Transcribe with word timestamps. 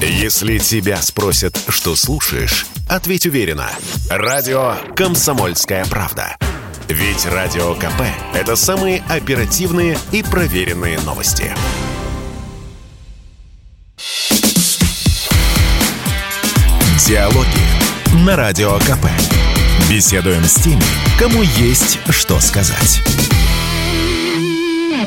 Если 0.00 0.58
тебя 0.58 1.00
спросят, 1.00 1.58
что 1.68 1.96
слушаешь, 1.96 2.66
ответь 2.86 3.26
уверенно. 3.26 3.70
Радио 4.10 4.74
«Комсомольская 4.94 5.86
правда». 5.86 6.36
Ведь 6.88 7.24
Радио 7.24 7.74
КП– 7.74 8.02
это 8.34 8.56
самые 8.56 9.02
оперативные 9.08 9.98
и 10.12 10.22
проверенные 10.22 11.00
новости. 11.00 11.52
Диалоги 17.06 18.24
на 18.24 18.36
Радио 18.36 18.78
КП. 18.80 19.06
Беседуем 19.90 20.44
с 20.44 20.54
теми, 20.56 20.82
кому 21.18 21.42
есть 21.42 21.98
что 22.10 22.38
сказать. 22.40 23.02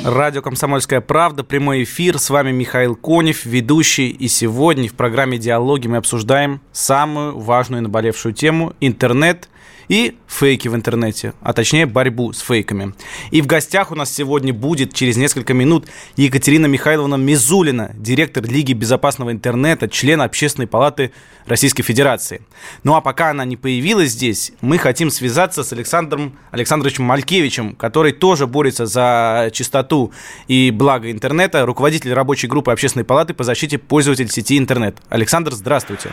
Радио 0.05 0.41
«Комсомольская 0.41 1.01
правда», 1.01 1.43
прямой 1.43 1.83
эфир. 1.83 2.19
С 2.19 2.29
вами 2.29 2.51
Михаил 2.51 2.95
Конев, 2.95 3.45
ведущий. 3.45 4.09
И 4.09 4.29
сегодня 4.29 4.87
в 4.87 4.93
программе 4.93 5.37
«Диалоги» 5.37 5.87
мы 5.87 5.97
обсуждаем 5.97 6.61
самую 6.71 7.37
важную 7.37 7.81
и 7.81 7.83
наболевшую 7.83 8.33
тему– 8.33 8.73
интернет 8.79 9.49
и 9.89 10.17
фейки 10.27 10.67
в 10.67 10.75
интернете, 10.75 11.33
а 11.41 11.51
точнее 11.51 11.85
борьбу 11.85 12.31
с 12.31 12.39
фейками. 12.39 12.93
И 13.31 13.41
в 13.41 13.47
гостях 13.47 13.91
у 13.91 13.95
нас 13.95 14.13
сегодня 14.13 14.53
будет 14.53 14.93
через 14.93 15.17
несколько 15.17 15.53
минут 15.53 15.87
Екатерина 16.15 16.67
Михайловна 16.67 17.15
Мизулина, 17.15 17.91
директор 17.95 18.45
Лиги 18.45 18.73
безопасного 18.73 19.31
интернета, 19.31 19.89
член 19.89 20.21
Общественной 20.21 20.67
палаты 20.67 21.11
Российской 21.47 21.81
Федерации. 21.81 22.41
Ну 22.83 22.93
а 22.93 23.01
пока 23.01 23.31
она 23.31 23.43
не 23.45 23.57
появилась 23.57 24.11
здесь, 24.11 24.53
мы 24.61 24.77
хотим 24.77 25.09
связаться 25.09 25.63
с 25.63 25.73
Александром 25.73 26.37
Александровичем 26.51 27.03
Малькевичем, 27.03 27.75
который 27.75 28.11
тоже 28.11 28.45
борется 28.45 28.85
за 28.85 29.49
чистоту 29.51 30.13
и 30.47 30.71
благо 30.71 31.11
интернета, 31.11 31.65
руководитель 31.65 32.13
рабочей 32.13 32.47
группы 32.47 32.71
Общественной 32.71 33.05
палаты 33.05 33.33
по 33.33 33.43
защите 33.43 33.79
пользователей 33.79 34.29
сети 34.29 34.57
интернет. 34.57 34.97
Александр, 35.09 35.53
здравствуйте. 35.53 36.11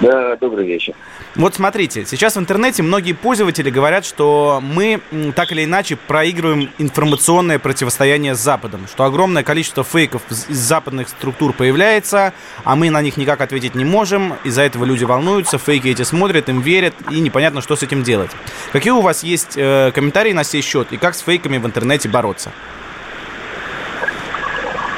Да, 0.00 0.36
добрый 0.36 0.66
вечер. 0.66 0.94
Вот 1.36 1.54
смотрите, 1.54 2.04
сейчас 2.04 2.36
в 2.36 2.40
интернете 2.40 2.82
многие 2.82 3.12
пользователи 3.12 3.70
говорят, 3.70 4.04
что 4.04 4.60
мы 4.62 5.00
так 5.34 5.52
или 5.52 5.64
иначе 5.64 5.96
проигрываем 5.96 6.70
информационное 6.78 7.58
противостояние 7.58 8.34
с 8.34 8.38
Западом, 8.38 8.86
что 8.88 9.04
огромное 9.04 9.42
количество 9.42 9.84
фейков 9.84 10.22
из 10.30 10.58
западных 10.58 11.08
структур 11.08 11.52
появляется, 11.52 12.32
а 12.64 12.76
мы 12.76 12.90
на 12.90 13.02
них 13.02 13.16
никак 13.16 13.40
ответить 13.40 13.74
не 13.74 13.84
можем, 13.84 14.34
из-за 14.44 14.62
этого 14.62 14.84
люди 14.84 15.04
волнуются, 15.04 15.58
фейки 15.58 15.88
эти 15.88 16.02
смотрят, 16.02 16.48
им 16.48 16.60
верят, 16.60 16.94
и 17.10 17.20
непонятно, 17.20 17.60
что 17.60 17.76
с 17.76 17.82
этим 17.82 18.02
делать. 18.02 18.30
Какие 18.72 18.92
у 18.92 19.00
вас 19.00 19.22
есть 19.22 19.56
э, 19.56 19.92
комментарии 19.92 20.32
на 20.32 20.44
сей 20.44 20.62
счет, 20.62 20.88
и 20.92 20.96
как 20.96 21.14
с 21.14 21.20
фейками 21.20 21.58
в 21.58 21.66
интернете 21.66 22.08
бороться? 22.08 22.50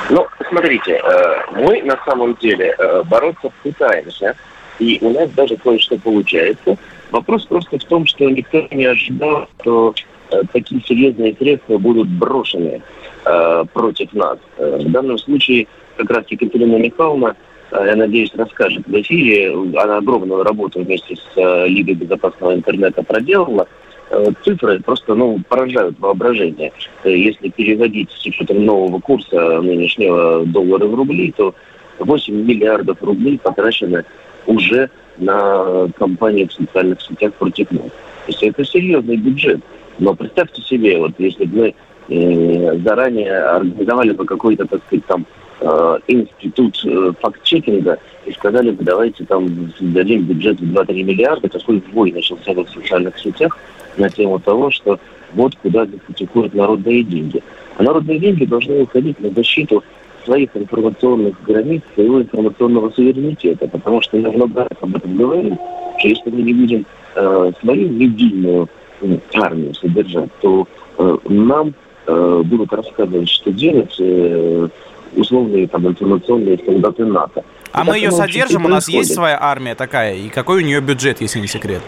Ну, 0.08 0.26
смотрите, 0.48 1.00
э, 1.02 1.36
мы 1.52 1.82
на 1.82 1.98
самом 2.04 2.34
деле 2.36 2.74
э, 2.78 3.02
бороться 3.04 3.50
пытаемся. 3.62 4.36
И 4.78 4.98
у 5.00 5.10
нас 5.10 5.30
даже 5.30 5.56
кое-что 5.56 5.98
получается. 5.98 6.76
Вопрос 7.10 7.46
просто 7.46 7.78
в 7.78 7.84
том, 7.84 8.06
что 8.06 8.28
никто 8.28 8.66
не 8.70 8.84
ожидал, 8.84 9.48
что 9.60 9.94
э, 10.30 10.42
такие 10.52 10.82
серьезные 10.82 11.34
средства 11.34 11.78
будут 11.78 12.08
брошены 12.08 12.82
э, 13.24 13.64
против 13.72 14.12
нас. 14.12 14.38
Э, 14.58 14.78
в 14.80 14.90
данном 14.90 15.18
случае 15.18 15.66
как 15.96 16.10
раз 16.10 16.24
Екатерина 16.28 16.76
Михайловна, 16.76 17.36
э, 17.70 17.84
я 17.86 17.96
надеюсь, 17.96 18.34
расскажет 18.34 18.86
в 18.86 19.00
эфире. 19.00 19.52
Она 19.52 19.98
огромную 19.98 20.42
работу 20.42 20.82
вместе 20.82 21.16
с 21.16 21.36
э, 21.36 21.68
Лигой 21.68 21.94
безопасного 21.94 22.54
интернета 22.54 23.02
проделала. 23.02 23.66
Э, 24.10 24.32
цифры 24.44 24.80
просто 24.80 25.14
ну, 25.14 25.40
поражают 25.48 25.98
воображение. 25.98 26.72
Э, 27.04 27.10
если 27.10 27.48
переводить 27.48 28.10
с 28.10 28.26
учетом 28.26 28.64
нового 28.64 29.00
курса 29.00 29.60
нынешнего 29.60 30.44
доллара 30.44 30.86
в 30.86 30.94
рубли, 30.94 31.32
то 31.36 31.54
8 31.98 32.34
миллиардов 32.34 33.02
рублей 33.02 33.38
потрачено 33.38 34.04
уже 34.46 34.90
на 35.18 35.88
кампании 35.98 36.44
в 36.44 36.52
социальных 36.52 37.00
сетях 37.02 37.34
против 37.34 37.70
нас. 37.70 37.86
То 38.26 38.32
есть 38.32 38.42
это 38.42 38.64
серьезный 38.64 39.16
бюджет. 39.16 39.60
Но 39.98 40.14
представьте 40.14 40.62
себе, 40.62 40.98
вот 40.98 41.12
если 41.18 41.44
бы 41.44 41.74
мы 42.08 42.16
э, 42.16 42.78
заранее 42.84 43.38
организовали 43.38 44.12
бы 44.12 44.24
какой-то, 44.24 44.66
так 44.66 44.82
сказать, 44.86 45.06
там 45.06 45.26
э, 45.60 45.98
институт 46.08 46.78
э, 46.84 47.12
факт-чекинга 47.20 47.98
и 48.26 48.32
сказали 48.32 48.72
бы, 48.72 48.84
давайте 48.84 49.24
там 49.24 49.72
дадим 49.80 50.24
бюджет 50.24 50.60
в 50.60 50.64
2-3 50.64 51.02
миллиарда, 51.02 51.48
какой 51.48 51.82
вой 51.92 52.12
начался 52.12 52.52
в 52.52 52.68
социальных 52.68 53.18
сетях 53.18 53.56
на 53.96 54.10
тему 54.10 54.38
того, 54.38 54.70
что 54.70 54.98
вот 55.32 55.54
куда 55.56 55.86
уходят 56.20 56.54
народные 56.54 57.02
деньги. 57.02 57.42
А 57.78 57.82
народные 57.82 58.18
деньги 58.18 58.44
должны 58.44 58.82
уходить 58.82 59.20
на 59.20 59.30
защиту 59.30 59.82
своих 60.26 60.54
информационных 60.54 61.42
границ, 61.42 61.82
своего 61.94 62.20
информационного 62.20 62.90
суверенитета. 62.90 63.68
Потому 63.68 64.02
что 64.02 64.18
я 64.18 64.30
много 64.30 64.60
раз 64.60 64.78
об 64.80 64.94
этом 64.96 65.16
говорил, 65.16 65.56
что 65.98 66.08
если 66.08 66.30
мы 66.30 66.42
не 66.42 66.52
будем 66.52 66.86
э, 67.14 67.52
свою 67.60 67.88
медийную 67.88 68.68
э, 69.00 69.18
армию 69.34 69.74
содержать, 69.74 70.30
то 70.42 70.66
э, 70.98 71.16
нам 71.28 71.72
э, 72.06 72.42
будут 72.44 72.72
рассказывать, 72.72 73.30
что 73.30 73.52
делать 73.52 73.94
э, 73.98 74.68
условные 75.16 75.66
там 75.68 75.86
информационные 75.86 76.58
солдаты 76.64 77.06
НАТО. 77.06 77.42
А 77.72 77.84
мы 77.84 77.96
ее 77.96 78.10
содержим, 78.10 78.64
у 78.64 78.68
нас 78.68 78.88
есть 78.88 79.14
своя 79.14 79.38
армия 79.40 79.74
такая, 79.74 80.14
и 80.14 80.28
какой 80.28 80.62
у 80.62 80.66
нее 80.66 80.80
бюджет, 80.80 81.20
если 81.20 81.40
не 81.40 81.46
секрет? 81.46 81.82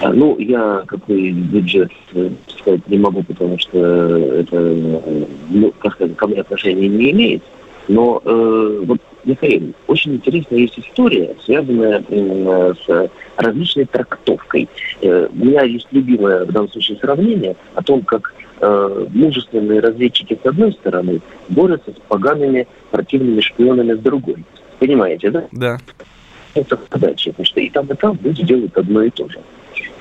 А, 0.00 0.12
ну, 0.12 0.36
я 0.38 0.82
какой 0.86 1.32
бюджет 1.32 1.90
э, 2.12 2.30
сказать 2.58 2.86
не 2.88 2.98
могу, 2.98 3.22
потому 3.22 3.58
что 3.58 3.78
это, 3.78 4.56
э, 4.56 5.24
ну, 5.50 5.72
как 5.78 5.94
сказать, 5.94 6.16
ко 6.16 6.26
мне 6.26 6.40
отношения 6.40 6.88
не 6.88 7.10
имеет. 7.10 7.42
Но 7.88 8.20
э, 8.22 8.82
вот, 8.84 8.98
Михаил, 9.24 9.72
очень 9.86 10.16
интересная 10.16 10.58
есть 10.58 10.78
история, 10.78 11.34
связанная 11.44 12.04
э, 12.06 12.74
с 12.86 13.10
различной 13.36 13.86
трактовкой. 13.86 14.68
Э, 15.00 15.28
у 15.32 15.44
меня 15.44 15.62
есть 15.62 15.88
любимое 15.90 16.44
в 16.44 16.52
данном 16.52 16.70
случае 16.70 16.98
сравнение 16.98 17.56
о 17.74 17.82
том, 17.82 18.02
как 18.02 18.34
э, 18.60 19.06
мужественные 19.12 19.80
разведчики 19.80 20.38
с 20.40 20.46
одной 20.46 20.72
стороны 20.72 21.20
борются 21.48 21.92
с 21.92 21.96
погаными 22.08 22.68
противными 22.90 23.40
шпионами 23.40 23.94
с 23.94 23.98
другой. 23.98 24.44
Понимаете, 24.78 25.30
да? 25.30 25.44
Да. 25.52 25.78
Это 26.54 26.78
задача, 26.90 27.30
потому 27.30 27.46
что 27.46 27.60
и 27.60 27.70
там, 27.70 27.86
и 27.86 27.94
там 27.94 28.18
люди 28.22 28.42
делают 28.44 28.76
одно 28.76 29.02
и 29.02 29.10
то 29.10 29.28
же. 29.28 29.38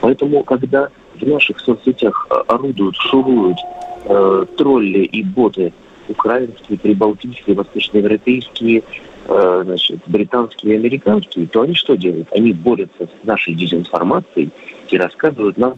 Поэтому, 0.02 0.44
когда 0.44 0.90
в 1.16 1.26
наших 1.26 1.60
соцсетях 1.62 2.28
э, 2.30 2.36
орудуют, 2.48 2.98
шуруют 2.98 3.58
э, 4.06 4.46
тролли 4.58 5.00
и 5.00 5.24
боты 5.24 5.72
украинские, 6.10 6.78
прибалтийские, 6.78 7.56
восточноевропейские, 7.56 8.84
э, 9.28 9.62
значит, 9.66 10.00
британские 10.08 10.74
и 10.74 10.78
американские, 10.78 11.48
то 11.48 11.62
они 11.62 11.76
что 11.76 11.96
делают? 11.96 12.28
Они 12.32 12.54
борются 12.54 13.06
с 13.06 13.26
нашей 13.26 13.54
дезинформацией 13.56 14.52
и 14.90 14.98
рассказывают 14.98 15.58
нам 15.58 15.76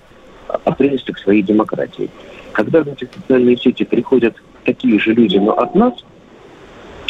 о 0.48 0.72
прелестях 0.72 1.20
своей 1.20 1.42
демократии. 1.42 2.10
Когда 2.54 2.84
в 2.84 2.88
эти 2.88 3.08
социальные 3.14 3.58
сети 3.58 3.84
приходят 3.84 4.36
такие 4.66 5.00
же 5.00 5.14
люди, 5.14 5.38
но 5.38 5.54
от 5.58 5.76
нас, 5.76 5.94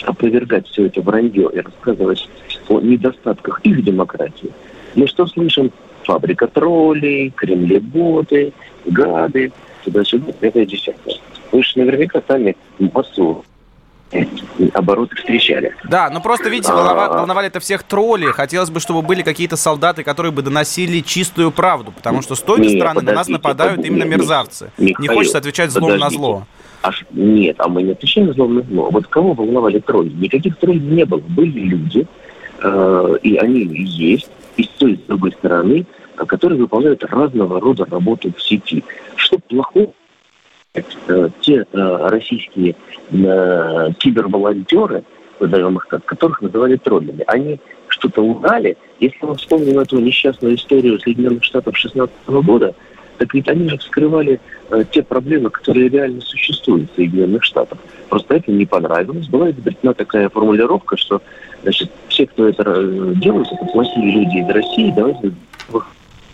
опровергать 0.03 0.67
все 0.67 0.87
это 0.87 1.01
вранье 1.01 1.49
и 1.53 1.59
рассказывать 1.59 2.29
о 2.67 2.79
недостатках 2.79 3.61
их 3.61 3.83
демократии, 3.83 4.51
мы 4.95 5.07
что 5.07 5.27
слышим? 5.27 5.71
Фабрика 6.03 6.47
троллей, 6.47 7.29
кремлеботы, 7.29 8.51
гады, 8.85 9.51
туда-сюда, 9.83 10.33
это 10.41 10.65
десятое. 10.65 11.15
Вы 11.51 11.63
же 11.63 11.71
наверняка 11.75 12.21
сами 12.27 12.55
массу 12.79 13.43
обороты 14.73 15.15
встречали. 15.15 15.75
Да, 15.83 16.09
ну 16.09 16.21
просто, 16.21 16.49
видите, 16.49 16.71
волновали, 16.73 17.13
волновали 17.13 17.47
это 17.47 17.59
всех 17.59 17.83
тролли. 17.83 18.25
Хотелось 18.31 18.69
бы, 18.69 18.79
чтобы 18.79 19.01
были 19.01 19.21
какие-то 19.21 19.55
солдаты, 19.55 20.03
которые 20.03 20.31
бы 20.31 20.41
доносили 20.41 21.01
чистую 21.01 21.51
правду, 21.51 21.91
потому 21.91 22.21
что 22.21 22.35
с 22.35 22.41
той 22.41 22.59
нет, 22.59 22.71
стороны 22.71 23.01
на 23.01 23.13
нас 23.13 23.27
нападают 23.27 23.85
именно 23.85 24.03
мерзавцы. 24.05 24.71
Михаил, 24.77 24.95
Не 24.99 25.07
хочется 25.15 25.37
отвечать 25.37 25.71
злом 25.71 25.91
подождите. 25.91 26.05
на 26.05 26.09
зло. 26.09 26.47
Аж, 26.81 27.05
нет, 27.11 27.55
а 27.59 27.67
мы 27.67 27.83
не 27.83 27.91
отвечаем 27.91 28.33
злом 28.33 28.55
на 28.55 28.61
зло. 28.63 28.89
Вот 28.89 29.07
кого 29.07 29.33
волновали 29.33 29.79
тролли? 29.79 30.09
Никаких 30.09 30.57
троллей 30.57 30.79
не 30.79 31.05
было. 31.05 31.19
Были 31.19 31.59
люди, 31.59 32.07
э, 32.63 33.17
и 33.21 33.35
они 33.37 33.59
есть, 33.59 34.29
и 34.57 34.63
с 34.63 34.69
той, 34.69 34.93
и 34.93 34.97
с 34.97 35.01
другой 35.01 35.33
стороны, 35.33 35.85
которые 36.15 36.59
выполняют 36.59 37.03
разного 37.03 37.59
рода 37.59 37.85
работу 37.85 38.33
в 38.35 38.41
сети. 38.41 38.83
Что 39.15 39.37
плохого 39.39 39.87
Э, 39.87 39.98
те 41.41 41.65
э, 41.71 42.07
российские 42.09 42.75
э, 43.11 43.89
киберволонтеры, 43.97 45.03
назовем 45.39 45.77
их 45.77 45.87
так, 45.89 46.05
которых 46.05 46.41
называли 46.41 46.75
троллями, 46.77 47.23
они 47.27 47.59
что-то 47.87 48.21
узнали. 48.21 48.77
Если 48.99 49.25
мы 49.25 49.35
вспомним 49.35 49.79
эту 49.79 49.99
несчастную 49.99 50.55
историю 50.55 50.99
Соединенных 50.99 51.43
Штатов 51.43 51.77
16 51.77 52.13
года, 52.27 52.75
так 53.17 53.33
ведь 53.33 53.49
они 53.49 53.67
же 53.67 53.77
вскрывали 53.77 54.39
э, 54.69 54.83
те 54.91 55.03
проблемы, 55.03 55.49
которые 55.49 55.89
реально 55.89 56.21
существуют 56.21 56.91
в 56.91 56.95
Соединенных 56.95 57.43
Штатах. 57.43 57.77
Просто 58.07 58.35
это 58.35 58.51
не 58.51 58.65
понравилось. 58.65 59.27
Была 59.27 59.51
изобретена 59.51 59.93
такая 59.93 60.29
формулировка, 60.29 60.95
что 60.95 61.21
значит, 61.63 61.91
все, 62.07 62.25
кто 62.27 62.47
это 62.47 62.63
делает, 63.15 63.47
это 63.51 63.65
плохие 63.65 64.11
люди 64.11 64.37
из 64.37 64.49
России, 64.49 64.93
давайте 64.95 65.33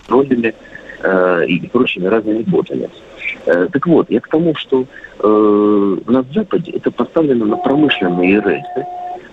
троллями 0.07 0.53
э, 1.01 1.45
и 1.47 1.67
прочими 1.67 2.05
разными 2.05 2.43
ботами. 2.43 2.89
Э, 3.45 3.67
так 3.71 3.85
вот, 3.87 4.09
я 4.09 4.19
к 4.19 4.27
тому, 4.27 4.55
что 4.55 4.85
э, 5.19 5.97
на 6.07 6.23
Западе 6.33 6.71
это 6.71 6.91
поставлено 6.91 7.45
на 7.45 7.57
промышленные 7.57 8.41
рельсы. 8.41 8.87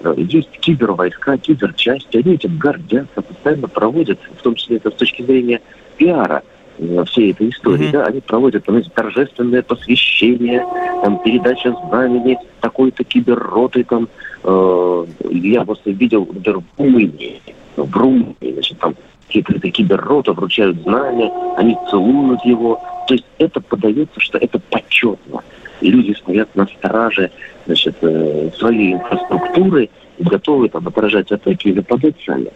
Э, 0.05 0.15
есть 0.17 0.51
кибервойска, 0.61 1.39
киберчасти, 1.39 2.19
они 2.19 2.35
этим 2.35 2.59
гордятся, 2.59 3.23
постоянно 3.23 3.69
проводят, 3.69 4.19
в 4.39 4.43
том 4.43 4.55
числе 4.55 4.77
это 4.77 4.91
с 4.91 4.95
точки 4.95 5.23
зрения 5.23 5.61
пиара, 5.97 6.43
э, 6.79 7.05
всей 7.07 7.33
этой 7.33 7.49
истории, 7.51 7.89
mm-hmm. 7.89 7.93
да, 7.93 8.05
они 8.05 8.21
проводят 8.21 8.65
там, 8.65 8.83
торжественное 8.83 9.63
посвящение, 9.63 10.65
там, 11.03 11.23
передача 11.23 11.75
знамени 11.89 12.39
такой-то 12.61 13.05
киберроты, 13.05 13.85
там, 13.85 14.09
э, 14.45 15.07
я 15.31 15.65
просто 15.65 15.91
видел, 15.91 16.29
например, 16.31 16.61
в 16.61 16.79
Румынии, 16.79 17.41
в 17.77 17.97
Румынии, 17.97 18.53
значит, 18.53 18.79
там 18.79 18.95
какие-то 19.41 19.71
киберроты 19.71 20.33
вручают 20.33 20.83
знамя, 20.83 21.31
они 21.57 21.77
целуют 21.91 22.45
его, 22.45 22.81
то 23.07 23.15
есть 23.15 23.27
это 23.39 23.61
подается, 23.61 24.21
что 24.21 24.39
это 24.39 24.59
почетно. 24.59 25.41
Люди 25.81 26.13
стоят 26.13 26.55
на 26.55 26.67
страже 26.67 27.31
значит, 27.67 27.97
э, 28.03 28.51
своей 28.59 28.95
инфраструктуры 28.95 29.89
и 30.19 30.23
готовы 30.23 30.69
там, 30.69 30.87
отражать 30.87 31.33
атаки 31.33 31.69
и 31.69 31.73
нападать 31.73 32.15
сами. 32.25 32.49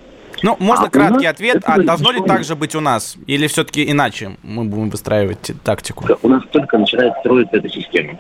Ну, 0.43 0.57
можно 0.59 0.87
а 0.87 0.91
краткий 0.91 1.27
ответ. 1.27 1.63
А 1.65 1.83
должно 1.83 2.13
ли 2.13 2.21
так 2.21 2.45
же 2.45 2.57
быть 2.57 2.75
у 2.75 2.81
нас? 2.81 3.17
Или 3.27 3.47
все-таки 3.47 3.91
иначе 3.91 4.37
мы 4.43 4.65
будем 4.65 4.91
выстраивать 4.91 5.53
тактику? 5.65 6.07
У 6.23 6.29
нас 6.29 6.43
только 6.51 6.79
начинает 6.79 7.15
строиться 7.21 7.57
эта 7.57 7.69
система. 7.69 8.19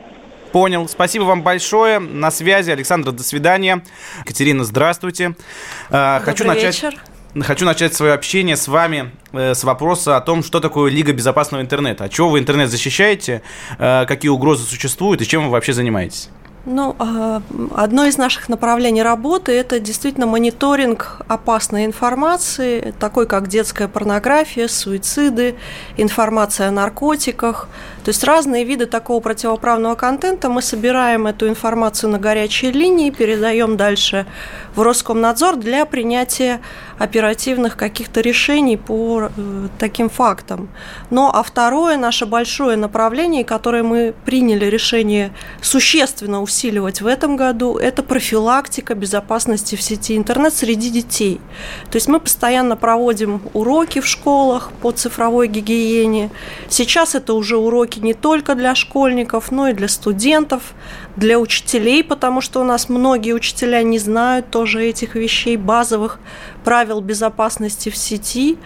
Понял. 0.51 0.89
Спасибо 0.89 1.25
вам 1.25 1.43
большое. 1.43 1.99
На 1.99 2.31
связи. 2.31 2.71
Александр, 2.71 3.13
до 3.13 3.23
свидания. 3.23 3.83
Катерина, 4.25 4.65
здравствуйте. 4.65 5.37
Добрый 5.91 6.21
Хочу 6.21 6.45
начать... 6.45 6.83
вечер. 6.83 6.99
Хочу 7.43 7.67
начать 7.67 7.95
свое 7.95 8.15
общение 8.15 8.57
с 8.57 8.67
вами 8.67 9.11
э, 9.33 9.55
с 9.55 9.63
вопроса 9.63 10.17
о 10.17 10.21
том, 10.23 10.43
что 10.43 10.59
такое 10.59 10.91
Лига 10.91 11.13
безопасного 11.13 11.61
интернета. 11.61 12.05
А 12.05 12.09
чего 12.09 12.31
вы 12.31 12.39
интернет 12.39 12.71
защищаете, 12.71 13.43
э, 13.79 14.07
какие 14.07 14.31
угрозы 14.31 14.65
существуют 14.65 15.21
и 15.21 15.27
чем 15.27 15.45
вы 15.45 15.51
вообще 15.51 15.75
занимаетесь? 15.75 16.31
Ну, 16.69 16.97
а, 16.99 17.43
одно 17.77 18.07
из 18.07 18.19
наших 18.19 18.49
направлений 18.49 19.01
работы– 19.01 19.53
это 19.57 19.79
действительно 19.79 20.27
мониторинг 20.27 21.23
опасной 21.29 21.85
информации, 21.85 22.93
такой 22.99 23.27
как 23.27 23.47
детская 23.47 23.87
порнография, 23.87 24.67
суициды, 24.67 25.55
информация 25.97 26.67
о 26.67 26.73
наркотиках. 26.73 27.69
То 28.05 28.09
есть 28.09 28.25
разные 28.25 28.65
виды 28.65 28.87
такого 28.87 29.21
противоправного 29.21 29.95
контента. 29.95 30.49
Мы 30.49 30.61
собираем 30.61 31.29
эту 31.29 31.49
информацию 31.49 32.11
на 32.11 32.19
горячей 32.19 32.73
линии, 32.73 33.11
передаем 33.11 33.77
дальше 33.77 34.27
в 34.75 34.83
Роскомнадзор 34.83 35.57
для 35.57 35.85
принятия 35.87 36.61
оперативных 36.99 37.77
каких-то 37.77 38.21
решений 38.21 38.77
по 38.77 39.29
э, 39.37 39.69
таким 39.79 40.09
фактам. 40.09 40.69
Но 41.11 41.31
а 41.33 41.43
второе 41.43 41.97
наше 41.97 42.27
большое 42.27 42.77
направление, 42.77 43.45
которое 43.45 43.83
мы 43.83 44.15
приняли 44.25 44.65
решение 44.65 45.33
существенно 45.61 46.41
усиливать 46.57 47.03
в 47.03 47.07
этом 47.07 47.37
году, 47.37 47.77
это 47.77 48.03
профилактика 48.03 48.95
безопасности 48.95 49.77
в 49.77 49.83
сети 49.83 50.17
интернет 50.17 50.55
среди 50.55 50.89
детей. 50.91 51.39
То 51.91 51.97
есть 51.97 52.09
мы 52.09 52.19
постоянно 52.19 52.77
проводим 52.77 53.43
уроки 53.53 54.01
в 54.01 54.07
школах 54.07 54.71
по 54.81 54.91
цифровой 54.91 55.49
гигиене. 55.49 56.31
Сейчас 56.69 57.15
это 57.15 57.35
уже 57.35 57.59
уроки 57.59 57.99
не 57.99 58.15
только 58.15 58.55
для 58.55 58.75
школьников, 58.75 59.53
но 59.53 59.69
и 59.69 59.75
для 59.75 59.89
студентов, 59.89 60.63
для 61.17 61.39
учителей, 61.39 62.05
потому 62.05 62.41
что 62.41 62.61
у 62.61 62.65
нас 62.65 62.89
многие 62.89 63.33
учителя 63.33 63.83
не 63.83 63.99
знают 63.99 64.51
тоже 64.51 64.85
этих 64.85 65.15
вещей 65.15 65.57
базовых 65.57 66.19
правил 66.67 67.01
безопасности 67.01 67.91
в 67.91 67.97
сети. 67.97 68.59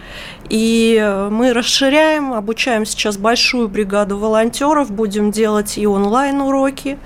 И 0.49 0.97
э, 0.99 1.29
мы 1.29 1.53
расширяем, 1.53 2.33
обучаем 2.33 2.85
сейчас 2.85 3.15
большую 3.15 3.69
бригаду 3.69 4.17
волонтеров, 4.17 4.91
будем 4.91 5.31
делать 5.31 5.77
и 5.77 5.87
онлайн-уроки, 5.87 6.97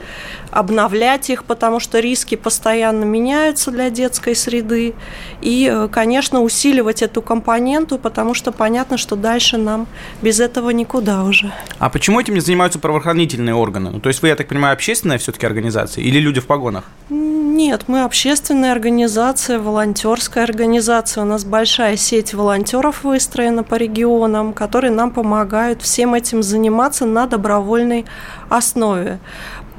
обновлять 0.49 1.29
их, 1.29 1.43
потому 1.43 1.79
что 1.79 1.99
риски 1.99 2.35
постоянно 2.35 3.03
меняются 3.03 3.71
для 3.71 3.89
детской 3.89 4.35
среды. 4.35 4.95
И, 5.41 5.69
э, 5.71 5.89
конечно, 5.89 6.41
усиливать 6.41 7.03
эту 7.03 7.21
компоненту, 7.21 7.99
потому 7.99 8.33
что 8.33 8.51
понятно, 8.51 8.97
что 8.97 9.15
дальше 9.15 9.57
нам 9.57 9.85
без 10.23 10.39
этого 10.39 10.71
никуда 10.71 11.23
уже. 11.23 11.51
А 11.77 11.89
почему 11.89 12.19
этим 12.21 12.33
не 12.33 12.39
занимаются 12.39 12.79
правоохранительные 12.79 13.53
органы? 13.53 13.91
Ну, 13.91 13.99
то 13.99 14.07
есть 14.07 14.23
вы, 14.23 14.29
я 14.29 14.35
так 14.35 14.47
понимаю, 14.47 14.73
общественная 14.73 15.17
все-таки 15.35 15.47
организация 15.47 16.03
или 16.03 16.19
люди 16.19 16.39
в 16.39 16.47
погонах? 16.47 16.83
Нет, 17.09 17.83
мы 17.87 18.03
общественная 18.03 18.71
организация, 18.71 19.59
волонтерская 19.59 20.43
организация. 20.43 21.23
У 21.23 21.27
нас 21.27 21.45
большая 21.45 21.97
сеть 21.97 22.33
волонтеров 22.33 23.03
выстроена 23.03 23.63
по 23.63 23.75
регионам, 23.75 24.53
которые 24.53 24.91
нам 24.91 25.11
помогают 25.11 25.81
всем 25.81 26.13
этим 26.13 26.43
заниматься 26.43 27.05
на 27.05 27.27
добровольной 27.27 28.05
основе. 28.49 29.19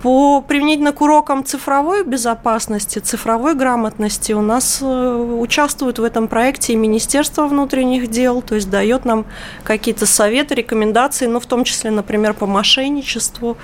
По 0.02 0.42
применительно 0.42 0.92
к 0.92 1.00
урокам 1.00 1.44
цифровой 1.44 2.04
безопасности, 2.04 2.98
цифровой 2.98 3.54
грамотности 3.54 4.32
у 4.32 4.42
нас 4.42 4.80
э, 4.82 5.36
участвует 5.38 5.98
в 5.98 6.04
этом 6.04 6.28
проекте 6.28 6.74
и 6.74 6.76
Министерство 6.76 7.46
внутренних 7.46 8.08
дел, 8.08 8.42
то 8.42 8.54
есть 8.56 8.68
дает 8.68 9.06
нам 9.06 9.24
какие-то 9.64 10.04
советы, 10.04 10.54
рекомендации, 10.54 11.26
ну, 11.26 11.40
в 11.40 11.46
том 11.46 11.64
числе, 11.64 11.90
например, 11.90 12.34
по 12.34 12.46
мошенничеству. 12.46 13.56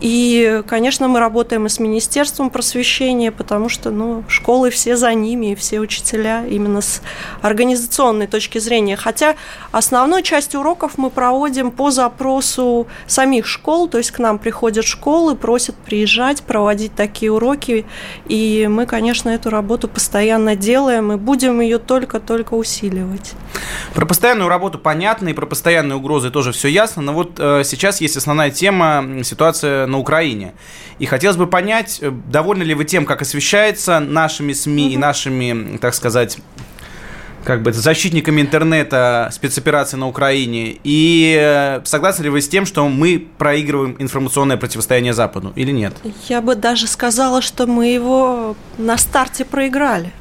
И, 0.00 0.62
конечно, 0.66 1.08
мы 1.08 1.20
работаем 1.20 1.64
и 1.64 1.70
с 1.70 1.80
Министерством 1.80 2.50
просвещения, 2.50 3.32
потому 3.32 3.70
что, 3.70 3.90
ну, 3.90 4.24
школы 4.28 4.68
все 4.68 4.94
за 4.94 5.14
ними, 5.14 5.52
и 5.52 5.54
все 5.54 5.80
учителя 5.80 6.44
именно 6.46 6.82
с 6.82 7.00
организационной 7.40 8.26
точки 8.26 8.58
зрения. 8.58 8.96
Хотя 8.96 9.36
основную 9.72 10.22
часть 10.22 10.54
уроков 10.54 10.98
мы 10.98 11.08
проводим 11.08 11.70
по 11.70 11.90
запросу 11.90 12.86
самих 13.06 13.46
школ, 13.46 13.88
то 13.88 13.96
есть 13.96 14.10
к 14.10 14.18
нам 14.18 14.38
приходят 14.38 14.84
школы, 14.84 15.34
просят 15.34 15.77
приезжать, 15.84 16.42
проводить 16.42 16.94
такие 16.94 17.32
уроки. 17.32 17.86
И 18.26 18.68
мы, 18.70 18.86
конечно, 18.86 19.30
эту 19.30 19.50
работу 19.50 19.88
постоянно 19.88 20.56
делаем 20.56 21.12
и 21.12 21.16
будем 21.16 21.60
ее 21.60 21.78
только-только 21.78 22.54
усиливать. 22.54 23.32
Про 23.94 24.06
постоянную 24.06 24.48
работу 24.48 24.78
понятно, 24.78 25.28
и 25.28 25.32
про 25.32 25.46
постоянные 25.46 25.96
угрозы 25.96 26.30
тоже 26.30 26.52
все 26.52 26.68
ясно. 26.68 27.02
Но 27.02 27.12
вот 27.12 27.38
э, 27.38 27.62
сейчас 27.64 28.00
есть 28.00 28.16
основная 28.16 28.50
тема 28.50 29.04
ситуация 29.24 29.86
на 29.86 29.98
Украине. 29.98 30.54
И 30.98 31.06
хотелось 31.06 31.36
бы 31.36 31.46
понять, 31.46 31.98
э, 32.00 32.10
довольны 32.10 32.62
ли 32.62 32.74
вы 32.74 32.84
тем, 32.84 33.06
как 33.06 33.22
освещается 33.22 34.00
нашими 34.00 34.52
СМИ 34.52 34.88
mm-hmm. 34.88 34.94
и 34.94 34.96
нашими, 34.96 35.76
так 35.78 35.94
сказать, 35.94 36.38
как 37.48 37.62
бы 37.62 37.72
защитниками 37.72 38.42
интернета 38.42 39.30
спецоперации 39.32 39.96
на 39.96 40.06
Украине. 40.06 40.76
И 40.84 41.34
э, 41.40 41.80
согласны 41.84 42.24
ли 42.24 42.28
вы 42.28 42.42
с 42.42 42.48
тем, 42.48 42.66
что 42.66 42.86
мы 42.86 43.26
проигрываем 43.38 43.96
информационное 43.98 44.58
противостояние 44.58 45.14
Западу 45.14 45.54
или 45.56 45.70
нет? 45.70 45.94
Я 46.28 46.42
бы 46.42 46.56
даже 46.56 46.86
сказала, 46.86 47.40
что 47.40 47.66
мы 47.66 47.86
его 47.86 48.54
на 48.76 48.98
старте 48.98 49.46
проиграли. 49.46 50.12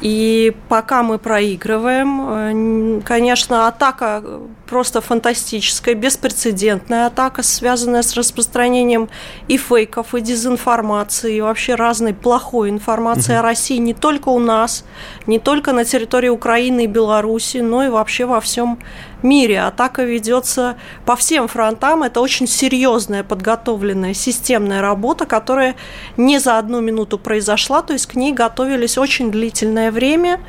И 0.00 0.56
пока 0.70 1.02
мы 1.02 1.18
проигрываем, 1.18 3.00
э, 3.00 3.00
конечно, 3.02 3.68
атака 3.68 4.22
просто 4.70 5.00
фантастическая, 5.00 5.96
беспрецедентная 5.96 7.06
атака, 7.06 7.42
связанная 7.42 8.02
с 8.02 8.14
распространением 8.14 9.10
и 9.48 9.56
фейков, 9.58 10.14
и 10.14 10.20
дезинформации, 10.20 11.36
и 11.36 11.40
вообще 11.40 11.74
разной 11.74 12.14
плохой 12.14 12.70
информации 12.70 13.32
угу. 13.32 13.40
о 13.40 13.42
России 13.42 13.78
не 13.78 13.94
только 13.94 14.28
у 14.28 14.38
нас, 14.38 14.84
не 15.26 15.40
только 15.40 15.72
на 15.72 15.84
территории 15.84 16.28
Украины 16.28 16.84
и 16.84 16.86
Беларуси, 16.86 17.58
но 17.58 17.84
и 17.84 17.88
вообще 17.88 18.26
во 18.26 18.40
всем 18.40 18.78
мире. 19.22 19.60
Атака 19.60 20.04
ведется 20.04 20.76
по 21.04 21.16
всем 21.16 21.48
фронтам. 21.48 22.02
Это 22.02 22.20
очень 22.20 22.46
серьезная, 22.46 23.24
подготовленная, 23.24 24.14
системная 24.14 24.80
работа, 24.80 25.26
которая 25.26 25.76
не 26.16 26.38
за 26.38 26.58
одну 26.58 26.80
минуту 26.80 27.18
произошла. 27.18 27.82
То 27.82 27.92
есть 27.92 28.06
к 28.06 28.14
ней 28.14 28.32
готовились 28.32 28.98
очень 28.98 29.30
длительное 29.30 29.90
время. 29.90 30.40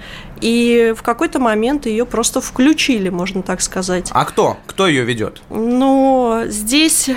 И 0.41 0.93
в 0.97 1.03
какой-то 1.03 1.39
момент 1.39 1.85
ее 1.85 2.05
просто 2.05 2.41
включили, 2.41 3.09
можно 3.09 3.43
так 3.43 3.61
сказать. 3.61 4.09
А 4.11 4.25
кто? 4.25 4.57
Кто 4.65 4.87
ее 4.87 5.03
ведет? 5.03 5.41
Ну, 5.49 6.41
здесь 6.47 7.09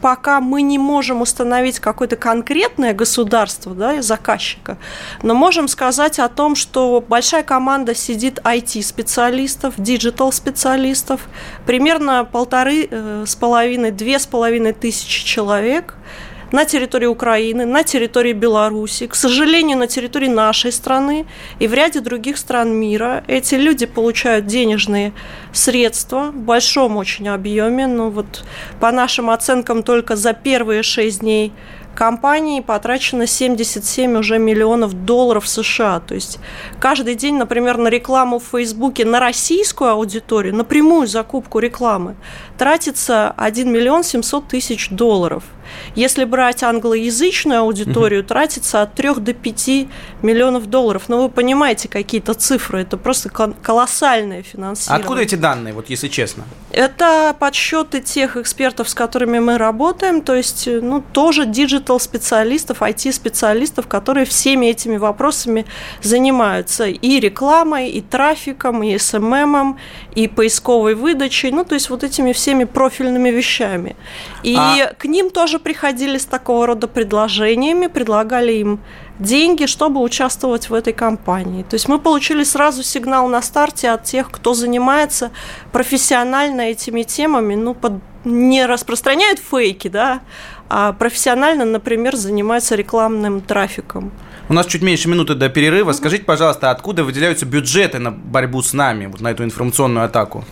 пока 0.00 0.40
мы 0.40 0.62
не 0.62 0.78
можем 0.78 1.22
установить 1.22 1.78
какое-то 1.78 2.16
конкретное 2.16 2.92
государство, 2.92 3.74
да, 3.74 4.02
заказчика, 4.02 4.78
но 5.22 5.34
можем 5.34 5.68
сказать 5.68 6.18
о 6.18 6.28
том, 6.28 6.56
что 6.56 7.02
большая 7.06 7.44
команда 7.44 7.94
сидит 7.94 8.40
IT-специалистов, 8.40 9.74
digital-специалистов, 9.76 11.20
примерно 11.66 12.24
полторы 12.24 12.88
э, 12.90 13.24
с 13.26 13.36
половиной, 13.36 13.92
две 13.92 14.18
с 14.18 14.26
половиной 14.26 14.72
тысячи 14.72 15.24
человек– 15.24 15.94
на 16.52 16.64
территории 16.64 17.06
Украины, 17.06 17.64
на 17.64 17.82
территории 17.82 18.32
Беларуси, 18.32 19.06
к 19.06 19.14
сожалению, 19.14 19.78
на 19.78 19.86
территории 19.86 20.28
нашей 20.28 20.70
страны 20.70 21.26
и 21.58 21.66
в 21.66 21.74
ряде 21.74 22.00
других 22.00 22.36
стран 22.36 22.74
мира. 22.74 23.24
Эти 23.26 23.54
люди 23.54 23.86
получают 23.86 24.46
денежные 24.46 25.12
средства 25.52 26.30
в 26.30 26.36
большом 26.36 26.96
очень 26.96 27.28
объеме. 27.28 27.86
Ну 27.86 28.10
вот 28.10 28.44
по 28.80 28.92
нашим 28.92 29.30
оценкам 29.30 29.82
только 29.82 30.16
за 30.16 30.32
первые 30.34 30.82
шесть 30.82 31.20
дней 31.20 31.52
компании 31.94 32.60
потрачено 32.60 33.26
77 33.26 34.18
уже 34.18 34.38
миллионов 34.38 35.04
долларов 35.04 35.46
США. 35.48 36.00
То 36.00 36.14
есть 36.14 36.38
каждый 36.80 37.14
день, 37.14 37.36
например, 37.36 37.76
на 37.76 37.88
рекламу 37.88 38.38
в 38.38 38.44
Фейсбуке 38.52 39.04
на 39.04 39.20
российскую 39.20 39.90
аудиторию, 39.90 40.54
на 40.54 40.64
прямую 40.64 41.06
закупку 41.06 41.58
рекламы, 41.58 42.16
тратится 42.62 43.34
1 43.38 43.72
миллион 43.72 44.04
700 44.04 44.46
тысяч 44.46 44.88
долларов. 44.90 45.42
Если 45.96 46.24
брать 46.24 46.62
англоязычную 46.62 47.60
аудиторию, 47.60 48.20
угу. 48.20 48.28
тратится 48.28 48.82
от 48.82 48.94
3 48.94 49.14
до 49.16 49.32
5 49.34 49.68
миллионов 50.22 50.66
долларов. 50.66 51.04
Но 51.08 51.22
вы 51.22 51.28
понимаете 51.28 51.88
какие-то 51.88 52.34
цифры, 52.34 52.82
это 52.82 52.96
просто 52.96 53.30
колоссальное 53.30 54.42
финансирование. 54.42 55.02
Откуда 55.02 55.22
эти 55.22 55.34
данные, 55.34 55.74
вот 55.74 55.90
если 55.90 56.08
честно? 56.08 56.44
Это 56.70 57.34
подсчеты 57.38 58.00
тех 58.00 58.36
экспертов, 58.36 58.88
с 58.88 58.94
которыми 58.94 59.38
мы 59.38 59.58
работаем, 59.58 60.22
то 60.22 60.34
есть, 60.34 60.66
ну, 60.66 61.02
тоже 61.12 61.46
digital 61.46 61.91
специалистов, 61.91 62.82
IT-специалистов, 62.82 63.86
которые 63.86 64.24
всеми 64.24 64.66
этими 64.66 64.98
вопросами 64.98 65.66
занимаются. 66.02 66.86
И 66.86 67.20
рекламой, 67.20 67.90
и 67.90 68.00
трафиком, 68.00 68.82
и 68.82 68.94
SMM, 68.94 69.76
и 70.14 70.28
поисковой 70.28 70.94
выдачей, 70.94 71.50
ну, 71.50 71.64
то 71.64 71.74
есть 71.74 71.90
вот 71.90 72.04
этими 72.04 72.32
всеми 72.32 72.51
профильными 72.64 73.30
вещами. 73.30 73.96
И 74.42 74.56
а... 74.56 74.94
к 74.94 75.04
ним 75.06 75.30
тоже 75.30 75.58
приходили 75.58 76.18
с 76.18 76.24
такого 76.24 76.66
рода 76.66 76.86
предложениями, 76.86 77.86
предлагали 77.86 78.52
им 78.52 78.80
деньги, 79.18 79.66
чтобы 79.66 80.00
участвовать 80.00 80.70
в 80.70 80.74
этой 80.74 80.92
кампании. 80.92 81.62
То 81.62 81.74
есть 81.74 81.88
мы 81.88 81.98
получили 81.98 82.44
сразу 82.44 82.82
сигнал 82.82 83.28
на 83.28 83.42
старте 83.42 83.90
от 83.90 84.04
тех, 84.04 84.30
кто 84.30 84.54
занимается 84.54 85.30
профессионально 85.72 86.62
этими 86.62 87.02
темами, 87.02 87.54
ну, 87.54 87.74
под, 87.74 87.94
не 88.24 88.66
распространяет 88.66 89.38
фейки, 89.38 89.88
да, 89.88 90.20
а 90.68 90.92
профессионально, 90.92 91.64
например, 91.64 92.16
занимается 92.16 92.74
рекламным 92.74 93.40
трафиком. 93.40 94.12
У 94.48 94.54
нас 94.54 94.66
чуть 94.66 94.82
меньше 94.82 95.08
минуты 95.08 95.34
до 95.34 95.48
перерыва. 95.48 95.92
Скажите, 95.92 96.24
пожалуйста, 96.24 96.70
откуда 96.70 97.04
выделяются 97.04 97.46
бюджеты 97.46 97.98
на 97.98 98.10
борьбу 98.10 98.62
с 98.62 98.72
нами, 98.72 99.06
вот 99.06 99.20
на 99.20 99.28
эту 99.30 99.44
информационную 99.44 100.04
атаку? 100.04 100.44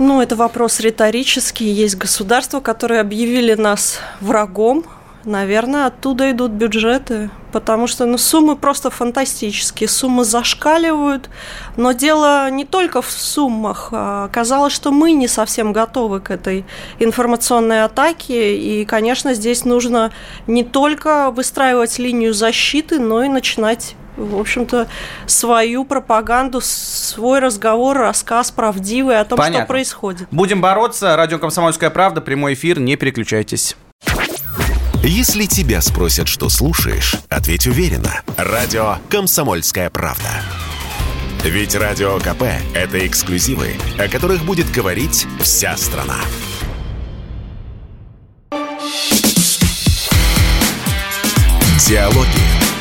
Ну, 0.00 0.22
это 0.22 0.34
вопрос 0.34 0.80
риторический. 0.80 1.66
Есть 1.66 1.96
государства, 1.98 2.60
которые 2.60 3.02
объявили 3.02 3.52
нас 3.52 3.98
врагом. 4.22 4.86
Наверное, 5.26 5.84
оттуда 5.84 6.30
идут 6.30 6.52
бюджеты, 6.52 7.28
потому 7.52 7.86
что 7.86 8.06
ну, 8.06 8.16
суммы 8.16 8.56
просто 8.56 8.88
фантастические, 8.88 9.90
суммы 9.90 10.24
зашкаливают, 10.24 11.28
но 11.76 11.92
дело 11.92 12.50
не 12.50 12.64
только 12.64 13.02
в 13.02 13.10
суммах. 13.10 13.90
А 13.92 14.24
оказалось, 14.24 14.72
что 14.72 14.90
мы 14.90 15.12
не 15.12 15.28
совсем 15.28 15.74
готовы 15.74 16.20
к 16.20 16.30
этой 16.30 16.64
информационной 16.98 17.84
атаке, 17.84 18.56
и, 18.56 18.86
конечно, 18.86 19.34
здесь 19.34 19.66
нужно 19.66 20.12
не 20.46 20.64
только 20.64 21.30
выстраивать 21.30 21.98
линию 21.98 22.32
защиты, 22.32 22.98
но 22.98 23.22
и 23.22 23.28
начинать 23.28 23.96
в 24.20 24.38
общем-то, 24.38 24.88
свою 25.26 25.84
пропаганду, 25.84 26.60
свой 26.60 27.40
разговор, 27.40 27.98
рассказ 27.98 28.50
правдивый 28.50 29.18
о 29.18 29.24
том, 29.24 29.36
Понятно. 29.38 29.60
что 29.60 29.66
происходит. 29.66 30.28
Будем 30.30 30.60
бороться. 30.60 31.16
Радио 31.16 31.38
«Комсомольская 31.38 31.90
правда», 31.90 32.20
прямой 32.20 32.54
эфир, 32.54 32.78
не 32.80 32.96
переключайтесь. 32.96 33.76
Если 35.02 35.46
тебя 35.46 35.80
спросят, 35.80 36.28
что 36.28 36.48
слушаешь, 36.48 37.16
ответь 37.28 37.66
уверенно. 37.66 38.20
Радио 38.36 38.96
«Комсомольская 39.08 39.88
правда». 39.88 40.28
Ведь 41.42 41.74
Радио 41.74 42.18
КП– 42.18 42.42
это 42.74 43.06
эксклюзивы, 43.06 43.70
о 43.98 44.08
которых 44.08 44.44
будет 44.44 44.70
говорить 44.70 45.26
вся 45.40 45.74
страна. 45.78 46.16
Диалоги 51.88 52.59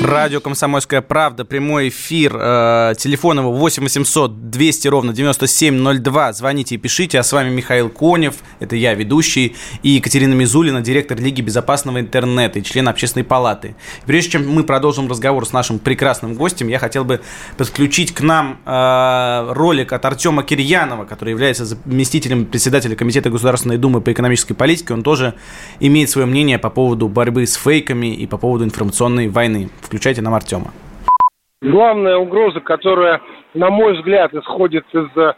Радио 0.00 0.40
«Комсомольская 0.40 1.02
правда», 1.02 1.44
прямой 1.44 1.90
эфир, 1.90 2.34
э, 2.34 2.94
телефон 2.96 3.40
его 3.40 3.52
8 3.52 3.82
800 3.82 4.50
200 4.50 4.88
ровно 4.88 5.12
9702. 5.12 6.32
Звоните 6.32 6.76
и 6.76 6.78
пишите. 6.78 7.18
А 7.18 7.22
с 7.22 7.30
вами 7.32 7.50
Михаил 7.50 7.90
Конев, 7.90 8.36
это 8.60 8.76
я, 8.76 8.94
ведущий, 8.94 9.54
и 9.82 9.90
Екатерина 9.90 10.32
Мизулина, 10.32 10.80
директор 10.80 11.20
Лиги 11.20 11.42
безопасного 11.42 12.00
интернета 12.00 12.58
и 12.58 12.62
член 12.62 12.88
общественной 12.88 13.24
палаты. 13.24 13.76
Прежде 14.06 14.32
чем 14.32 14.48
мы 14.48 14.64
продолжим 14.64 15.08
разговор 15.08 15.46
с 15.46 15.52
нашим 15.52 15.78
прекрасным 15.78 16.34
гостем, 16.34 16.68
я 16.68 16.78
хотел 16.78 17.04
бы 17.04 17.20
подключить 17.58 18.14
к 18.14 18.22
нам 18.22 18.58
э, 18.64 19.52
ролик 19.52 19.92
от 19.92 20.02
Артема 20.06 20.44
Кирьянова, 20.44 21.04
который 21.04 21.30
является 21.30 21.66
заместителем 21.66 22.46
председателя 22.46 22.96
Комитета 22.96 23.28
Государственной 23.28 23.76
Думы 23.76 24.00
по 24.00 24.10
экономической 24.10 24.54
политике. 24.54 24.94
Он 24.94 25.02
тоже 25.02 25.34
имеет 25.78 26.08
свое 26.08 26.26
мнение 26.26 26.58
по 26.58 26.70
поводу 26.70 27.06
борьбы 27.08 27.46
с 27.46 27.54
фейками 27.54 28.14
и 28.14 28.26
по 28.26 28.38
поводу 28.38 28.64
информационной 28.64 29.28
войны. 29.28 29.68
Включайте 29.90 30.22
нам 30.22 30.34
Артема. 30.34 30.70
Главная 31.60 32.16
угроза, 32.16 32.60
которая, 32.60 33.20
на 33.54 33.70
мой 33.70 33.94
взгляд, 33.94 34.32
исходит 34.32 34.84
из 34.92 35.08
э, 35.16 35.32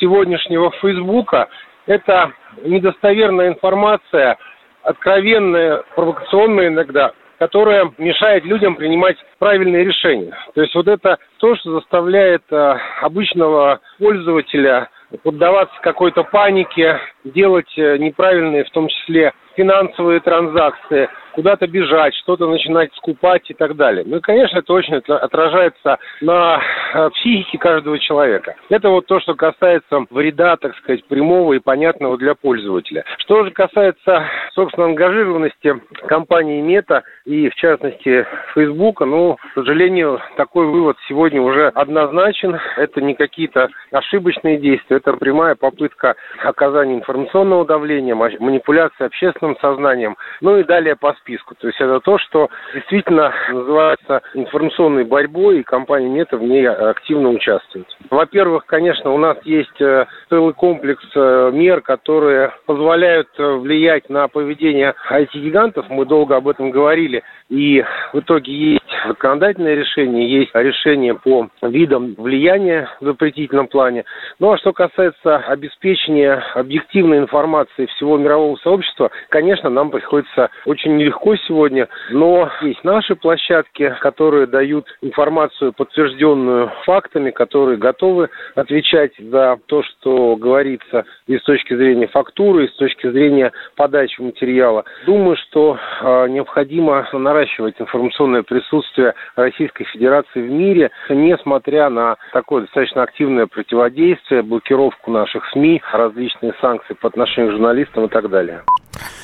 сегодняшнего 0.00 0.70
Фейсбука, 0.80 1.50
это 1.84 2.32
недостоверная 2.64 3.48
информация, 3.48 4.38
откровенная, 4.84 5.82
провокационная 5.94 6.68
иногда, 6.68 7.12
которая 7.38 7.92
мешает 7.98 8.46
людям 8.46 8.76
принимать 8.76 9.18
правильные 9.38 9.84
решения. 9.84 10.34
То 10.54 10.62
есть 10.62 10.74
вот 10.74 10.88
это 10.88 11.18
то, 11.36 11.54
что 11.56 11.78
заставляет 11.78 12.44
э, 12.50 12.76
обычного 13.02 13.80
пользователя 13.98 14.88
поддаваться 15.22 15.74
какой-то 15.82 16.22
панике, 16.22 16.98
делать 17.24 17.70
э, 17.76 17.98
неправильные, 17.98 18.64
в 18.64 18.70
том 18.70 18.88
числе 18.88 19.34
финансовые 19.60 20.20
транзакции, 20.20 21.10
куда-то 21.32 21.66
бежать, 21.66 22.14
что-то 22.16 22.48
начинать 22.48 22.90
скупать 22.96 23.50
и 23.50 23.54
так 23.54 23.76
далее. 23.76 24.04
Ну 24.06 24.16
и, 24.16 24.20
конечно, 24.20 24.58
это 24.58 24.72
очень 24.72 24.94
отражается 24.96 25.98
на 26.20 26.60
э, 26.94 27.10
психике 27.10 27.58
каждого 27.58 27.98
человека. 27.98 28.56
Это 28.68 28.88
вот 28.88 29.06
то, 29.06 29.20
что 29.20 29.34
касается 29.34 30.06
вреда, 30.10 30.56
так 30.56 30.74
сказать, 30.78 31.04
прямого 31.04 31.52
и 31.52 31.58
понятного 31.58 32.16
для 32.16 32.34
пользователя. 32.34 33.04
Что 33.18 33.44
же 33.44 33.50
касается, 33.50 34.24
собственно, 34.54 34.86
ангажированности 34.86 35.80
компании 36.08 36.60
Мета 36.60 37.02
и, 37.24 37.48
в 37.48 37.54
частности, 37.54 38.26
Фейсбука, 38.54 39.04
ну, 39.04 39.36
к 39.36 39.54
сожалению, 39.54 40.20
такой 40.36 40.66
вывод 40.66 40.96
сегодня 41.08 41.40
уже 41.42 41.68
однозначен. 41.68 42.58
Это 42.76 43.00
не 43.00 43.14
какие-то 43.14 43.68
ошибочные 43.92 44.58
действия, 44.58 44.96
это 44.96 45.12
прямая 45.12 45.54
попытка 45.54 46.16
оказания 46.42 46.94
информационного 46.94 47.64
давления, 47.64 48.14
манипуляции 48.14 49.04
общественным 49.04 49.49
сознанием, 49.56 50.16
ну 50.40 50.56
и 50.58 50.64
далее 50.64 50.96
по 50.96 51.12
списку. 51.14 51.54
То 51.54 51.66
есть 51.68 51.80
это 51.80 52.00
то, 52.00 52.18
что 52.18 52.48
действительно 52.74 53.32
называется 53.50 54.22
информационной 54.34 55.04
борьбой, 55.04 55.60
и 55.60 55.62
компания 55.62 56.08
Мета 56.08 56.36
в 56.36 56.42
ней 56.42 56.68
активно 56.68 57.30
участвует. 57.30 57.86
Во-первых, 58.10 58.66
конечно, 58.66 59.12
у 59.12 59.18
нас 59.18 59.36
есть 59.44 59.80
э, 59.80 60.06
целый 60.28 60.54
комплекс 60.54 61.04
э, 61.14 61.50
мер, 61.52 61.80
которые 61.80 62.52
позволяют 62.66 63.28
э, 63.38 63.52
влиять 63.54 64.08
на 64.08 64.28
поведение 64.28 64.94
IT-гигантов. 65.10 65.86
Мы 65.88 66.06
долго 66.06 66.36
об 66.36 66.48
этом 66.48 66.70
говорили. 66.70 67.22
И 67.48 67.84
в 68.12 68.20
итоге 68.20 68.52
есть 68.52 68.84
законодательное 69.06 69.74
решение, 69.74 70.30
есть 70.30 70.50
решение 70.54 71.14
по 71.14 71.48
видам 71.62 72.14
влияния 72.16 72.88
в 73.00 73.04
запретительном 73.04 73.66
плане. 73.66 74.04
Ну 74.38 74.52
а 74.52 74.58
что 74.58 74.72
касается 74.72 75.38
обеспечения 75.38 76.42
объективной 76.54 77.18
информации 77.18 77.86
всего 77.86 78.16
мирового 78.18 78.56
сообщества, 78.56 79.10
конечно, 79.28 79.39
нам 79.70 79.90
приходится 79.90 80.50
очень 80.64 80.96
нелегко 80.96 81.36
сегодня, 81.36 81.88
но 82.10 82.50
есть 82.62 82.82
наши 82.84 83.14
площадки, 83.14 83.94
которые 84.00 84.46
дают 84.46 84.86
информацию, 85.02 85.72
подтвержденную 85.72 86.70
фактами, 86.84 87.30
которые 87.30 87.78
готовы 87.78 88.28
отвечать 88.54 89.12
за 89.18 89.58
то, 89.66 89.82
что 89.82 90.36
говорится 90.36 91.04
и 91.26 91.38
с 91.38 91.42
точки 91.42 91.74
зрения 91.74 92.06
фактуры, 92.08 92.64
и 92.64 92.68
с 92.68 92.74
точки 92.74 93.10
зрения 93.10 93.52
подачи 93.76 94.20
материала. 94.20 94.84
Думаю, 95.06 95.36
что 95.36 95.78
э, 96.02 96.28
необходимо 96.28 97.06
наращивать 97.12 97.80
информационное 97.80 98.42
присутствие 98.42 99.14
Российской 99.36 99.84
Федерации 99.84 100.40
в 100.40 100.50
мире, 100.50 100.90
несмотря 101.08 101.88
на 101.90 102.16
такое 102.32 102.62
достаточно 102.62 103.02
активное 103.02 103.46
противодействие, 103.46 104.42
блокировку 104.42 105.10
наших 105.10 105.48
СМИ, 105.52 105.82
различные 105.92 106.54
санкции 106.60 106.94
по 106.94 107.08
отношению 107.08 107.52
к 107.52 107.54
журналистам 107.54 108.04
и 108.04 108.08
так 108.08 108.28
далее. 108.28 108.62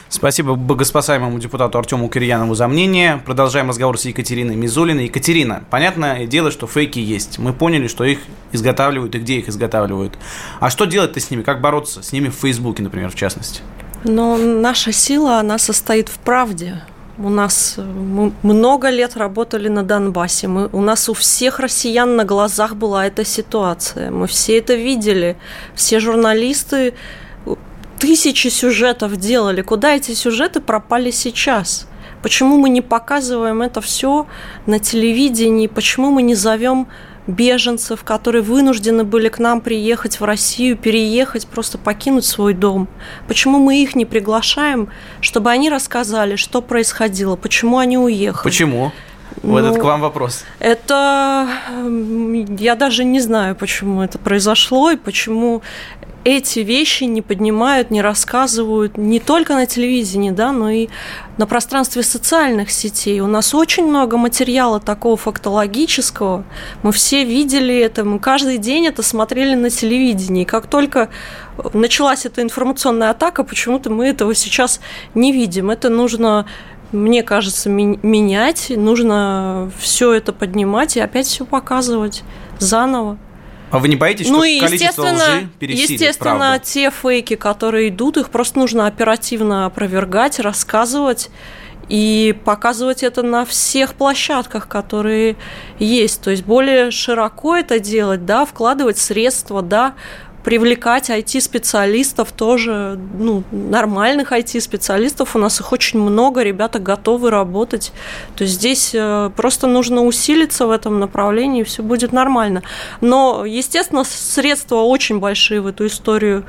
Спасибо 0.09 0.55
богоспасаемому 0.55 1.39
депутату 1.39 1.79
Артему 1.79 2.09
Кирьянову 2.09 2.55
за 2.55 2.69
мнение. 2.69 3.21
Продолжаем 3.25 3.69
разговор 3.69 3.99
с 3.99 4.05
Екатериной 4.05 4.55
Мизулиной. 4.55 5.05
Екатерина, 5.05 5.65
понятное 5.69 6.27
дело, 6.27 6.51
что 6.51 6.67
фейки 6.67 7.01
есть. 7.01 7.39
Мы 7.39 7.53
поняли, 7.53 7.89
что 7.89 8.05
их 8.05 8.21
изготавливают 8.53 9.15
и 9.17 9.19
где 9.19 9.39
их 9.39 9.49
изготавливают. 9.49 10.17
А 10.61 10.71
что 10.71 10.85
делать-то 10.85 11.19
с 11.19 11.31
ними? 11.31 11.43
Как 11.43 11.61
бороться 11.61 12.03
с 12.03 12.13
ними 12.13 12.29
в 12.29 12.35
Фейсбуке, 12.35 12.83
например, 12.83 13.11
в 13.11 13.17
частности? 13.17 13.63
Но 14.05 14.37
наша 14.37 14.93
сила, 14.93 15.41
она 15.41 15.59
состоит 15.59 16.09
в 16.09 16.19
правде. 16.19 16.81
У 17.19 17.31
нас 17.31 17.77
мы 17.79 18.33
много 18.43 18.91
лет 18.91 19.17
работали 19.17 19.69
на 19.69 19.83
Донбассе. 19.83 20.49
Мы, 20.49 20.69
у 20.73 20.83
нас 20.83 21.09
у 21.09 21.15
всех 21.15 21.59
россиян 21.59 22.15
на 22.15 22.25
глазах 22.25 22.77
была 22.77 23.07
эта 23.07 23.25
ситуация. 23.25 24.11
Мы 24.11 24.27
все 24.27 24.59
это 24.59 24.75
видели. 24.75 25.37
Все 25.75 25.99
журналисты 25.99 26.95
тысячи 27.99 28.49
сюжетов 28.49 29.17
делали. 29.17 29.63
Куда 29.63 29.95
эти 29.95 30.13
сюжеты 30.13 30.61
пропали 30.61 31.11
сейчас? 31.11 31.89
Почему 32.23 32.59
мы 32.59 32.71
не 32.71 32.81
показываем 32.81 33.63
это 33.63 33.81
все 33.81 34.27
на 34.67 34.79
телевидении? 34.79 35.67
Почему 35.67 36.11
мы 36.11 36.23
не 36.23 36.35
зовем 36.35 36.89
беженцев, 37.27 38.05
которые 38.05 38.43
вынуждены 38.43 39.05
были 39.05 39.29
к 39.29 39.39
нам 39.39 39.61
приехать 39.61 40.21
в 40.21 40.25
Россию, 40.25 40.77
переехать, 40.77 41.47
просто 41.47 41.79
покинуть 41.79 42.25
свой 42.25 42.55
дом? 42.55 42.89
Почему 43.29 43.59
мы 43.59 43.83
их 43.83 43.95
не 43.95 44.05
приглашаем, 44.05 44.89
чтобы 45.21 45.51
они 45.51 45.71
рассказали, 45.71 46.37
что 46.37 46.63
происходило, 46.63 47.37
почему 47.37 47.79
они 47.79 47.99
уехали? 47.99 48.45
Почему? 48.45 48.93
Вот 49.43 49.63
ну, 49.63 49.69
этот 49.69 49.81
к 49.81 49.85
вам 49.85 50.01
вопрос. 50.01 50.45
Это 50.59 51.49
я 52.59 52.75
даже 52.75 53.05
не 53.05 53.21
знаю, 53.21 53.55
почему 53.55 54.03
это 54.03 54.19
произошло 54.19 54.91
и 54.91 54.97
почему 54.97 55.63
эти 56.27 56.59
вещи 56.59 57.05
не 57.05 57.23
поднимают, 57.23 57.93
не 57.93 58.03
рассказывают 58.03 58.99
не 58.99 59.21
только 59.21 59.55
на 59.55 59.65
телевидении, 59.67 60.33
да, 60.33 60.51
но 60.51 60.71
и 60.71 60.89
на 61.39 61.47
пространстве 61.47 62.03
социальных 62.03 62.73
сетей. 62.73 63.21
У 63.21 63.29
нас 63.29 63.55
очень 63.55 63.87
много 63.87 64.17
материала 64.17 64.81
такого 64.81 65.17
фактологического. 65.17 66.43
Мы 66.83 66.91
все 66.91 67.25
видели 67.25 67.79
это, 67.79 68.05
мы 68.05 68.19
каждый 68.19 68.59
день 68.59 68.89
это 68.89 69.05
смотрели 69.05 69.55
на 69.55 69.71
телевидении. 69.71 70.43
И 70.43 70.47
как 70.47 70.67
только 70.67 71.11
началась 71.73 72.27
эта 72.27 72.43
информационная 72.43 73.11
атака, 73.11 73.45
почему-то 73.45 73.91
мы 73.91 74.09
этого 74.09 74.35
сейчас 74.35 74.81
не 75.15 75.31
видим. 75.31 75.71
Это 75.71 75.91
нужно 75.91 76.47
мне 76.93 77.23
кажется, 77.23 77.69
менять, 77.69 78.73
нужно 78.75 79.71
все 79.79 80.13
это 80.13 80.33
поднимать 80.33 80.97
и 80.97 81.01
опять 81.01 81.27
все 81.27 81.45
показывать 81.45 82.23
заново. 82.59 83.19
А 83.71 83.79
вы 83.79 83.89
не 83.89 83.97
боитесь, 83.97 84.29
ну, 84.29 84.37
что 84.37 84.45
и 84.45 84.61
количество 84.61 85.03
лжи 85.03 85.49
пересилит 85.59 85.91
Естественно, 85.91 86.39
правду? 86.39 86.65
те 86.65 86.91
фейки, 86.91 87.35
которые 87.35 87.89
идут, 87.89 88.17
их 88.17 88.31
просто 88.31 88.61
нужно 88.61 88.87
оперативно 88.87 89.67
опровергать, 89.67 90.39
рассказывать 90.39 91.31
и 91.89 92.37
показывать 92.45 93.03
это 93.03 93.23
на 93.23 93.45
всех 93.45 93.95
площадках, 93.95 94.69
которые 94.69 95.37
есть. 95.79 96.21
То 96.21 96.31
есть 96.31 96.45
более 96.45 96.91
широко 96.91 97.57
это 97.57 97.79
делать, 97.79 98.25
да, 98.25 98.45
вкладывать 98.45 98.99
средства, 98.99 99.63
да, 99.63 99.95
привлекать 100.47 101.11
IT-специалистов 101.11 102.31
тоже, 102.31 103.01
ну, 103.19 103.43
нормальных 103.51 104.31
IT-специалистов. 104.31 105.35
У 105.35 105.41
нас 105.41 105.59
их 105.59 105.73
очень 105.73 105.99
много, 105.99 106.45
ребята 106.45 106.79
готовы 106.79 107.31
работать. 107.31 107.93
То 108.37 108.45
есть 108.45 108.55
здесь 108.55 108.93
э, 108.95 109.31
просто 109.35 109.67
нужно 109.67 110.05
усилиться 110.05 110.69
в 110.69 110.71
этом 110.71 111.01
направлении, 111.01 111.63
и 111.63 111.65
все 111.65 111.83
будет 111.83 112.13
нормально. 112.13 112.63
Но, 113.01 113.45
естественно, 113.45 114.05
средства 114.05 114.83
очень 114.83 115.19
большие 115.19 115.61
в 115.61 115.67
эту 115.67 115.89
историю 115.89 116.45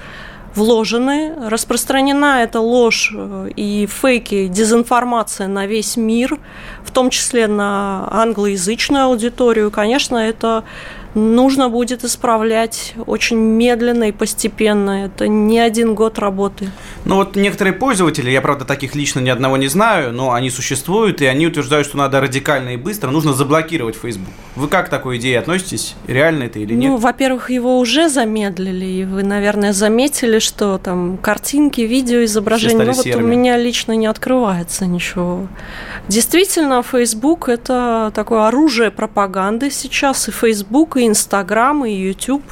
вложены, 0.53 1.33
распространена 1.49 2.43
эта 2.43 2.59
ложь 2.59 3.11
э, 3.15 3.49
и 3.55 3.87
фейки, 3.87 4.47
дезинформация 4.47 5.47
на 5.47 5.65
весь 5.65 5.97
мир, 5.97 6.37
в 6.83 6.91
том 6.91 7.09
числе 7.09 7.47
на 7.47 8.07
англоязычную 8.11 9.05
аудиторию, 9.05 9.71
конечно, 9.71 10.17
это 10.17 10.63
нужно 11.15 11.69
будет 11.69 12.03
исправлять 12.03 12.93
очень 13.05 13.37
медленно 13.37 14.05
и 14.05 14.11
постепенно. 14.11 15.05
Это 15.05 15.27
не 15.27 15.59
один 15.59 15.95
год 15.95 16.19
работы. 16.19 16.69
Ну 17.07 17.15
вот 17.15 17.37
некоторые 17.37 17.73
пользователи, 17.73 18.29
я 18.29 18.41
правда 18.41 18.65
таких 18.65 18.93
лично 18.93 19.21
ни 19.21 19.29
одного 19.29 19.55
не 19.55 19.69
знаю, 19.69 20.11
но 20.11 20.33
они 20.33 20.49
существуют, 20.49 21.21
и 21.21 21.25
они 21.25 21.47
утверждают, 21.47 21.87
что 21.87 21.95
надо 21.95 22.19
радикально 22.19 22.73
и 22.73 22.75
быстро, 22.75 23.11
нужно 23.11 23.31
заблокировать 23.31 23.95
Facebook. 23.95 24.27
Вы 24.57 24.67
как 24.67 24.87
к 24.87 24.89
такой 24.89 25.17
идее 25.17 25.39
относитесь? 25.39 25.95
Реально 26.05 26.43
это 26.43 26.59
или 26.59 26.73
нет? 26.73 26.89
Ну, 26.91 26.97
во-первых, 26.97 27.49
его 27.49 27.79
уже 27.79 28.09
замедлили, 28.09 28.85
и 28.85 29.05
вы, 29.05 29.23
наверное, 29.23 29.71
заметили, 29.71 30.39
что 30.39 30.77
там 30.79 31.17
картинки, 31.17 31.79
видео, 31.79 32.25
изображения, 32.25 32.83
ну 32.83 32.91
вот 32.91 33.05
серыми. 33.05 33.23
у 33.23 33.27
меня 33.27 33.55
лично 33.55 33.93
не 33.93 34.07
открывается 34.07 34.85
ничего. 34.85 35.47
Действительно, 36.09 36.83
Facebook– 36.83 37.47
это 37.47 38.11
такое 38.13 38.47
оружие 38.47 38.91
пропаганды 38.91 39.71
сейчас, 39.71 40.27
и 40.27 40.31
Facebook, 40.31 40.97
и 40.97 41.07
Инстаграм, 41.07 41.85
и 41.85 41.93
YouTube, 41.93 42.43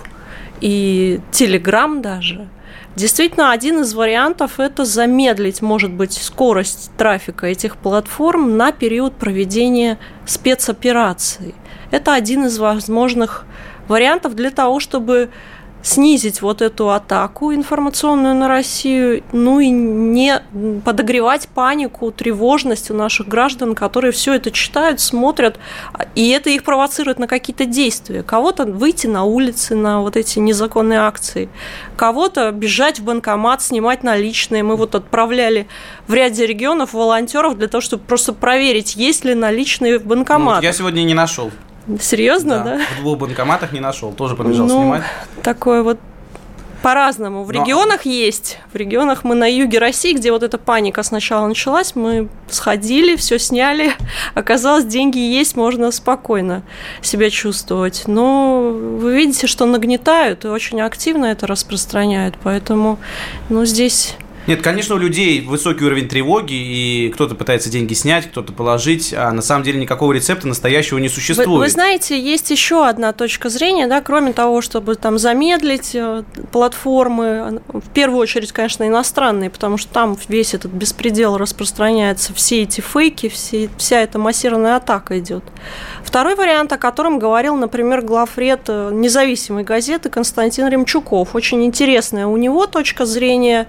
и 0.61 1.19
Телеграм 1.31 2.01
даже. 2.01 2.47
Действительно, 2.95 3.51
один 3.51 3.81
из 3.81 3.93
вариантов– 3.93 4.53
это 4.59 4.85
замедлить, 4.85 5.61
может 5.61 5.91
быть, 5.91 6.13
скорость 6.13 6.91
трафика 6.97 7.45
этих 7.45 7.75
платформ 7.75 8.55
на 8.55 8.71
период 8.71 9.15
проведения 9.15 9.99
спецопераций. 10.25 11.55
Это 11.91 12.13
один 12.13 12.45
из 12.45 12.57
возможных 12.57 13.45
вариантов 13.89 14.33
для 14.35 14.49
того, 14.49 14.79
чтобы 14.79 15.29
снизить 15.85 16.41
вот 16.41 16.63
эту 16.63 16.89
атаку 16.89 17.53
информационную 17.53 18.33
на 18.33 18.47
Россию, 18.47 19.23
ну 19.31 19.59
и 19.59 19.69
не 19.69 20.41
подогревать 20.83 21.47
панику, 21.47 22.11
тревожность 22.11 22.89
у 22.89 22.95
наших 22.95 23.27
граждан, 23.27 23.75
которые 23.75 24.11
все 24.11 24.33
это 24.33 24.49
читают, 24.49 24.99
смотрят, 24.99 25.59
и 26.15 26.29
это 26.29 26.49
их 26.49 26.63
провоцирует 26.63 27.19
на 27.19 27.27
какие-то 27.27 27.65
действия. 27.65 28.23
Кого-то 28.23 28.65
выйти 28.65 29.05
на 29.05 29.25
улицы 29.25 29.75
на 29.75 30.01
вот 30.01 30.17
эти 30.17 30.39
незаконные 30.39 30.99
акции, 30.99 31.49
кого-то 31.95 32.51
бежать 32.51 32.99
в 32.99 33.03
банкомат, 33.03 33.61
снимать 33.61 34.01
наличные. 34.01 34.63
Мы 34.63 34.77
вот 34.77 34.95
отправляли 34.95 35.67
в 36.07 36.15
ряде 36.15 36.47
регионов 36.47 36.93
волонтеров 36.93 37.59
для 37.59 37.67
того, 37.67 37.81
чтобы 37.81 38.03
просто 38.03 38.33
проверить, 38.33 38.95
есть 38.95 39.23
ли 39.23 39.35
наличные 39.35 39.99
в 39.99 40.05
банкоматах. 40.05 40.63
Ну, 40.63 40.67
я 40.67 40.73
сегодня 40.73 41.03
не 41.03 41.13
нашел. 41.13 41.51
Серьезно, 41.99 42.63
да? 42.63 42.77
да? 42.77 42.81
В 42.97 43.01
двух 43.01 43.19
банкоматах 43.19 43.71
не 43.71 43.79
нашел, 43.79 44.11
тоже 44.11 44.35
побежал 44.35 44.67
ну, 44.67 44.81
снимать. 44.81 45.03
Такое 45.43 45.83
вот 45.83 45.99
по-разному. 46.85 47.43
В 47.43 47.51
Но... 47.51 47.63
регионах 47.63 48.05
есть. 48.05 48.59
В 48.71 48.75
регионах 48.75 49.23
мы 49.23 49.33
на 49.33 49.51
юге 49.51 49.79
России, 49.79 50.13
где 50.13 50.31
вот 50.31 50.43
эта 50.43 50.59
паника 50.59 51.01
сначала 51.01 51.47
началась, 51.47 51.95
мы 51.95 52.29
сходили, 52.47 53.15
все 53.15 53.39
сняли. 53.39 53.93
Оказалось, 54.35 54.85
деньги 54.85 55.17
есть, 55.17 55.55
можно 55.55 55.89
спокойно 55.89 56.61
себя 57.01 57.31
чувствовать. 57.31 58.03
Но 58.05 58.69
вы 58.71 59.15
видите, 59.15 59.47
что 59.47 59.65
нагнетают 59.65 60.45
и 60.45 60.47
очень 60.47 60.79
активно 60.79 61.25
это 61.25 61.47
распространяют. 61.47 62.35
Поэтому 62.43 62.99
ну, 63.49 63.65
здесь 63.65 64.15
нет, 64.47 64.61
конечно, 64.61 64.95
у 64.95 64.97
людей 64.97 65.41
высокий 65.41 65.83
уровень 65.85 66.07
тревоги, 66.07 66.53
и 66.53 67.09
кто-то 67.09 67.35
пытается 67.35 67.69
деньги 67.69 67.93
снять, 67.93 68.29
кто-то 68.29 68.53
положить, 68.53 69.13
а 69.13 69.31
на 69.31 69.41
самом 69.41 69.63
деле 69.63 69.79
никакого 69.79 70.13
рецепта 70.13 70.47
настоящего 70.47 70.97
не 70.99 71.09
существует. 71.09 71.49
Вы, 71.49 71.57
вы 71.59 71.69
знаете, 71.69 72.19
есть 72.19 72.51
еще 72.51 72.85
одна 72.85 73.13
точка 73.13 73.49
зрения, 73.49 73.87
да, 73.87 74.01
кроме 74.01 74.33
того, 74.33 74.61
чтобы 74.61 74.95
там 74.95 75.17
замедлить 75.17 75.95
э, 75.95 76.23
платформы, 76.51 77.61
в 77.67 77.89
первую 77.93 78.19
очередь, 78.19 78.51
конечно, 78.51 78.87
иностранные, 78.87 79.49
потому 79.49 79.77
что 79.77 79.91
там 79.91 80.17
весь 80.27 80.53
этот 80.53 80.71
беспредел 80.71 81.37
распространяется, 81.37 82.33
все 82.33 82.63
эти 82.63 82.81
фейки, 82.81 83.29
все, 83.29 83.69
вся 83.77 84.01
эта 84.01 84.19
массированная 84.19 84.75
атака 84.75 85.19
идет. 85.19 85.43
Второй 86.03 86.35
вариант, 86.35 86.71
о 86.71 86.77
котором 86.77 87.19
говорил, 87.19 87.55
например, 87.55 88.01
главред 88.01 88.61
э, 88.67 88.91
независимой 88.93 89.63
газеты 89.63 90.09
Константин 90.09 90.67
Ремчуков. 90.67 91.35
Очень 91.35 91.65
интересная 91.65 92.27
у 92.27 92.37
него 92.37 92.67
точка 92.67 93.05
зрения, 93.05 93.67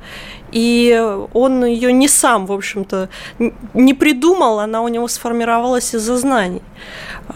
и 0.53 1.19
он 1.33 1.65
ее 1.65 1.93
не 1.93 2.09
сам, 2.09 2.47
в 2.47 2.53
общем-то, 2.53 3.09
не 3.75 3.95
придумал, 3.95 4.61
она 4.61 4.83
у 4.83 4.89
него 4.89 5.09
сформировалась 5.09 5.95
из-за 5.95 6.17
знаний. 6.17 6.63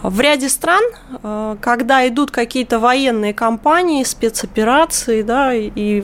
В 0.01 0.19
ряде 0.21 0.49
стран, 0.49 0.83
э, 1.23 1.57
когда 1.59 2.07
идут 2.07 2.31
какие-то 2.31 2.79
военные 2.79 3.33
кампании, 3.33 4.03
спецоперации, 4.03 5.21
да, 5.21 5.53
и 5.53 6.03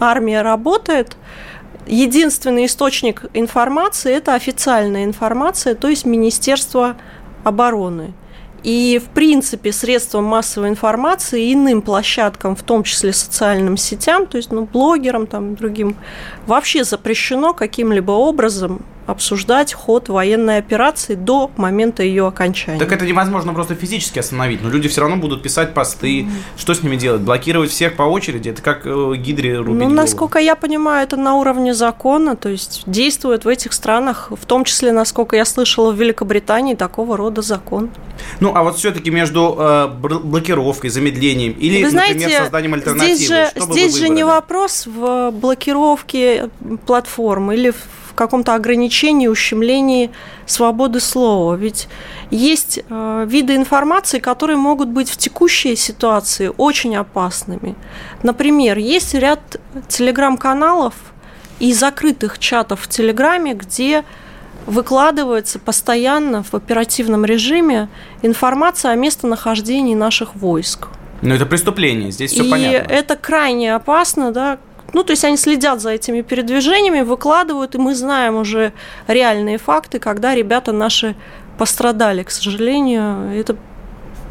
армия 0.00 0.42
работает, 0.42 1.16
единственный 1.86 2.66
источник 2.66 3.24
информации– 3.34 4.12
это 4.16 4.34
официальная 4.34 5.04
информация, 5.04 5.74
то 5.74 5.88
есть 5.88 6.04
Министерство 6.04 6.96
обороны– 7.44 8.12
и, 8.66 8.98
в 8.98 9.10
принципе, 9.10 9.70
средствам 9.70 10.24
массовой 10.24 10.70
информации, 10.70 11.54
иным 11.54 11.82
площадкам, 11.82 12.56
в 12.56 12.64
том 12.64 12.82
числе 12.82 13.12
социальным 13.12 13.76
сетям, 13.76 14.26
то 14.26 14.38
есть 14.38 14.50
ну, 14.50 14.64
блогерам, 14.64 15.28
там, 15.28 15.54
другим, 15.54 15.94
вообще 16.48 16.82
запрещено 16.82 17.54
каким-либо 17.54 18.10
образом 18.10 18.82
обсуждать 19.06 19.72
ход 19.72 20.08
военной 20.08 20.58
операции 20.58 21.14
до 21.14 21.50
момента 21.56 22.02
ее 22.02 22.26
окончания. 22.26 22.78
Так 22.78 22.92
это 22.92 23.06
невозможно 23.06 23.54
просто 23.54 23.74
физически 23.74 24.18
остановить, 24.18 24.62
но 24.62 24.68
люди 24.68 24.88
все 24.88 25.00
равно 25.00 25.16
будут 25.16 25.42
писать 25.42 25.74
посты. 25.74 26.22
Mm-hmm. 26.22 26.30
Что 26.56 26.74
с 26.74 26.82
ними 26.82 26.96
делать? 26.96 27.22
Блокировать 27.22 27.70
всех 27.70 27.96
по 27.96 28.02
очереди? 28.02 28.50
Это 28.50 28.62
как 28.62 28.82
э, 28.84 29.12
гидре 29.16 29.58
рубить 29.58 29.74
Ну, 29.74 29.80
голову. 29.80 29.94
насколько 29.94 30.38
я 30.38 30.56
понимаю, 30.56 31.04
это 31.04 31.16
на 31.16 31.36
уровне 31.36 31.72
закона, 31.74 32.36
то 32.36 32.48
есть 32.48 32.82
действует 32.86 33.44
в 33.44 33.48
этих 33.48 33.72
странах, 33.72 34.30
в 34.30 34.44
том 34.44 34.64
числе, 34.64 34.92
насколько 34.92 35.36
я 35.36 35.44
слышала, 35.44 35.92
в 35.92 36.00
Великобритании 36.00 36.74
такого 36.74 37.16
рода 37.16 37.42
закон. 37.42 37.90
Ну, 38.40 38.52
а 38.54 38.62
вот 38.62 38.76
все-таки 38.76 39.10
между 39.10 39.56
э, 39.58 39.88
блокировкой, 39.88 40.90
замедлением 40.90 41.52
или, 41.52 41.84
Вы 41.84 41.90
знаете, 41.90 42.14
например, 42.14 42.42
созданием 42.42 42.74
альтернативы, 42.74 43.14
здесь 43.14 43.28
же, 43.28 43.50
здесь 43.56 43.96
же 43.96 44.08
не 44.08 44.24
вопрос 44.24 44.86
в 44.86 45.30
блокировке 45.30 46.50
платформ 46.86 47.52
или 47.52 47.70
в 47.70 48.05
каком-то 48.16 48.54
ограничении, 48.54 49.28
ущемлении 49.28 50.10
свободы 50.46 50.98
слова. 51.00 51.54
Ведь 51.54 51.88
есть 52.30 52.80
э, 52.88 53.26
виды 53.28 53.54
информации, 53.54 54.18
которые 54.18 54.56
могут 54.56 54.88
быть 54.88 55.08
в 55.08 55.16
текущей 55.16 55.76
ситуации 55.76 56.50
очень 56.56 56.96
опасными. 56.96 57.76
Например, 58.22 58.78
есть 58.78 59.14
ряд 59.14 59.60
телеграм-каналов 59.88 60.94
и 61.60 61.72
закрытых 61.72 62.38
чатов 62.38 62.80
в 62.82 62.88
Телеграме, 62.88 63.54
где 63.54 64.04
выкладывается 64.66 65.58
постоянно 65.58 66.42
в 66.42 66.54
оперативном 66.54 67.24
режиме 67.24 67.88
информация 68.22 68.90
о 68.90 68.96
местонахождении 68.96 69.94
наших 69.94 70.34
войск. 70.34 70.88
Но 71.22 71.34
это 71.34 71.46
преступление, 71.46 72.10
здесь 72.10 72.32
все 72.32 72.44
и 72.44 72.50
понятно. 72.50 72.92
это 72.92 73.16
крайне 73.16 73.74
опасно, 73.74 74.32
да. 74.32 74.58
Ну, 74.92 75.02
то 75.02 75.12
есть 75.12 75.24
они 75.24 75.36
следят 75.36 75.80
за 75.80 75.90
этими 75.90 76.22
передвижениями, 76.22 77.02
выкладывают, 77.02 77.74
и 77.74 77.78
мы 77.78 77.94
знаем 77.94 78.36
уже 78.36 78.72
реальные 79.06 79.58
факты, 79.58 79.98
когда 79.98 80.34
ребята 80.34 80.72
наши 80.72 81.16
пострадали, 81.58 82.22
к 82.22 82.30
сожалению. 82.30 83.32
Это 83.34 83.56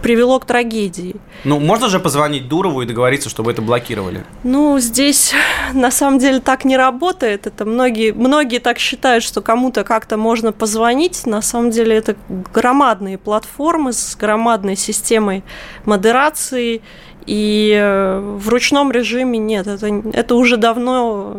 привело 0.05 0.39
к 0.39 0.45
трагедии. 0.45 1.15
Ну, 1.45 1.59
можно 1.59 1.89
же 1.89 1.99
позвонить 1.99 2.47
Дурову 2.47 2.83
и 2.83 2.85
договориться, 2.85 3.27
чтобы 3.27 3.49
это 3.49 3.63
блокировали? 3.63 4.23
Ну, 4.43 4.77
здесь 4.77 5.33
на 5.73 5.89
самом 5.89 6.19
деле 6.19 6.39
так 6.39 6.63
не 6.63 6.77
работает. 6.77 7.47
Это 7.47 7.65
многие, 7.65 8.11
многие 8.11 8.59
так 8.59 8.77
считают, 8.77 9.23
что 9.23 9.41
кому-то 9.41 9.83
как-то 9.83 10.17
можно 10.17 10.51
позвонить. 10.51 11.25
На 11.25 11.41
самом 11.41 11.71
деле 11.71 11.95
это 11.95 12.15
громадные 12.53 13.17
платформы 13.17 13.93
с 13.93 14.15
громадной 14.15 14.75
системой 14.75 15.43
модерации. 15.85 16.83
И 17.25 17.75
э, 17.75 18.19
в 18.19 18.49
ручном 18.49 18.91
режиме 18.91 19.39
нет, 19.39 19.65
это, 19.67 19.87
это 20.13 20.35
уже 20.35 20.57
давно 20.57 21.35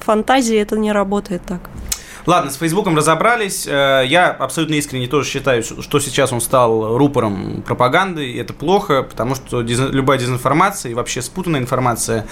фантазии, 0.00 0.56
это 0.56 0.78
не 0.78 0.92
работает 0.92 1.42
так. 1.46 1.60
Ладно, 2.24 2.50
с 2.50 2.56
Фейсбуком 2.56 2.96
разобрались. 2.96 3.66
Э, 3.66 4.02
я 4.06 4.30
абсолютно 4.30 4.74
искренне 4.74 5.06
тоже 5.06 5.28
считаю, 5.28 5.62
что 5.62 6.00
сейчас 6.00 6.32
он 6.32 6.40
стал 6.40 6.96
рупором 6.96 7.62
пропаганды, 7.66 8.30
и 8.30 8.36
это 8.38 8.54
плохо, 8.54 9.02
потому 9.02 9.34
что 9.34 9.60
любая 9.60 10.18
дезинформация 10.18 10.90
и 10.90 10.94
вообще 10.94 11.20
спутанная 11.20 11.60
информация 11.60 12.26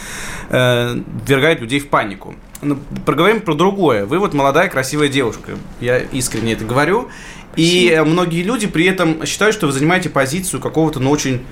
э, 0.49 0.97
ввергает 1.27 1.61
людей 1.61 1.81
в 1.81 1.89
панику. 1.89 2.35
Но 2.63 2.79
проговорим 3.05 3.43
про 3.43 3.55
другое. 3.55 4.07
Вы 4.07 4.19
вот 4.19 4.33
молодая, 4.33 4.69
красивая 4.69 5.09
девушка. 5.09 5.53
Я 5.81 5.99
искренне 5.99 6.55
это 6.55 6.65
говорю. 6.65 7.09
И 7.55 8.03
многие 8.05 8.43
люди 8.43 8.67
при 8.67 8.87
этом 8.87 9.25
считают, 9.27 9.55
что 9.55 9.67
вы 9.67 9.73
занимаете 9.73 10.09
позицию 10.09 10.61
какого-то, 10.61 10.99
ну, 10.99 11.11
очень 11.11 11.45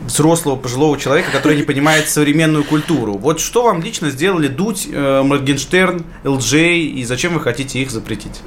взрослого 0.00 0.56
пожилого 0.56 0.98
человека, 0.98 1.30
который 1.30 1.56
не 1.56 1.62
понимает 1.62 2.08
современную 2.08 2.64
культуру. 2.64 3.14
Вот 3.14 3.40
что 3.40 3.64
вам 3.64 3.82
лично 3.82 4.10
сделали 4.10 4.48
Дудь, 4.48 4.88
э, 4.90 5.22
Моргенштерн, 5.22 6.04
ЛДЖ, 6.24 6.54
и 6.54 7.04
зачем 7.04 7.34
вы 7.34 7.40
хотите 7.40 7.80
их 7.80 7.90
запретить? 7.90 8.40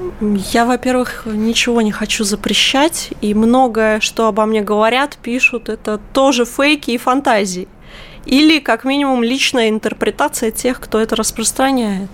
Я, 0.52 0.66
во-первых, 0.66 1.24
ничего 1.26 1.82
не 1.82 1.92
хочу 1.92 2.24
запрещать, 2.24 3.12
и 3.22 3.34
многое, 3.34 4.00
что 4.00 4.28
обо 4.28 4.46
мне 4.46 4.62
говорят, 4.62 5.18
пишут, 5.22 5.70
это 5.70 6.00
тоже 6.13 6.46
фейки 6.46 6.92
и 6.92 6.98
фантазии. 6.98 7.68
Или, 8.26 8.60
как 8.60 8.86
минимум, 8.86 9.24
личная 9.24 9.70
интерпретация 9.70 10.52
тех, 10.52 10.80
кто 10.80 11.00
это 11.00 11.16
распространяет. 11.16 12.10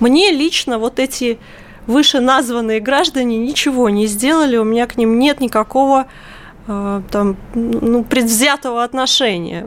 Мне 0.00 0.32
лично 0.32 0.78
вот 0.78 0.98
эти 0.98 1.38
вышеназванные 1.86 2.80
граждане 2.80 3.36
ничего 3.36 3.88
не 3.88 4.06
сделали, 4.06 4.56
у 4.56 4.64
меня 4.64 4.86
к 4.86 4.96
ним 4.96 5.18
нет 5.18 5.40
никакого 5.40 6.06
там, 7.10 7.36
ну, 7.54 8.04
предвзятого 8.04 8.84
отношения. 8.84 9.66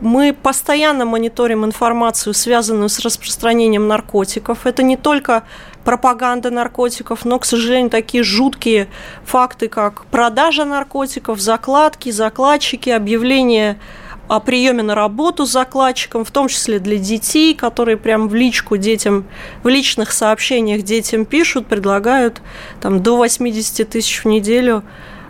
Мы 0.00 0.34
постоянно 0.34 1.06
мониторим 1.06 1.64
информацию, 1.64 2.34
связанную 2.34 2.90
с 2.90 2.98
распространением 2.98 3.88
наркотиков. 3.88 4.66
Это 4.66 4.82
не 4.82 4.96
только 4.98 5.44
пропаганда 5.84 6.50
наркотиков, 6.50 7.24
но, 7.24 7.38
к 7.38 7.46
сожалению, 7.46 7.90
такие 7.90 8.22
жуткие 8.22 8.88
факты, 9.24 9.68
как 9.68 10.04
продажа 10.06 10.64
наркотиков, 10.64 11.40
закладки, 11.40 12.10
закладчики, 12.10 12.90
объявление 12.90 13.78
о 14.28 14.38
приеме 14.40 14.82
на 14.82 14.94
работу 14.94 15.46
закладчиком, 15.46 16.24
в 16.24 16.30
том 16.30 16.48
числе 16.48 16.78
для 16.78 16.98
детей, 16.98 17.54
которые 17.54 17.96
прям 17.96 18.28
в 18.28 18.34
личку 18.34 18.76
детям, 18.76 19.26
в 19.62 19.68
личных 19.68 20.12
сообщениях 20.12 20.82
детям 20.82 21.24
пишут, 21.24 21.66
предлагают 21.66 22.42
там, 22.80 23.02
до 23.02 23.16
80 23.16 23.88
тысяч 23.88 24.24
в 24.24 24.28
неделю 24.28 24.84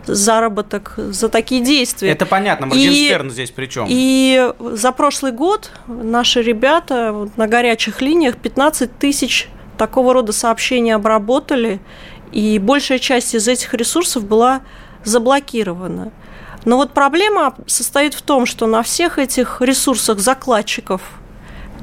заработок 0.05 0.93
за 0.97 1.29
такие 1.29 1.63
действия. 1.63 2.11
Это 2.11 2.25
понятно, 2.25 2.67
Моргенштерн 2.67 3.29
здесь 3.29 3.51
при 3.51 3.67
чем? 3.67 3.85
И 3.89 4.51
за 4.59 4.91
прошлый 4.91 5.31
год 5.31 5.71
наши 5.87 6.41
ребята 6.41 7.29
на 7.35 7.47
горячих 7.47 8.01
линиях 8.01 8.37
15 8.37 8.97
тысяч 8.97 9.49
такого 9.77 10.13
рода 10.13 10.31
сообщений 10.31 10.93
обработали, 10.93 11.79
и 12.31 12.59
большая 12.59 12.99
часть 12.99 13.35
из 13.35 13.47
этих 13.47 13.73
ресурсов 13.73 14.25
была 14.25 14.61
заблокирована. 15.03 16.11
Но 16.65 16.77
вот 16.77 16.91
проблема 16.91 17.55
состоит 17.67 18.13
в 18.13 18.21
том, 18.21 18.45
что 18.45 18.67
на 18.67 18.83
всех 18.83 19.19
этих 19.19 19.61
ресурсах 19.61 20.19
закладчиков, 20.19 21.01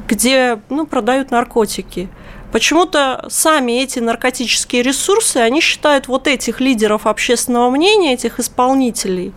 где 0.08 0.60
ну, 0.70 0.86
продают 0.86 1.30
наркотики, 1.30 2.08
Почему-то 2.52 3.26
сами 3.28 3.80
эти 3.80 4.00
наркотические 4.00 4.82
ресурсы, 4.82 5.36
они 5.36 5.60
считают 5.60 6.08
вот 6.08 6.26
этих 6.26 6.60
лидеров 6.60 7.06
общественного 7.06 7.70
мнения, 7.70 8.14
этих 8.14 8.40
исполнителей, 8.40 9.32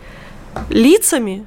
лицами 0.69 1.45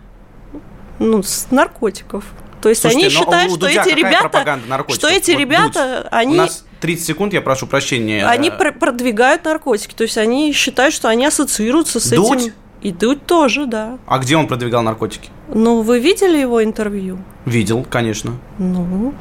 ну, 0.98 1.22
с 1.22 1.48
наркотиков. 1.50 2.24
То 2.60 2.68
есть 2.68 2.80
Слушайте, 2.80 3.06
они 3.06 3.14
считают, 3.14 3.52
что 3.52 3.66
эти 3.66 3.88
ребята, 3.90 4.60
что 4.88 5.08
эти 5.08 5.32
вот 5.32 5.40
ребята, 5.40 6.00
Дудь. 6.02 6.08
они... 6.12 6.34
У 6.34 6.36
нас 6.38 6.64
30 6.80 7.06
секунд, 7.06 7.32
я 7.32 7.40
прошу 7.40 7.66
прощения. 7.66 8.26
Они 8.26 8.50
пр 8.50 8.72
продвигают 8.72 9.44
наркотики, 9.44 9.94
то 9.94 10.02
есть 10.02 10.18
они 10.18 10.52
считают, 10.52 10.94
что 10.94 11.08
они 11.08 11.26
ассоциируются 11.26 12.00
с 12.00 12.10
Дудь? 12.10 12.42
этим. 12.42 12.52
И 12.82 12.92
Дудь 12.92 13.24
тоже, 13.26 13.66
да. 13.66 13.98
А 14.06 14.18
где 14.18 14.36
он 14.36 14.46
продвигал 14.46 14.82
наркотики? 14.82 15.30
Ну, 15.48 15.82
вы 15.82 15.98
видели 15.98 16.38
его 16.38 16.62
интервью? 16.62 17.18
Видел, 17.44 17.86
конечно. 17.88 18.32
Ну, 18.58 19.14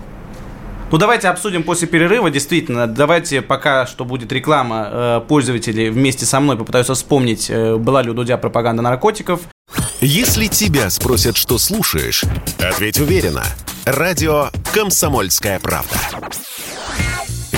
ну, 0.92 0.98
давайте 0.98 1.28
обсудим 1.28 1.64
после 1.64 1.88
перерыва. 1.88 2.30
Действительно, 2.30 2.88
давайте 2.88 3.42
пока 3.42 3.86
что 3.86 4.06
будет 4.06 4.32
реклама, 4.32 4.88
э, 4.90 5.22
пользователи 5.28 5.90
вместе 5.90 6.26
со 6.26 6.40
мной 6.40 6.58
попытаются 6.58 6.94
вспомнить, 6.94 7.50
э, 7.50 7.76
была 7.76 8.02
ли 8.02 8.10
у 8.10 8.14
Дудя 8.14 8.38
пропаганда 8.38 8.82
наркотиков. 8.82 9.42
Если 10.02 10.48
тебя 10.48 10.90
спросят, 10.90 11.38
что 11.38 11.58
слушаешь, 11.58 12.24
ответь 12.60 13.00
уверенно. 13.00 13.44
Радио 13.86 14.50
«Комсомольская 14.74 15.60
правда». 15.60 15.96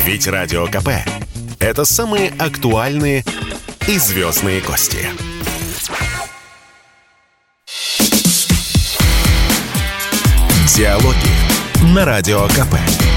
Ведь 0.05 0.27
Радио 0.27 0.67
КП– 0.67 0.89
это 1.59 1.83
самые 1.83 2.31
актуальные 2.39 3.25
и 3.87 3.97
звездные 3.97 4.61
гости. 4.61 5.07
Диалоги 10.75 11.93
на 11.93 12.05
Радио 12.05 12.47
КП. 12.47 13.16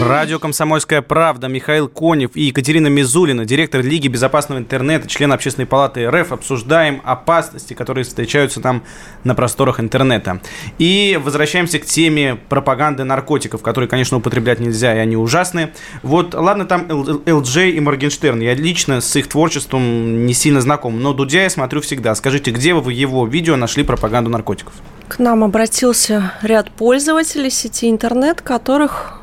Радио 0.00 0.38
«Комсомольская 0.38 1.02
правда» 1.02 1.46
Михаил 1.48 1.86
Конев 1.86 2.30
и 2.34 2.44
Екатерина 2.44 2.86
Мизулина, 2.86 3.44
директор 3.44 3.82
Лиги 3.82 4.08
безопасного 4.08 4.58
интернета, 4.58 5.06
член 5.06 5.30
Общественной 5.30 5.66
палаты 5.66 6.10
РФ, 6.10 6.32
обсуждаем 6.32 7.02
опасности, 7.04 7.74
которые 7.74 8.04
встречаются 8.04 8.62
там 8.62 8.82
на 9.24 9.34
просторах 9.34 9.78
интернета. 9.78 10.40
И 10.78 11.20
возвращаемся 11.22 11.78
к 11.78 11.84
теме 11.84 12.36
пропаганды 12.48 13.04
наркотиков, 13.04 13.60
которые, 13.60 13.90
конечно, 13.90 14.16
употреблять 14.16 14.58
нельзя, 14.58 14.94
и 14.94 14.98
они 14.98 15.18
ужасны. 15.18 15.72
Вот, 16.02 16.32
ладно, 16.32 16.64
там 16.64 16.86
ЛДЖ 16.90 17.58
и 17.58 17.78
Моргенштерн. 17.78 18.40
Я 18.40 18.54
лично 18.54 19.02
с 19.02 19.14
их 19.16 19.28
творчеством 19.28 20.24
не 20.24 20.32
сильно 20.32 20.62
знаком, 20.62 21.02
но 21.02 21.12
Дудя 21.12 21.42
я 21.42 21.50
смотрю 21.50 21.82
всегда. 21.82 22.14
Скажите, 22.14 22.52
где 22.52 22.72
вы 22.72 22.94
его 22.94 23.26
видео 23.26 23.56
нашли 23.56 23.84
пропаганду 23.84 24.30
наркотиков? 24.30 24.72
К 25.08 25.18
нам 25.18 25.44
обратился 25.44 26.32
ряд 26.40 26.70
пользователей 26.70 27.50
сети 27.50 27.90
интернет, 27.90 28.40
которых 28.40 29.19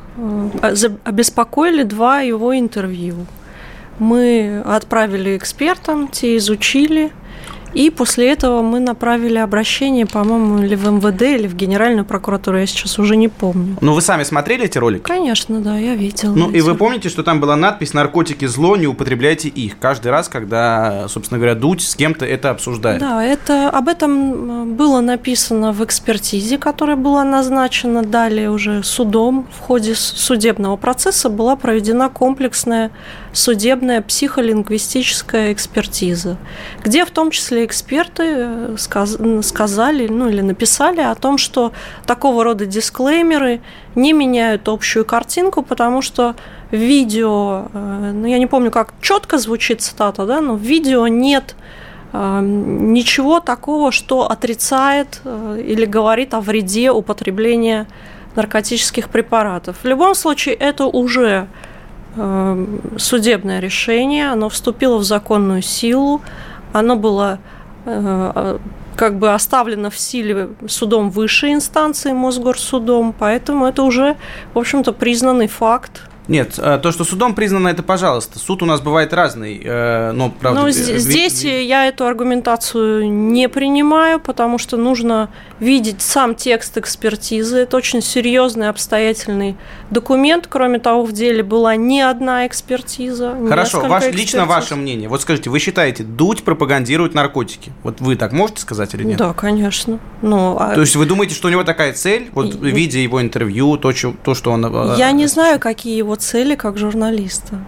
обеспокоили 1.03 1.83
два 1.83 2.21
его 2.21 2.57
интервью. 2.57 3.25
Мы 3.99 4.61
отправили 4.65 5.37
экспертам, 5.37 6.07
те 6.07 6.37
изучили– 6.37 7.11
и 7.73 7.89
после 7.89 8.31
этого 8.31 8.61
мы 8.61 8.79
направили 8.79 9.37
обращение, 9.37 10.05
по-моему, 10.05 10.63
или 10.63 10.75
в 10.75 10.85
МВД, 10.89 11.21
или 11.21 11.47
в 11.47 11.55
Генеральную 11.55 12.05
прокуратуру, 12.05 12.57
я 12.57 12.65
сейчас 12.65 12.99
уже 12.99 13.15
не 13.15 13.27
помню. 13.27 13.77
Ну, 13.81 13.93
вы 13.93 14.01
сами 14.01 14.23
смотрели 14.23 14.65
эти 14.65 14.77
ролики? 14.77 15.03
Конечно, 15.03 15.59
да, 15.59 15.77
я 15.77 15.95
видела. 15.95 16.33
Ну, 16.33 16.49
и 16.51 16.61
вы 16.61 16.75
помните, 16.75 17.09
что 17.09 17.23
там 17.23 17.39
была 17.39 17.55
надпись 17.55 17.93
«Наркотики 17.93 18.45
зло, 18.45 18.75
не 18.75 18.87
употребляйте 18.87 19.49
их». 19.49 19.77
Каждый 19.79 20.11
раз, 20.11 20.29
когда, 20.29 21.07
собственно 21.07 21.39
говоря, 21.39 21.55
Дудь 21.55 21.81
с 21.81 21.95
кем-то 21.95 22.25
это 22.25 22.49
обсуждает. 22.51 22.99
Да, 22.99 23.23
это, 23.23 23.69
об 23.69 23.87
этом 23.87 24.75
было 24.75 25.01
написано 25.01 25.71
в 25.71 25.83
экспертизе, 25.83 26.57
которая 26.57 26.95
была 26.95 27.23
назначена 27.23 28.03
далее 28.03 28.51
уже 28.51 28.83
судом. 28.83 29.47
В 29.55 29.59
ходе 29.59 29.95
судебного 29.95 30.77
процесса 30.77 31.29
была 31.29 31.55
проведена 31.55 32.09
комплексная 32.09 32.91
судебная 33.33 34.01
психолингвистическая 34.01 35.53
экспертиза, 35.53 36.37
где 36.83 37.05
в 37.05 37.11
том 37.11 37.31
числе 37.31 37.65
эксперты 37.65 38.23
э, 38.25 38.75
сказ 38.77 39.17
сказали, 39.41 40.07
ну 40.07 40.29
или 40.29 40.41
написали 40.41 41.01
о 41.01 41.13
том, 41.15 41.37
что 41.37 41.71
такого 42.05 42.43
рода 42.43 42.65
дисклеймеры 42.65 43.61
не 43.95 44.13
меняют 44.13 44.67
общую 44.69 45.05
картинку, 45.05 45.61
потому 45.61 46.01
что 46.01 46.35
в 46.71 46.75
видео, 46.75 47.67
э, 47.73 48.11
ну 48.13 48.27
я 48.27 48.39
не 48.39 48.47
помню, 48.47 48.71
как 48.71 48.93
четко 49.01 49.37
звучит 49.37 49.81
цитата, 49.81 50.25
да, 50.25 50.41
но 50.41 50.55
в 50.55 50.61
видео 50.61 51.07
нет 51.07 51.55
э, 52.13 52.39
ничего 52.41 53.39
такого, 53.39 53.91
что 53.91 54.29
отрицает 54.29 55.21
или 55.25 55.85
говорит 55.85 56.33
о 56.33 56.41
вреде 56.41 56.91
употребления 56.91 57.87
наркотических 58.35 59.09
препаратов. 59.09 59.77
В 59.83 59.85
любом 59.85 60.15
случае, 60.15 60.55
это 60.55 60.85
уже 60.85 61.47
судебное 62.97 63.59
решение, 63.59 64.31
оно 64.31 64.49
вступило 64.49 64.97
в 64.97 65.03
законную 65.03 65.61
силу, 65.61 66.21
оно 66.73 66.95
было 66.95 67.39
э, 67.85 68.57
как 68.95 69.19
бы 69.19 69.33
оставлено 69.33 69.89
в 69.89 69.97
силе 69.97 70.49
судом 70.67 71.11
высшей 71.11 71.53
инстанции, 71.53 72.11
Мосгорсудом, 72.11 73.13
поэтому 73.17 73.65
это 73.65 73.83
уже, 73.83 74.17
в 74.53 74.59
общем-то, 74.59 74.91
признанный 74.91 75.47
факт 75.47 76.09
нет, 76.27 76.55
э, 76.57 76.79
то, 76.81 76.91
что 76.91 77.05
судом 77.05 77.35
признано, 77.35 77.69
это 77.69 77.83
пожалуйста. 77.83 78.37
Суд 78.39 78.61
у 78.61 78.65
нас 78.65 78.81
бывает 78.81 79.13
разный, 79.13 79.61
э, 79.63 80.11
но 80.11 80.29
правда. 80.29 80.61
Ну, 80.61 80.69
здесь 80.69 81.43
ви... 81.43 81.65
я 81.65 81.87
эту 81.87 82.05
аргументацию 82.05 83.09
не 83.09 83.47
принимаю, 83.47 84.19
потому 84.19 84.57
что 84.57 84.75
нужно 84.75 85.29
видеть 85.59 86.01
сам 86.01 86.35
текст 86.35 86.77
экспертизы. 86.77 87.59
Это 87.59 87.77
очень 87.77 88.01
серьезный, 88.01 88.67
обстоятельный 88.67 89.55
документ. 89.89 90.47
Кроме 90.49 90.79
того, 90.79 91.03
в 91.03 91.13
деле 91.13 91.43
была 91.43 91.75
не 91.77 92.01
одна 92.01 92.45
экспертиза. 92.45 93.35
Хорошо, 93.47 93.81
ваш, 93.87 94.07
лично 94.11 94.45
ваше 94.45 94.75
мнение. 94.75 95.07
Вот 95.07 95.21
скажите, 95.21 95.49
вы 95.49 95.59
считаете, 95.59 96.03
Дудь 96.03 96.43
пропагандирует 96.43 97.13
наркотики? 97.13 97.71
Вот 97.83 98.01
вы 98.01 98.17
так 98.17 98.33
можете 98.33 98.61
сказать 98.61 98.93
или 98.93 99.03
нет? 99.03 99.17
Да, 99.17 99.33
конечно. 99.33 99.99
Но, 100.21 100.57
а 100.59 100.75
то 100.75 100.81
есть 100.81 100.95
вы 100.97 101.05
думаете, 101.05 101.35
что 101.35 101.47
у 101.47 101.51
него 101.51 101.63
такая 101.63 101.93
цель, 101.93 102.29
вот 102.33 102.53
и... 102.55 102.71
видя 102.71 102.99
его 102.99 103.21
интервью, 103.21 103.77
то, 103.77 103.93
то, 104.23 104.35
что 104.35 104.51
он... 104.51 104.65
Э, 104.65 104.95
я 104.97 105.11
не 105.11 105.27
знаю, 105.27 105.59
какие 105.59 105.95
его 105.95 106.16
цели 106.17 106.55
как 106.55 106.77
журналиста. 106.77 107.59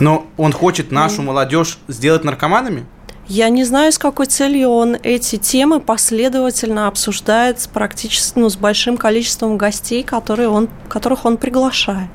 Но 0.00 0.26
он 0.36 0.52
хочет 0.52 0.92
нашу 0.92 1.22
ну, 1.22 1.28
молодежь 1.28 1.78
сделать 1.88 2.24
наркоманами? 2.24 2.86
Я 3.26 3.50
не 3.50 3.64
знаю, 3.64 3.92
с 3.92 3.98
какой 3.98 4.26
целью 4.26 4.70
он 4.70 4.96
эти 5.02 5.36
темы 5.36 5.80
последовательно 5.80 6.86
обсуждает 6.86 7.60
с 7.60 7.66
практически 7.66 8.38
ну, 8.38 8.48
с 8.48 8.56
большим 8.56 8.96
количеством 8.96 9.58
гостей, 9.58 10.02
которые 10.02 10.48
он, 10.48 10.68
которых 10.88 11.26
он 11.26 11.36
приглашает. 11.36 12.08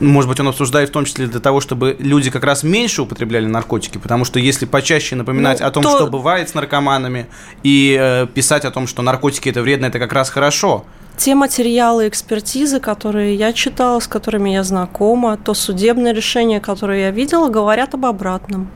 Может 0.00 0.30
быть, 0.30 0.38
он 0.38 0.48
обсуждает 0.48 0.90
в 0.90 0.92
том 0.92 1.04
числе 1.04 1.26
для 1.26 1.40
того, 1.40 1.60
чтобы 1.60 1.96
люди 1.98 2.30
как 2.30 2.44
раз 2.44 2.62
меньше 2.62 3.02
употребляли 3.02 3.46
наркотики, 3.46 3.98
потому 3.98 4.24
что 4.24 4.38
если 4.38 4.64
почаще 4.64 5.16
напоминать 5.16 5.58
ну, 5.58 5.66
о 5.66 5.70
том, 5.72 5.82
то... 5.82 5.96
что 5.96 6.06
бывает 6.06 6.48
с 6.48 6.54
наркоманами, 6.54 7.26
и 7.64 7.96
э, 7.98 8.26
писать 8.32 8.64
о 8.64 8.70
том, 8.70 8.86
что 8.86 9.02
наркотики 9.02 9.48
это 9.48 9.60
вредно, 9.60 9.86
это 9.86 9.98
как 9.98 10.12
раз 10.12 10.30
хорошо. 10.30 10.84
Те 11.18 11.34
материалы 11.34 12.06
экспертизы, 12.06 12.78
которые 12.78 13.34
я 13.34 13.52
читала, 13.52 13.98
с 13.98 14.06
которыми 14.06 14.50
я 14.50 14.62
знакома, 14.62 15.36
то 15.36 15.52
судебное 15.52 16.12
решение, 16.12 16.60
которое 16.60 17.00
я 17.00 17.10
видела, 17.10 17.48
говорят 17.48 17.92
об 17.94 18.06
обратном. 18.06 18.70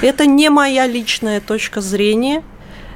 Это 0.00 0.26
не 0.26 0.48
моя 0.48 0.86
личная 0.86 1.40
точка 1.40 1.80
зрения. 1.80 2.44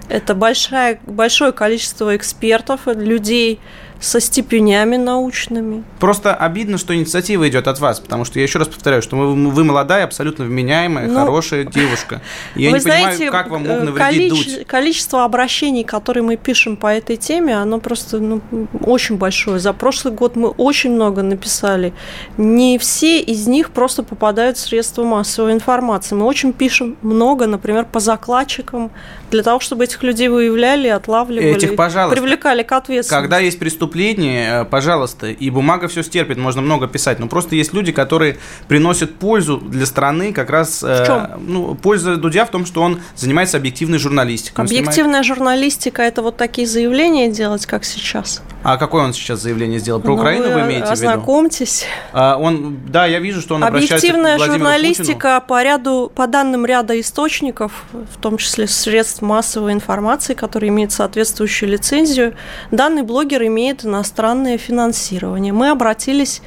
Это 0.09 0.37
большое, 0.37 1.01
большое 1.05 1.51
количество 1.51 2.15
экспертов, 2.15 2.83
людей, 2.87 3.59
со 4.01 4.21
степенями 4.21 4.97
научными. 4.97 5.83
Просто 5.99 6.35
обидно, 6.35 6.79
что 6.79 6.95
инициатива 6.95 7.49
идет 7.49 7.67
от 7.67 7.81
вас, 7.81 8.01
потому 8.01 8.25
что 8.25 8.39
я 8.39 8.45
еще 8.45 8.59
раз 8.59 8.69
повторяю, 8.69 9.03
что 9.03 9.17
вы, 9.17 9.51
вы 9.51 9.65
молодая, 9.65 10.05
абсолютно 10.05 10.45
вменяемая, 10.45 11.09
ну, 11.09 11.19
хорошая 11.19 11.65
девушка. 11.65 12.23
Я 12.55 12.73
не 12.73 12.79
знаете, 12.79 13.19
понимаю, 13.19 13.33
как 13.33 13.51
вам 13.51 13.67
мог 13.67 13.83
навредить 13.83 14.31
количе, 14.31 14.57
дуть. 14.59 14.67
Количество 14.67 15.25
обращений, 15.25 15.85
которые 15.85 16.23
мы 16.23 16.37
пишем 16.37 16.77
по 16.77 16.87
этой 16.87 17.17
теме, 17.17 17.57
оно 17.57 17.81
просто 17.81 18.19
ну, 18.19 18.41
очень 18.81 19.17
большое. 19.17 19.59
За 19.59 19.73
прошлый 19.73 20.15
год 20.15 20.37
мы 20.37 20.49
очень 20.49 20.93
много 20.93 21.23
написали. 21.23 21.93
Не 22.37 22.79
все 22.79 23.21
из 23.21 23.47
них 23.47 23.71
просто 23.71 24.03
попадают 24.03 24.59
в 24.59 24.61
средства 24.61 25.03
массовой 25.05 25.53
информации. 25.53 26.15
Мы 26.15 26.25
очень 26.25 26.53
пишем 26.53 26.97
много, 27.03 27.47
например, 27.47 27.85
по 27.85 27.99
закладчикам, 27.99 28.91
для 29.31 29.43
того, 29.43 29.61
чтобы 29.61 29.85
этих 29.85 30.03
людей 30.03 30.29
выявляли, 30.29 30.89
отлавливали, 30.89 31.57
этих, 31.57 31.77
пожалуйста, 31.77 32.19
привлекали 32.19 32.63
к 32.63 32.73
ответственности. 32.73 33.11
Когда 33.11 33.39
есть 33.41 33.59
преступление, 33.59 33.88
э, 33.95 34.65
пожалуйста, 34.65 35.29
и 35.29 35.51
бумага 35.51 35.89
все 35.89 36.03
стерпит, 36.03 36.39
можно 36.39 36.61
много 36.61 36.87
писать, 36.87 37.19
но 37.19 37.27
просто 37.27 37.55
есть 37.55 37.73
люди, 37.73 37.93
которые 37.93 38.39
приносят 38.69 39.17
пользу 39.17 39.59
для 39.59 39.87
страны 39.87 40.33
как 40.33 40.51
раз... 40.51 40.83
Э, 40.83 41.03
в 41.03 41.07
чем? 41.07 41.29
Ну, 41.47 41.75
польза 41.75 42.17
Дудя 42.17 42.45
в 42.45 42.51
том, 42.51 42.67
что 42.67 42.83
он 42.83 43.01
занимается 43.17 43.57
объективной 43.57 43.99
журналистикой. 43.99 44.65
Объективная 44.65 45.23
снимает... 45.23 45.27
журналистика– 45.27 46.03
это 46.05 46.23
вот 46.23 46.37
такие 46.37 46.67
заявления 46.67 47.31
делать, 47.31 47.67
как 47.67 47.85
сейчас. 47.85 48.43
А 48.65 48.77
какое 48.77 49.05
он 49.05 49.13
сейчас 49.13 49.41
заявление 49.41 49.79
сделал? 49.79 50.01
Про 50.01 50.11
ну, 50.11 50.17
Украину 50.17 50.49
вы, 50.49 50.55
вы 50.55 50.61
имеете 50.63 50.87
в 50.87 50.91
виду? 50.91 50.93
Ознакомьтесь. 50.93 51.85
А, 52.13 52.37
он, 52.37 52.81
да, 52.89 53.07
я 53.07 53.21
вижу, 53.21 53.41
что 53.41 53.55
он 53.55 53.65
Объективная 53.65 54.35
обращается 54.35 54.47
к 54.47 54.53
журналистика 54.53 55.41
Путину. 55.41 55.49
по 55.49 55.63
ряду, 55.63 56.13
по 56.15 56.27
данным 56.27 56.67
ряда 56.67 56.99
источников, 56.99 57.85
в 57.93 58.21
том 58.21 58.37
числе 58.37 58.67
средств 58.67 59.23
массовой 59.23 59.73
информации, 59.73 60.35
которые 60.35 60.71
имеют 60.71 60.93
соответствующую 60.93 61.71
лицензию, 61.71 62.35
данный 62.71 63.03
блогер 63.03 63.45
имеет 63.45 63.78
иностранное 63.85 64.59
финансирование. 64.59 65.53
Мы 65.53 65.71
обратились 65.71 66.43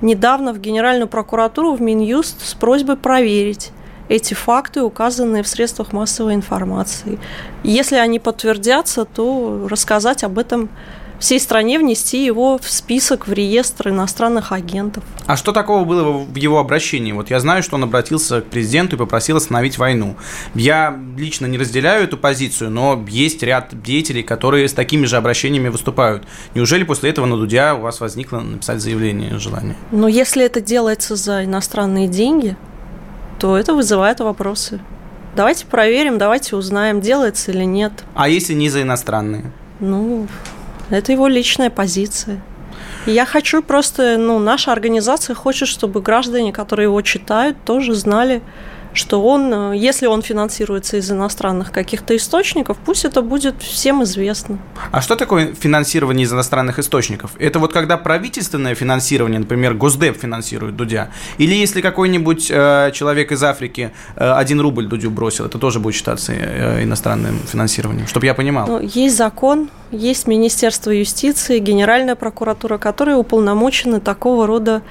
недавно 0.00 0.52
в 0.52 0.60
Генеральную 0.60 1.08
прокуратуру, 1.08 1.74
в 1.74 1.80
Минюст 1.80 2.46
с 2.46 2.54
просьбой 2.54 2.96
проверить 2.96 3.72
эти 4.08 4.34
факты, 4.34 4.82
указанные 4.82 5.42
в 5.42 5.48
средствах 5.48 5.92
массовой 5.92 6.34
информации. 6.34 7.18
Если 7.62 7.96
они 7.96 8.18
подтвердятся, 8.18 9.04
то 9.04 9.66
рассказать 9.68 10.24
об 10.24 10.38
этом 10.38 10.68
всей 11.18 11.40
стране 11.40 11.78
внести 11.78 12.24
его 12.24 12.58
в 12.58 12.68
список, 12.70 13.26
в 13.26 13.32
реестр 13.32 13.88
иностранных 13.88 14.52
агентов. 14.52 15.04
А 15.26 15.36
что 15.36 15.52
такого 15.52 15.84
было 15.84 16.12
в 16.12 16.34
его 16.36 16.58
обращении? 16.58 17.12
Вот 17.12 17.30
я 17.30 17.40
знаю, 17.40 17.62
что 17.62 17.76
он 17.76 17.84
обратился 17.84 18.40
к 18.40 18.46
президенту 18.46 18.96
и 18.96 18.98
попросил 18.98 19.36
остановить 19.36 19.78
войну. 19.78 20.16
Я 20.54 20.98
лично 21.16 21.46
не 21.46 21.58
разделяю 21.58 22.04
эту 22.04 22.16
позицию, 22.16 22.70
но 22.70 23.02
есть 23.08 23.42
ряд 23.42 23.82
деятелей, 23.82 24.22
которые 24.22 24.68
с 24.68 24.72
такими 24.72 25.06
же 25.06 25.16
обращениями 25.16 25.68
выступают. 25.68 26.24
Неужели 26.54 26.84
после 26.84 27.10
этого 27.10 27.26
на 27.26 27.36
Дудя 27.36 27.74
у 27.74 27.80
вас 27.80 28.00
возникло 28.00 28.40
написать 28.40 28.80
заявление, 28.80 29.38
желание? 29.38 29.76
Ну, 29.90 30.08
если 30.08 30.44
это 30.44 30.60
делается 30.60 31.16
за 31.16 31.44
иностранные 31.44 32.08
деньги, 32.08 32.56
то 33.38 33.56
это 33.56 33.74
вызывает 33.74 34.20
вопросы. 34.20 34.80
Давайте 35.36 35.66
проверим, 35.66 36.16
давайте 36.16 36.54
узнаем, 36.54 37.00
делается 37.00 37.50
или 37.50 37.64
нет. 37.64 37.92
А 38.14 38.28
если 38.28 38.54
не 38.54 38.68
за 38.68 38.82
иностранные? 38.82 39.50
Ну, 39.80 40.28
это 40.90 41.12
его 41.12 41.26
личная 41.28 41.70
позиция. 41.70 42.42
Я 43.06 43.26
хочу 43.26 43.62
просто, 43.62 44.16
ну, 44.18 44.38
наша 44.38 44.72
организация 44.72 45.34
хочет, 45.34 45.68
чтобы 45.68 46.00
граждане, 46.00 46.52
которые 46.52 46.84
его 46.84 47.00
читают, 47.02 47.56
тоже 47.64 47.94
знали, 47.94 48.42
что 48.94 49.22
он, 49.22 49.52
э, 49.52 49.76
если 49.76 50.06
он 50.06 50.22
финансируется 50.22 50.96
из 50.96 51.10
иностранных 51.10 51.72
каких-то 51.72 52.16
источников, 52.16 52.78
пусть 52.84 53.04
это 53.04 53.22
будет 53.22 53.62
всем 53.62 54.02
известно. 54.04 54.58
А 54.90 55.00
что 55.00 55.16
такое 55.16 55.54
финансирование 55.54 56.24
из 56.24 56.32
иностранных 56.32 56.78
источников? 56.78 57.32
Это 57.38 57.58
вот 57.58 57.72
когда 57.72 57.96
правительственное 57.96 58.74
финансирование, 58.74 59.40
например, 59.40 59.74
Госдеп 59.74 60.18
финансирует 60.18 60.76
Дудя, 60.76 61.10
или 61.38 61.54
если 61.54 61.80
какой-нибудь 61.80 62.50
э, 62.50 62.90
человек 62.94 63.32
из 63.32 63.42
Африки 63.42 63.92
э, 64.16 64.32
один 64.32 64.60
рубль 64.60 64.86
Дудю 64.86 65.10
бросил, 65.10 65.46
это 65.46 65.58
тоже 65.58 65.80
будет 65.80 65.94
считаться 65.94 66.32
э, 66.32 66.82
иностранным 66.84 67.38
финансированием, 67.46 68.06
чтобы 68.06 68.26
я 68.26 68.34
понимал. 68.34 68.66
Ну, 68.66 68.80
есть 68.80 69.16
закон, 69.16 69.68
есть 69.90 70.26
Министерство 70.26 70.90
юстиции, 70.90 71.58
Генеральная 71.58 72.14
прокуратура, 72.14 72.78
которые 72.78 73.16
уполномочены 73.16 74.00
такого 74.00 74.46
рода 74.46 74.82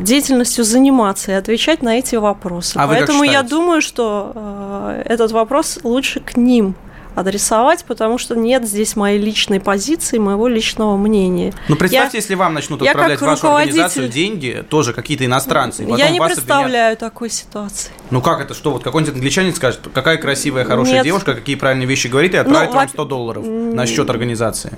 деятельностью 0.00 0.64
заниматься 0.64 1.32
и 1.32 1.34
отвечать 1.34 1.82
на 1.82 1.98
эти 1.98 2.16
вопросы. 2.16 2.76
А 2.76 2.86
Поэтому 2.86 3.24
я 3.24 3.42
думаю, 3.42 3.80
что 3.82 4.32
э, 4.34 5.02
этот 5.06 5.32
вопрос 5.32 5.78
лучше 5.82 6.20
к 6.20 6.36
ним 6.36 6.74
адресовать, 7.14 7.84
потому 7.84 8.18
что 8.18 8.34
нет 8.34 8.66
здесь 8.66 8.96
моей 8.96 9.18
личной 9.18 9.60
позиции, 9.60 10.18
моего 10.18 10.48
личного 10.48 10.96
мнения. 10.96 11.52
Ну, 11.68 11.76
представьте, 11.76 12.16
я, 12.16 12.20
если 12.20 12.34
вам 12.34 12.54
начнут 12.54 12.82
отправлять 12.82 13.20
в 13.20 13.22
вашу 13.22 13.54
организацию 13.54 14.08
деньги, 14.08 14.64
тоже 14.68 14.92
какие-то 14.92 15.24
иностранцы. 15.24 15.84
Я 15.84 16.10
не 16.10 16.20
представляю 16.20 16.92
обвинят... 16.92 16.98
такой 16.98 17.30
ситуации. 17.30 17.90
Ну, 18.10 18.20
как 18.20 18.40
это? 18.40 18.54
Что, 18.54 18.72
вот 18.72 18.82
какой-нибудь 18.82 19.14
англичанин 19.14 19.54
скажет, 19.54 19.80
какая 19.92 20.16
красивая, 20.18 20.64
хорошая 20.64 20.96
нет. 20.96 21.04
девушка, 21.04 21.34
какие 21.34 21.56
правильные 21.56 21.86
вещи 21.86 22.06
говорит, 22.06 22.34
и 22.34 22.36
ну, 22.36 22.42
отправит 22.42 22.70
ну, 22.70 22.76
вам 22.76 22.88
100 22.88 23.04
долларов 23.04 23.46
на 23.46 23.86
счет 23.86 24.10
организации? 24.10 24.72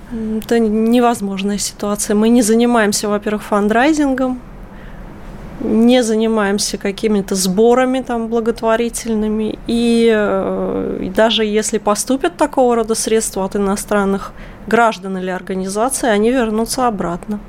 Это 0.45 0.59
невозможная 0.59 1.59
ситуация. 1.59 2.15
Мы 2.15 2.29
не 2.29 2.43
занимаемся, 2.43 3.09
во-первых, 3.09 3.43
фандрайзингом, 3.43 4.41
не 5.65 6.03
занимаемся 6.03 6.79
какими-то 6.79 7.35
сборами 7.35 8.01
там 8.01 8.29
благотворительными, 8.29 9.59
и, 9.67 10.11
э, 10.15 10.99
и 11.03 11.09
даже 11.09 11.45
если 11.45 11.79
поступят 11.79 12.37
такого 12.37 12.77
рода 12.77 12.95
средства 12.95 13.45
от 13.45 13.57
иностранных 13.57 14.33
граждан 14.67 15.19
или 15.19 15.31
организаций, 15.31 16.13
они 16.13 16.31
вернутся 16.31 16.87
обратно. 16.87 17.41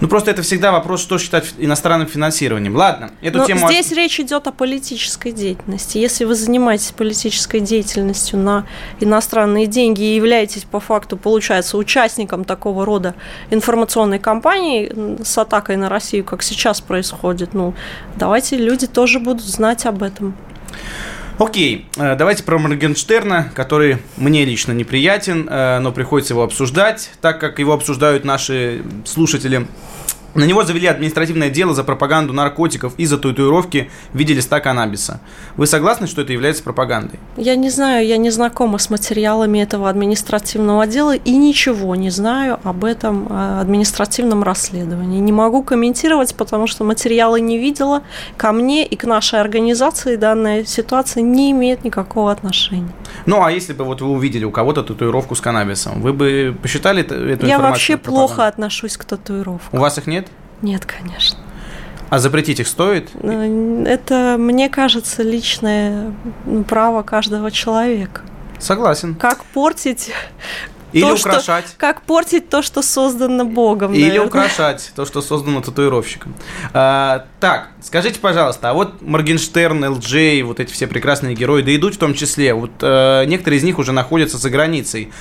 Ну, 0.00 0.06
просто 0.08 0.30
это 0.30 0.42
всегда 0.42 0.70
вопрос, 0.70 1.00
что 1.00 1.18
считать 1.18 1.54
иностранным 1.58 2.06
финансированием. 2.06 2.76
Ладно, 2.76 3.10
эту 3.20 3.38
Но 3.38 3.46
тему... 3.46 3.68
здесь 3.68 3.90
речь 3.92 4.20
идет 4.20 4.46
о 4.46 4.52
политической 4.52 5.32
деятельности. 5.32 5.98
Если 5.98 6.24
вы 6.24 6.34
занимаетесь 6.34 6.92
политической 6.92 7.60
деятельностью 7.60 8.38
на 8.38 8.66
иностранные 9.00 9.66
деньги 9.66 10.02
и 10.02 10.14
являетесь 10.14 10.62
по 10.62 10.78
факту, 10.78 11.16
получается, 11.16 11.76
участником 11.76 12.44
такого 12.44 12.84
рода 12.84 13.14
информационной 13.50 14.18
кампании 14.20 15.18
с 15.24 15.36
атакой 15.36 15.76
на 15.76 15.88
Россию, 15.88 16.24
как 16.24 16.42
сейчас 16.42 16.80
происходит, 16.80 17.54
ну, 17.54 17.74
давайте 18.16 18.56
люди 18.56 18.86
тоже 18.86 19.18
будут 19.18 19.42
знать 19.42 19.84
об 19.86 20.02
этом. 20.02 20.36
Окей, 21.38 21.86
э, 21.96 22.16
давайте 22.16 22.42
про 22.42 22.58
Моргенштерна, 22.58 23.52
который 23.54 23.98
мне 24.16 24.44
лично 24.44 24.72
неприятен, 24.72 25.48
э, 25.48 25.78
но 25.78 25.92
приходится 25.92 26.34
его 26.34 26.42
обсуждать, 26.42 27.10
так 27.20 27.38
как 27.38 27.60
его 27.60 27.72
обсуждают 27.74 28.24
наши 28.24 28.82
слушатели. 29.04 29.68
На 30.38 30.44
него 30.44 30.62
завели 30.62 30.86
административное 30.86 31.50
дело 31.50 31.74
за 31.74 31.82
пропаганду 31.82 32.32
наркотиков 32.32 32.92
и 32.96 33.06
за 33.06 33.18
татуировки 33.18 33.90
в 34.12 34.18
виде 34.18 34.34
листа 34.34 34.60
каннабиса. 34.60 35.20
Вы 35.56 35.66
согласны, 35.66 36.06
что 36.06 36.22
это 36.22 36.32
является 36.32 36.62
пропагандой? 36.62 37.18
Я 37.36 37.56
не 37.56 37.70
знаю, 37.70 38.06
я 38.06 38.18
не 38.18 38.30
знакома 38.30 38.78
с 38.78 38.88
материалами 38.88 39.58
этого 39.58 39.90
административного 39.90 40.86
дела 40.86 41.16
и 41.16 41.32
ничего 41.32 41.96
не 41.96 42.10
знаю 42.10 42.60
об 42.62 42.84
этом 42.84 43.26
э, 43.28 43.60
административном 43.60 44.44
расследовании. 44.44 45.18
Не 45.18 45.32
могу 45.32 45.64
комментировать, 45.64 46.36
потому 46.36 46.68
что 46.68 46.84
материалы 46.84 47.40
не 47.40 47.58
видела. 47.58 48.04
Ко 48.36 48.52
мне 48.52 48.86
и 48.86 48.94
к 48.94 49.02
нашей 49.06 49.40
организации 49.40 50.14
данная 50.14 50.64
ситуация 50.64 51.20
не 51.20 51.50
имеет 51.50 51.82
никакого 51.82 52.30
отношения. 52.30 52.92
Ну, 53.26 53.42
а 53.42 53.50
если 53.50 53.72
бы 53.72 53.84
вот 53.84 54.02
вы 54.02 54.10
увидели 54.10 54.44
у 54.44 54.52
кого-то 54.52 54.84
татуировку 54.84 55.34
с 55.34 55.40
каннабисом, 55.40 56.00
вы 56.00 56.12
бы 56.12 56.56
посчитали 56.62 57.02
эту 57.02 57.14
я 57.14 57.20
информацию? 57.32 57.48
Я 57.48 57.58
вообще 57.58 57.96
плохо 57.96 58.46
отношусь 58.46 58.96
к 58.96 59.04
татуировкам. 59.04 59.76
У 59.76 59.82
вас 59.82 59.98
их 59.98 60.06
нет? 60.06 60.27
Нет, 60.62 60.86
конечно. 60.86 61.38
А 62.10 62.18
запретить 62.18 62.60
их 62.60 62.68
стоит? 62.68 63.10
Ну, 63.22 63.84
это, 63.84 64.36
мне 64.38 64.68
кажется, 64.68 65.22
личное 65.22 66.14
право 66.66 67.02
каждого 67.02 67.50
человека. 67.50 68.22
Согласен. 68.58 69.14
Как 69.14 69.44
портить 69.44 70.10
или 70.92 71.02
то, 71.02 71.14
украшать. 71.14 71.66
Что, 71.66 71.76
как 71.76 72.02
портить 72.02 72.48
то, 72.48 72.62
что 72.62 72.82
создано 72.82 73.44
Богом. 73.44 73.92
Или 73.92 74.04
наверное. 74.04 74.26
украшать 74.26 74.90
то, 74.96 75.04
что 75.04 75.20
создано 75.20 75.60
татуировщиком. 75.60 76.34
А, 76.72 77.26
так, 77.40 77.68
скажите, 77.82 78.18
пожалуйста, 78.20 78.70
а 78.70 78.74
вот 78.74 79.02
Моргенштерн, 79.02 79.84
ЛД, 79.84 80.46
вот 80.46 80.60
эти 80.60 80.72
все 80.72 80.86
прекрасные 80.86 81.34
герои, 81.34 81.62
да 81.62 81.74
идут 81.76 81.96
в 81.96 81.98
том 81.98 82.14
числе, 82.14 82.54
вот 82.54 82.70
э, 82.80 83.24
некоторые 83.26 83.58
из 83.58 83.64
них 83.64 83.78
уже 83.78 83.92
находятся 83.92 84.38
за 84.38 84.48
границей. 84.50 85.12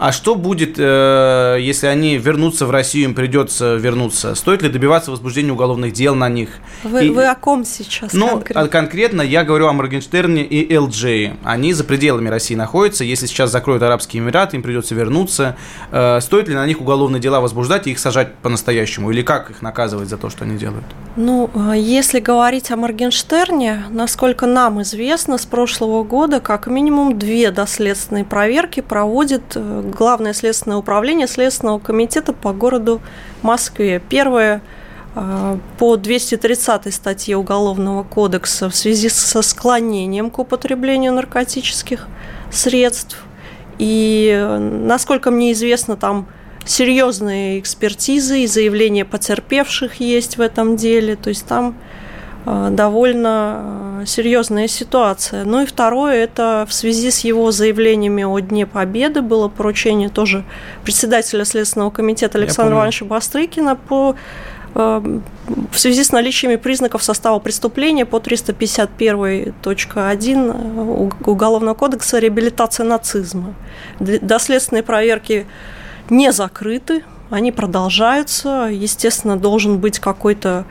А 0.00 0.12
что 0.12 0.34
будет, 0.34 0.76
э, 0.78 1.58
если 1.60 1.86
они 1.86 2.16
вернутся 2.16 2.64
в 2.64 2.70
Россию, 2.70 3.04
им 3.10 3.14
придется 3.14 3.74
вернуться? 3.74 4.34
Стоит 4.34 4.62
ли 4.62 4.70
добиваться 4.70 5.10
возбуждения 5.10 5.52
уголовных 5.52 5.92
дел 5.92 6.14
на 6.14 6.30
них? 6.30 6.48
Вы, 6.84 7.08
и, 7.08 7.10
вы 7.10 7.26
о 7.26 7.34
ком 7.34 7.66
сейчас 7.66 8.14
ну, 8.14 8.28
конкретно? 8.28 8.68
конкретно 8.68 9.20
я 9.20 9.44
говорю 9.44 9.66
о 9.66 9.74
Моргенштерне 9.74 10.42
и 10.42 10.74
ЛД. 10.74 11.36
Они 11.44 11.74
за 11.74 11.84
пределами 11.84 12.30
России 12.30 12.54
находятся. 12.54 13.04
Если 13.04 13.26
сейчас 13.26 13.52
закроют 13.52 13.82
Арабские 13.82 14.22
Эмираты, 14.22 14.56
им 14.56 14.62
придется 14.62 14.94
вернуться. 14.94 15.56
Э, 15.92 16.20
стоит 16.22 16.48
ли 16.48 16.54
на 16.54 16.66
них 16.66 16.80
уголовные 16.80 17.20
дела 17.20 17.42
возбуждать 17.42 17.86
и 17.86 17.90
их 17.90 17.98
сажать 17.98 18.34
по-настоящему? 18.36 19.10
Или 19.10 19.20
как 19.20 19.50
их 19.50 19.60
наказывать 19.60 20.08
за 20.08 20.16
то, 20.16 20.30
что 20.30 20.44
они 20.44 20.56
делают? 20.56 20.86
Ну, 21.16 21.50
если 21.74 22.20
говорить 22.20 22.70
о 22.70 22.76
Моргенштерне, 22.76 23.84
насколько 23.90 24.46
нам 24.46 24.80
известно, 24.80 25.36
с 25.36 25.44
прошлого 25.44 26.04
года 26.04 26.40
как 26.40 26.68
минимум 26.68 27.18
две 27.18 27.50
доследственные 27.50 28.24
проверки 28.24 28.80
проводит 28.80 29.42
э, 29.56 29.89
Главное 29.90 30.32
следственное 30.32 30.76
управление 30.76 31.26
Следственного 31.26 31.78
комитета 31.78 32.32
по 32.32 32.52
городу 32.52 33.00
Москве. 33.42 34.00
Первое 34.08 34.62
э, 35.14 35.58
по 35.78 35.96
230 35.96 36.92
статье 36.94 37.36
Уголовного 37.36 38.04
кодекса 38.04 38.70
в 38.70 38.76
связи 38.76 39.08
со 39.08 39.42
склонением 39.42 40.30
к 40.30 40.38
употреблению 40.38 41.12
наркотических 41.12 42.08
средств. 42.50 43.24
И, 43.78 44.46
насколько 44.58 45.30
мне 45.30 45.52
известно, 45.52 45.96
там 45.96 46.28
серьезные 46.64 47.58
экспертизы 47.58 48.40
и 48.40 48.46
заявления 48.46 49.04
потерпевших 49.04 50.00
есть 50.00 50.36
в 50.36 50.40
этом 50.40 50.76
деле. 50.76 51.16
То 51.16 51.30
есть 51.30 51.46
там 51.46 51.76
довольно 52.46 54.00
э, 54.00 54.06
серьезная 54.06 54.66
ситуация. 54.66 55.44
Ну 55.44 55.60
и 55.62 55.66
второе, 55.66 56.14
это 56.14 56.66
в 56.68 56.72
связи 56.72 57.10
с 57.10 57.20
его 57.20 57.52
заявлениями 57.52 58.22
о 58.22 58.38
Дне 58.38 58.66
Победы 58.66 59.20
было 59.20 59.48
поручение 59.48 60.08
тоже 60.08 60.44
председателя 60.82 61.44
Следственного 61.44 61.90
комитета 61.90 62.38
Александра 62.38 62.76
Ивановича 62.76 63.04
Бастрыкина 63.04 63.76
по 63.76 64.16
э, 64.74 65.20
в 65.72 65.78
связи 65.78 66.02
с 66.02 66.12
наличиями 66.12 66.56
признаков 66.56 67.02
состава 67.02 67.40
преступления 67.40 68.06
по 68.06 68.16
351.1 68.16 71.12
Уголовного 71.26 71.74
кодекса 71.74 72.20
реабилитация 72.20 72.86
нацизма. 72.86 73.52
Доследственные 73.98 74.82
проверки 74.82 75.46
не 76.08 76.32
закрыты, 76.32 77.04
они 77.30 77.52
продолжаются. 77.52 78.70
Естественно, 78.72 79.36
должен 79.36 79.78
быть 79.78 79.98
какой-то 79.98 80.64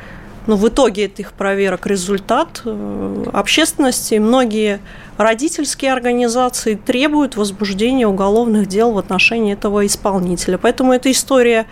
но 0.50 0.56
в 0.56 0.68
итоге 0.68 1.06
этих 1.06 1.34
проверок 1.34 1.86
результат 1.86 2.64
э, 2.66 3.26
общественности. 3.34 4.16
Многие 4.16 4.80
родительские 5.16 5.94
организации 5.94 6.74
требуют 6.74 7.36
возбуждения 7.36 8.08
уголовных 8.08 8.68
дел 8.68 8.92
в 8.92 8.98
отношении 8.98 9.54
этого 9.54 9.86
исполнителя. 9.86 10.58
Поэтому 10.58 10.92
эта 10.92 11.12
история 11.12 11.68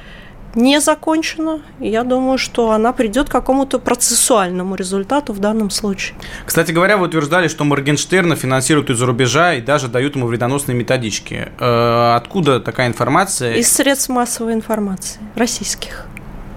не 0.54 0.80
закончена. 0.80 1.62
И 1.80 1.90
я 1.90 2.04
думаю, 2.04 2.38
что 2.38 2.70
она 2.70 2.94
придет 2.94 3.30
к 3.30 3.32
какому-то 3.32 3.80
процессуальному 3.80 4.76
результату 4.76 5.34
в 5.34 5.40
данном 5.40 5.72
случае. 5.72 6.16
Кстати 6.46 6.72
говоря, 6.72 6.98
вы 6.98 7.08
утверждали, 7.08 7.48
что 7.48 7.64
Моргенштерна 7.64 8.36
финансируют 8.36 8.92
из-за 8.92 9.08
рубежа 9.08 9.56
и 9.56 9.62
даже 9.62 9.88
дают 9.88 10.16
ему 10.16 10.28
вредоносные 10.28 10.78
методички. 10.78 11.50
Э, 11.60 12.16
откуда 12.16 12.60
такая 12.60 12.86
информация? 12.86 13.56
Из 13.56 13.72
средств 13.72 14.10
массовой 14.10 14.54
информации, 14.54 15.20
российских. 15.34 16.06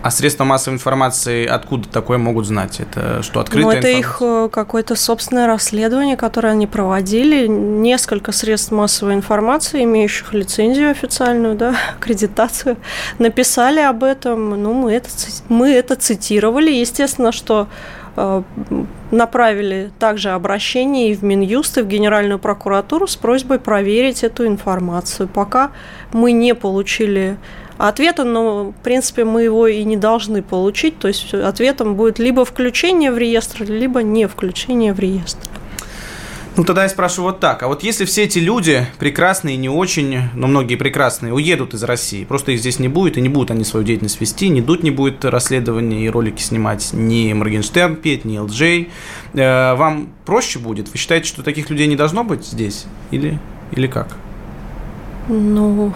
А 0.03 0.11
средства 0.11 0.45
массовой 0.45 0.77
информации 0.77 1.47
откуда 1.47 1.89
такое 1.89 2.17
могут 2.17 2.47
знать? 2.47 2.81
Это 2.81 3.23
что, 3.23 3.41
открытая 3.41 3.65
Ну, 3.65 3.71
это 3.71 3.99
информация? 3.99 3.99
их 3.99 4.47
э, 4.47 4.49
какое-то 4.51 4.97
собственное 4.97 5.47
расследование, 5.47 6.17
которое 6.17 6.49
они 6.49 6.67
проводили. 6.67 7.47
Несколько 7.47 8.33
средств 8.33 8.73
массовой 8.73 9.15
информации, 9.15 9.85
имеющих 9.85 10.33
лицензию 10.33 10.91
официальную, 10.91 11.55
да, 11.55 11.75
аккредитацию, 11.97 12.79
написали 13.19 13.81
об 13.81 14.03
этом. 14.03 14.63
Ну, 14.63 14.73
мы 14.73 14.95
это, 14.95 15.11
мы 15.49 15.71
это 15.71 15.97
цитировали. 15.97 16.71
Естественно, 16.71 17.31
что 17.31 17.69
направили 19.11 19.91
также 19.99 20.31
обращение 20.31 21.11
и 21.11 21.15
в 21.15 21.23
Минюст, 21.23 21.79
и 21.79 21.83
в 21.83 21.87
Генеральную 21.87 22.39
прокуратуру 22.39 23.07
с 23.07 23.17
просьбой 23.17 23.59
проверить 23.59 24.23
эту 24.25 24.47
информацию. 24.47 25.29
Пока 25.29 25.73
мы 26.13 26.33
не 26.33 26.55
получили 26.55 27.37
ответа, 27.79 28.25
но, 28.25 28.71
в 28.71 28.83
принципе, 28.83 29.25
мы 29.25 29.43
его 29.43 29.67
и 29.67 29.83
не 29.85 29.97
должны 29.97 30.43
получить. 30.43 30.99
То 30.99 31.09
есть 31.09 31.35
ответом 31.35 31.97
будет 31.97 32.19
либо 32.19 32.45
включение 32.45 33.11
в 33.11 33.19
реестр, 33.19 33.65
либо 33.65 34.03
не 34.03 34.27
включение 34.29 34.93
в 34.93 35.01
реестр. 35.01 35.50
Ну, 36.61 36.67
тогда 36.67 36.83
я 36.83 36.91
спрошу 36.91 37.23
вот 37.23 37.41
так. 37.41 37.63
А 37.63 37.69
вот 37.69 37.83
если 37.83 38.05
все 38.05 38.25
эти 38.25 38.39
люди, 38.39 38.87
прекрасные, 38.99 39.57
не 39.57 39.71
очень, 39.71 40.25
но 40.35 40.47
многие 40.47 40.75
прекрасные, 40.75 41.33
уедут 41.33 41.73
из 41.73 41.83
России, 41.85 42.25
просто 42.25 42.53
их 42.53 42.61
здесь 42.61 42.79
не 42.79 42.89
будет, 42.89 43.17
и 43.17 43.23
не 43.23 43.31
будут 43.31 43.51
они 43.51 43.65
свою 43.65 43.83
деятельность 43.87 44.21
вести, 44.21 44.51
ни 44.51 44.61
Дудь 44.61 44.83
не 44.83 44.91
будет 44.91 45.25
расследования 45.25 46.05
и 46.05 46.11
ролики 46.11 46.43
снимать, 46.43 46.91
ни 46.93 47.33
Моргенштерн 47.33 47.97
петь, 47.97 48.27
ни 48.27 48.37
ЛДЖ, 48.37 48.63
э, 49.33 49.75
вам 49.75 50.13
проще 50.27 50.59
будет? 50.59 50.91
Вы 50.93 50.99
считаете, 50.99 51.29
что 51.29 51.43
таких 51.43 51.71
людей 51.71 51.87
не 51.87 51.97
должно 51.97 52.25
быть 52.25 52.45
здесь? 52.45 52.85
Или, 53.11 53.39
или 53.73 53.87
как? 53.87 54.09
Ну, 55.29 55.95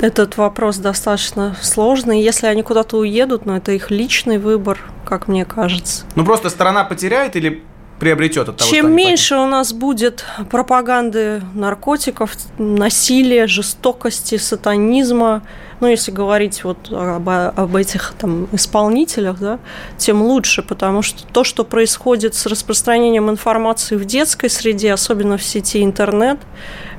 этот 0.00 0.36
вопрос 0.36 0.76
достаточно 0.76 1.56
сложный. 1.60 2.22
Если 2.22 2.46
они 2.46 2.62
куда-то 2.62 2.98
уедут, 2.98 3.46
но 3.46 3.52
ну, 3.52 3.58
это 3.58 3.72
их 3.72 3.90
личный 3.90 4.38
выбор, 4.38 4.78
как 5.04 5.26
мне 5.26 5.44
кажется. 5.44 6.04
Ну 6.14 6.24
просто 6.24 6.50
страна 6.50 6.84
потеряет 6.84 7.34
или 7.34 7.64
приобретет 7.98 8.48
от 8.48 8.56
того, 8.56 8.70
Чем 8.70 8.92
меньше 8.92 9.36
у 9.36 9.46
нас 9.46 9.72
будет 9.72 10.24
пропаганды 10.50 11.42
наркотиков, 11.54 12.32
насилия, 12.58 13.46
жестокости, 13.46 14.36
сатанизма, 14.36 15.42
ну, 15.80 15.88
если 15.88 16.10
говорить 16.10 16.64
вот 16.64 16.90
об, 16.90 17.28
об 17.28 17.76
этих 17.76 18.14
там 18.18 18.48
исполнителях, 18.52 19.38
да, 19.38 19.58
тем 19.98 20.22
лучше, 20.22 20.62
потому 20.62 21.02
что 21.02 21.26
то, 21.26 21.44
что 21.44 21.64
происходит 21.64 22.34
с 22.34 22.46
распространением 22.46 23.30
информации 23.30 23.96
в 23.96 24.04
детской 24.04 24.48
среде, 24.48 24.92
особенно 24.92 25.36
в 25.36 25.42
сети 25.42 25.82
интернет, 25.82 26.38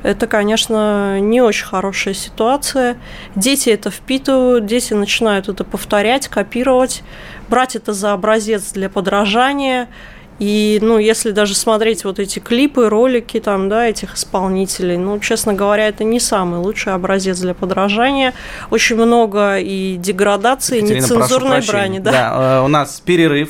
это, 0.04 0.28
конечно, 0.28 1.20
не 1.20 1.42
очень 1.42 1.66
хорошая 1.66 2.14
ситуация. 2.14 2.98
Дети 3.36 3.70
это 3.70 3.90
впитывают, 3.90 4.66
дети 4.66 4.94
начинают 4.94 5.50
это 5.50 5.64
повторять, 5.64 6.28
копировать, 6.28 7.04
брать 7.50 7.76
это 7.76 7.94
за 7.94 8.14
образец 8.14 8.72
для 8.74 8.90
подражания. 8.90 9.88
И, 10.39 10.80
ну, 10.82 10.97
если 11.00 11.32
даже 11.32 11.56
смотреть 11.56 12.04
вот 12.04 12.19
эти 12.19 12.39
клипы, 12.39 12.89
ролики 12.89 13.39
там, 13.39 13.70
да, 13.70 13.88
этих 13.88 14.16
исполнителей, 14.16 14.97
ну, 14.97 15.20
честно 15.20 15.53
говоря, 15.53 15.88
это 15.88 16.03
не 16.03 16.20
самый 16.20 16.59
лучший 16.59 16.93
образец 16.93 17.39
для 17.39 17.53
подражания. 17.53 18.34
Очень 18.70 18.97
много 18.97 19.57
и 19.57 19.97
деградации, 19.97 20.80
и 20.80 20.82
нецензурной 20.82 21.66
брани. 21.66 21.99
Да, 21.99 22.12
да 22.12 22.59
э, 22.59 22.66
у 22.66 22.68
нас 22.68 23.01
перерыв. 23.03 23.49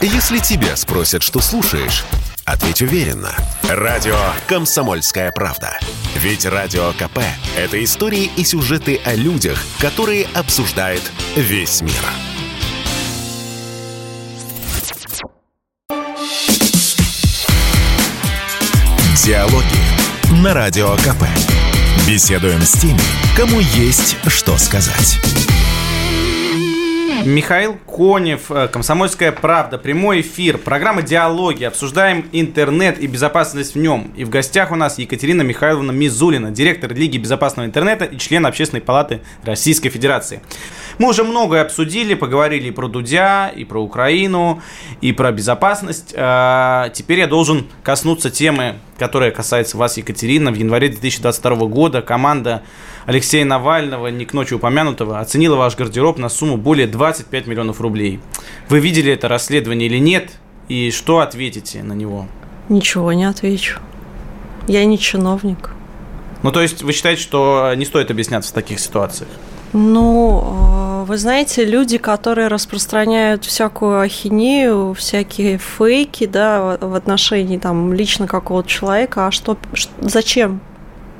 Если 0.00 0.38
тебя 0.38 0.76
спросят, 0.76 1.22
что 1.22 1.40
слушаешь, 1.40 2.04
ответь 2.44 2.82
уверенно. 2.82 3.32
Радио 3.68 4.16
«Комсомольская 4.46 5.30
правда». 5.32 5.78
Ведь 6.14 6.46
Радио 6.46 6.92
КП– 6.92 7.18
это 7.56 7.82
истории 7.82 8.30
и 8.36 8.44
сюжеты 8.44 9.00
о 9.04 9.14
людях, 9.14 9.58
которые 9.80 10.26
обсуждает 10.34 11.02
весь 11.36 11.82
мир. 11.82 12.27
Диалоги 19.28 20.42
на 20.42 20.54
Радио 20.54 20.88
КП. 20.96 21.22
Беседуем 22.08 22.62
с 22.62 22.72
теми, 22.72 22.98
кому 23.36 23.60
есть 23.60 24.16
что 24.26 24.56
сказать. 24.56 25.18
Михаил 27.26 27.76
Конев, 27.86 28.50
э, 28.50 28.68
«Комсомольская 28.68 29.32
правда», 29.32 29.76
прямой 29.76 30.22
эфир, 30.22 30.56
программа 30.56 31.02
«Диалоги». 31.02 31.64
Обсуждаем 31.64 32.26
интернет 32.32 32.98
и 33.00 33.06
безопасность 33.06 33.74
в 33.74 33.78
нем. 33.78 34.14
И 34.16 34.24
в 34.24 34.30
гостях 34.30 34.70
у 34.70 34.76
нас 34.76 34.98
Екатерина 34.98 35.42
Михайловна 35.42 35.90
Мизулина, 35.90 36.50
директор 36.50 36.94
Лиги 36.94 37.18
безопасного 37.18 37.66
интернета 37.66 38.06
и 38.06 38.16
член 38.16 38.46
Общественной 38.46 38.80
палаты 38.80 39.20
Российской 39.44 39.90
Федерации. 39.90 40.40
Мы 40.98 41.10
уже 41.10 41.22
многое 41.22 41.62
обсудили, 41.62 42.14
поговорили 42.14 42.68
и 42.68 42.70
про 42.72 42.88
Дудя, 42.88 43.48
и 43.48 43.64
про 43.64 43.80
Украину, 43.80 44.60
и 45.00 45.12
про 45.12 45.30
безопасность. 45.30 46.12
А, 46.16 46.88
теперь 46.90 47.20
я 47.20 47.28
должен 47.28 47.66
коснуться 47.84 48.30
темы, 48.30 48.76
которая 48.98 49.30
касается 49.30 49.76
вас, 49.76 49.96
Екатерина. 49.96 50.50
В 50.50 50.56
январе 50.56 50.88
2022 50.88 51.66
года 51.66 52.02
команда 52.02 52.62
Алексея 53.06 53.44
Навального, 53.44 54.08
не 54.08 54.24
к 54.24 54.32
ночи 54.32 54.54
упомянутого, 54.54 55.20
оценила 55.20 55.54
ваш 55.54 55.76
гардероб 55.76 56.18
на 56.18 56.28
сумму 56.28 56.56
более 56.56 56.88
25 56.88 57.46
миллионов 57.46 57.80
рублей. 57.80 58.18
Вы 58.68 58.80
видели 58.80 59.12
это 59.12 59.28
расследование 59.28 59.88
или 59.88 59.98
нет? 59.98 60.32
И 60.68 60.90
что 60.90 61.20
ответите 61.20 61.82
на 61.84 61.92
него? 61.92 62.26
Ничего 62.68 63.12
не 63.12 63.24
отвечу. 63.24 63.78
Я 64.66 64.84
не 64.84 64.98
чиновник. 64.98 65.70
Ну, 66.42 66.52
то 66.52 66.60
есть 66.60 66.82
вы 66.82 66.92
считаете, 66.92 67.22
что 67.22 67.72
не 67.76 67.84
стоит 67.84 68.10
объясняться 68.10 68.50
в 68.50 68.54
таких 68.54 68.80
ситуациях? 68.80 69.28
Ну, 69.72 70.42
а, 70.44 71.04
вы 71.04 71.18
знаете, 71.18 71.64
люди, 71.64 71.98
которые 71.98 72.48
распространяют 72.48 73.44
всякую 73.44 74.00
ахинею, 74.00 74.94
всякие 74.94 75.58
фейки, 75.58 76.26
да, 76.26 76.78
в 76.80 76.94
отношении 76.94 77.58
там 77.58 77.92
лично 77.92 78.26
какого-то 78.26 78.68
человека, 78.68 79.26
а 79.26 79.30
что, 79.30 79.58
зачем 80.00 80.60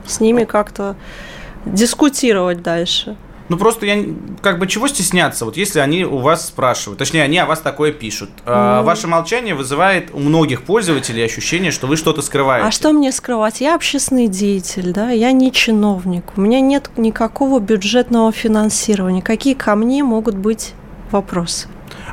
с 0.06 0.20
ними 0.20 0.44
как-то 0.44 0.96
дискутировать 1.66 2.62
дальше? 2.62 3.16
Ну 3.48 3.56
просто 3.56 3.86
я 3.86 4.04
как 4.42 4.58
бы 4.58 4.66
чего 4.66 4.88
стесняться, 4.88 5.44
вот 5.44 5.56
если 5.56 5.78
они 5.78 6.04
у 6.04 6.18
вас 6.18 6.46
спрашивают, 6.48 6.98
точнее 6.98 7.22
они 7.22 7.38
о 7.38 7.46
вас 7.46 7.60
такое 7.60 7.92
пишут. 7.92 8.30
Mm. 8.30 8.42
А, 8.46 8.82
ваше 8.82 9.06
молчание 9.06 9.54
вызывает 9.54 10.10
у 10.12 10.18
многих 10.18 10.62
пользователей 10.62 11.24
ощущение, 11.24 11.70
что 11.70 11.86
вы 11.86 11.96
что-то 11.96 12.22
скрываете. 12.22 12.66
А 12.66 12.70
что 12.70 12.92
мне 12.92 13.10
скрывать? 13.12 13.60
Я 13.60 13.74
общественный 13.74 14.28
деятель, 14.28 14.92
да, 14.92 15.10
я 15.10 15.32
не 15.32 15.50
чиновник, 15.52 16.24
у 16.36 16.40
меня 16.40 16.60
нет 16.60 16.90
никакого 16.96 17.58
бюджетного 17.58 18.32
финансирования. 18.32 19.22
Какие 19.22 19.54
ко 19.54 19.74
мне 19.74 20.04
могут 20.04 20.34
быть 20.34 20.74
вопросы? 21.10 21.68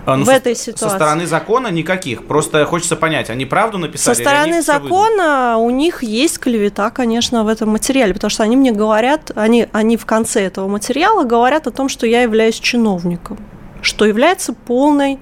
А, 0.06 0.18
ну, 0.18 0.24
в 0.24 0.28
со, 0.28 0.34
этой 0.34 0.56
ситуации. 0.56 0.88
Со 0.88 0.96
стороны 0.96 1.26
закона 1.26 1.68
никаких. 1.70 2.26
Просто 2.26 2.66
хочется 2.66 2.96
понять, 2.96 3.30
они 3.30 3.46
правду 3.46 3.78
написали? 3.78 4.16
Со 4.16 4.22
стороны 4.22 4.62
закона 4.62 5.58
у 5.58 5.70
них 5.70 6.04
есть 6.04 6.39
клевета, 6.39 6.89
конечно, 6.91 7.43
в 7.43 7.48
этом 7.48 7.70
материале, 7.70 8.14
потому 8.14 8.30
что 8.30 8.43
они 8.43 8.56
мне 8.56 8.72
говорят, 8.72 9.32
они, 9.36 9.68
они 9.72 9.98
в 9.98 10.06
конце 10.06 10.41
этого 10.41 10.68
материала 10.68 11.24
говорят 11.24 11.68
о 11.68 11.72
том, 11.72 11.89
что 11.89 12.06
я 12.08 12.22
являюсь 12.22 12.60
чиновником, 12.60 13.38
что 13.82 14.06
является 14.06 14.54
полной 14.54 15.20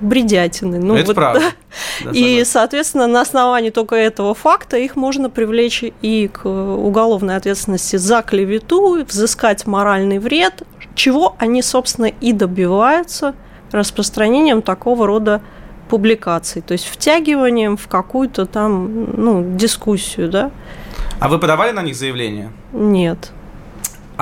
бредятины. 0.00 0.78
Ну, 0.78 0.96
Это 0.96 1.06
вот, 1.06 1.16
правда. 1.16 1.40
Да. 2.04 2.10
и, 2.12 2.44
соответственно, 2.44 3.06
на 3.06 3.22
основании 3.22 3.70
только 3.70 3.96
этого 3.96 4.34
факта 4.34 4.76
их 4.76 4.96
можно 4.96 5.30
привлечь 5.30 5.82
и 6.02 6.28
к 6.28 6.46
уголовной 6.46 7.36
ответственности 7.36 7.96
за 7.96 8.22
клевету, 8.22 9.04
взыскать 9.04 9.66
моральный 9.66 10.18
вред, 10.18 10.62
чего 10.94 11.34
они, 11.38 11.62
собственно, 11.62 12.06
и 12.06 12.32
добиваются– 12.32 13.34
распространением 13.72 14.62
такого 14.62 15.06
рода 15.06 15.40
публикаций, 15.88 16.62
то 16.62 16.72
есть 16.72 16.86
втягиванием 16.86 17.76
в 17.76 17.86
какую-то 17.86 18.46
там 18.46 19.04
ну, 19.14 19.56
дискуссию, 19.56 20.30
да. 20.30 20.50
А 21.20 21.28
вы 21.28 21.38
подавали 21.38 21.72
на 21.72 21.82
них 21.82 21.96
заявление? 21.96 22.50
Нет. 22.72 23.32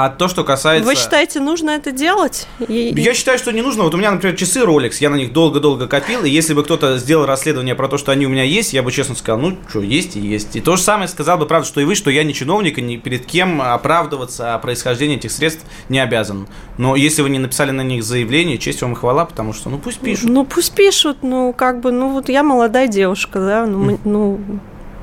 А 0.02 0.08
то, 0.08 0.28
что 0.28 0.44
касается... 0.44 0.88
Вы 0.88 0.96
считаете, 0.96 1.40
нужно 1.40 1.70
это 1.72 1.92
делать? 1.92 2.46
Я 2.68 3.12
считаю, 3.12 3.38
что 3.38 3.52
не 3.52 3.60
нужно. 3.60 3.82
Вот 3.82 3.94
у 3.94 3.98
меня, 3.98 4.10
например, 4.10 4.34
часы 4.34 4.60
Rolex, 4.60 4.94
я 5.00 5.10
на 5.10 5.16
них 5.16 5.34
долго-долго 5.34 5.88
копил, 5.88 6.24
и 6.24 6.30
если 6.30 6.54
бы 6.54 6.64
кто-то 6.64 6.96
сделал 6.96 7.26
расследование 7.26 7.74
про 7.74 7.86
то, 7.86 7.98
что 7.98 8.10
они 8.10 8.24
у 8.24 8.30
меня 8.30 8.42
есть, 8.42 8.72
я 8.72 8.82
бы 8.82 8.92
честно 8.92 9.14
сказал, 9.14 9.38
ну, 9.40 9.58
что, 9.68 9.82
есть 9.82 10.16
и 10.16 10.20
есть. 10.20 10.56
И 10.56 10.62
то 10.62 10.76
же 10.76 10.82
самое 10.82 11.06
сказал 11.06 11.36
бы, 11.36 11.44
правда, 11.44 11.68
что 11.68 11.82
и 11.82 11.84
вы, 11.84 11.94
что 11.94 12.10
я 12.10 12.24
не 12.24 12.32
чиновник, 12.32 12.78
и 12.78 12.82
ни 12.82 12.96
перед 12.96 13.26
кем 13.26 13.60
оправдываться 13.60 14.54
о 14.54 14.58
происхождении 14.58 15.16
этих 15.16 15.32
средств 15.32 15.66
не 15.90 15.98
обязан. 15.98 16.48
Но 16.78 16.96
если 16.96 17.20
вы 17.20 17.28
не 17.28 17.38
написали 17.38 17.70
на 17.70 17.82
них 17.82 18.02
заявление, 18.02 18.56
честь 18.56 18.80
вам 18.80 18.94
и 18.94 18.96
хвала, 18.96 19.26
потому 19.26 19.52
что, 19.52 19.68
ну, 19.68 19.76
пусть 19.76 20.00
пишут. 20.00 20.30
Ну, 20.30 20.46
пусть 20.46 20.72
пишут, 20.72 21.18
ну, 21.20 21.52
как 21.52 21.80
бы, 21.80 21.92
ну, 21.92 22.12
вот 22.12 22.30
я 22.30 22.42
молодая 22.42 22.88
девушка, 22.88 23.38
да, 23.38 23.66
ну, 23.66 23.98
ну 24.04 24.40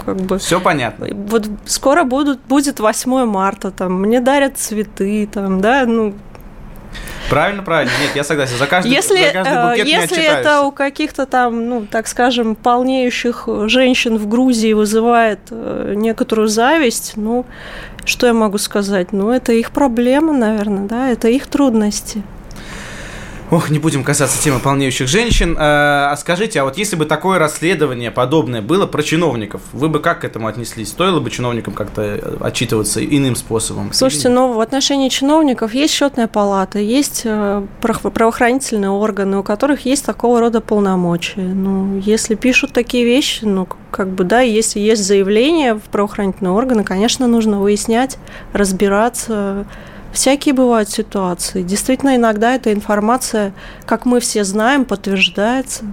как 0.07 0.15
бы. 0.15 0.39
Все 0.39 0.61
понятно. 0.61 1.07
Вот 1.11 1.49
скоро 1.65 2.05
будут, 2.05 2.39
будет 2.47 2.79
8 2.79 3.25
марта, 3.25 3.71
там, 3.71 4.01
мне 4.01 4.21
дарят 4.21 4.57
цветы, 4.57 5.27
там, 5.31 5.59
да, 5.59 5.85
ну, 5.85 6.13
Правильно, 7.29 7.61
правильно. 7.61 7.91
Нет, 8.01 8.15
я 8.15 8.23
согласен. 8.23 8.57
За 8.57 8.67
каждый, 8.67 8.89
если, 8.89 9.17
за 9.17 9.33
каждый 9.33 9.69
букет 9.69 9.85
Если 9.85 10.23
это 10.23 10.61
у 10.61 10.71
каких-то 10.71 11.25
там, 11.25 11.67
ну, 11.67 11.85
так 11.85 12.07
скажем, 12.07 12.55
полнеющих 12.55 13.49
женщин 13.65 14.17
в 14.17 14.29
Грузии 14.29 14.71
вызывает 14.71 15.39
э, 15.51 15.93
некоторую 15.97 16.47
зависть, 16.47 17.13
ну, 17.17 17.45
что 18.05 18.27
я 18.27 18.33
могу 18.33 18.57
сказать? 18.57 19.11
Ну, 19.11 19.29
это 19.29 19.51
их 19.51 19.71
проблема, 19.71 20.31
наверное, 20.31 20.87
да, 20.87 21.09
это 21.09 21.27
их 21.27 21.47
трудности. 21.47 22.23
Ох, 23.49 23.69
не 23.69 23.79
будем 23.79 24.03
касаться 24.03 24.41
темы 24.43 24.59
полнеющих 24.59 25.07
женщин. 25.07 25.55
А, 25.57 26.09
а 26.11 26.17
скажите, 26.17 26.59
а 26.59 26.65
вот 26.65 26.77
если 26.77 26.97
бы 26.97 27.05
такое 27.05 27.39
расследование 27.39 28.11
подобное 28.11 28.61
было 28.61 28.87
про 28.87 29.01
чиновников, 29.03 29.61
вы 29.71 29.87
бы 29.87 30.01
как 30.01 30.21
к 30.21 30.25
этому 30.25 30.47
отнеслись? 30.47 30.89
Стоило 30.89 31.21
бы 31.21 31.29
чиновникам 31.29 31.73
как-то 31.73 32.01
э, 32.01 32.37
отчитываться 32.41 33.03
иным 33.03 33.37
способом? 33.37 33.93
Слушайте, 33.93 34.27
ну 34.27 34.51
в 34.51 34.59
отношении 34.59 35.07
чиновников 35.07 35.73
есть 35.73 35.93
счетная 35.93 36.27
палата, 36.27 36.79
есть 36.79 37.21
э, 37.23 37.65
правоохранительные 37.79 38.89
органы, 38.89 39.37
у 39.37 39.43
которых 39.43 39.85
есть 39.85 40.05
такого 40.05 40.41
рода 40.41 40.59
полномочия. 40.59 41.39
Ну, 41.39 41.99
если 41.99 42.35
пишут 42.35 42.73
такие 42.73 43.05
вещи, 43.05 43.45
ну, 43.45 43.65
как 43.91 44.09
бы, 44.09 44.25
да, 44.25 44.41
если 44.41 44.81
есть 44.81 45.05
заявление 45.05 45.75
в 45.75 45.83
правоохранительные 45.83 46.51
органы, 46.51 46.83
конечно, 46.83 47.27
нужно 47.27 47.61
выяснять, 47.61 48.17
разбираться, 48.51 49.65
Всякие 50.17 50.55
бывают 50.55 50.89
ситуации. 50.89 51.61
Действительно, 51.61 52.15
иногда 52.15 52.55
эта 52.55 52.73
информация, 52.73 53.53
как 53.85 54.07
мы 54.07 54.19
все 54.19 54.43
знаем, 54.43 54.83
подтверждается. 54.83 55.83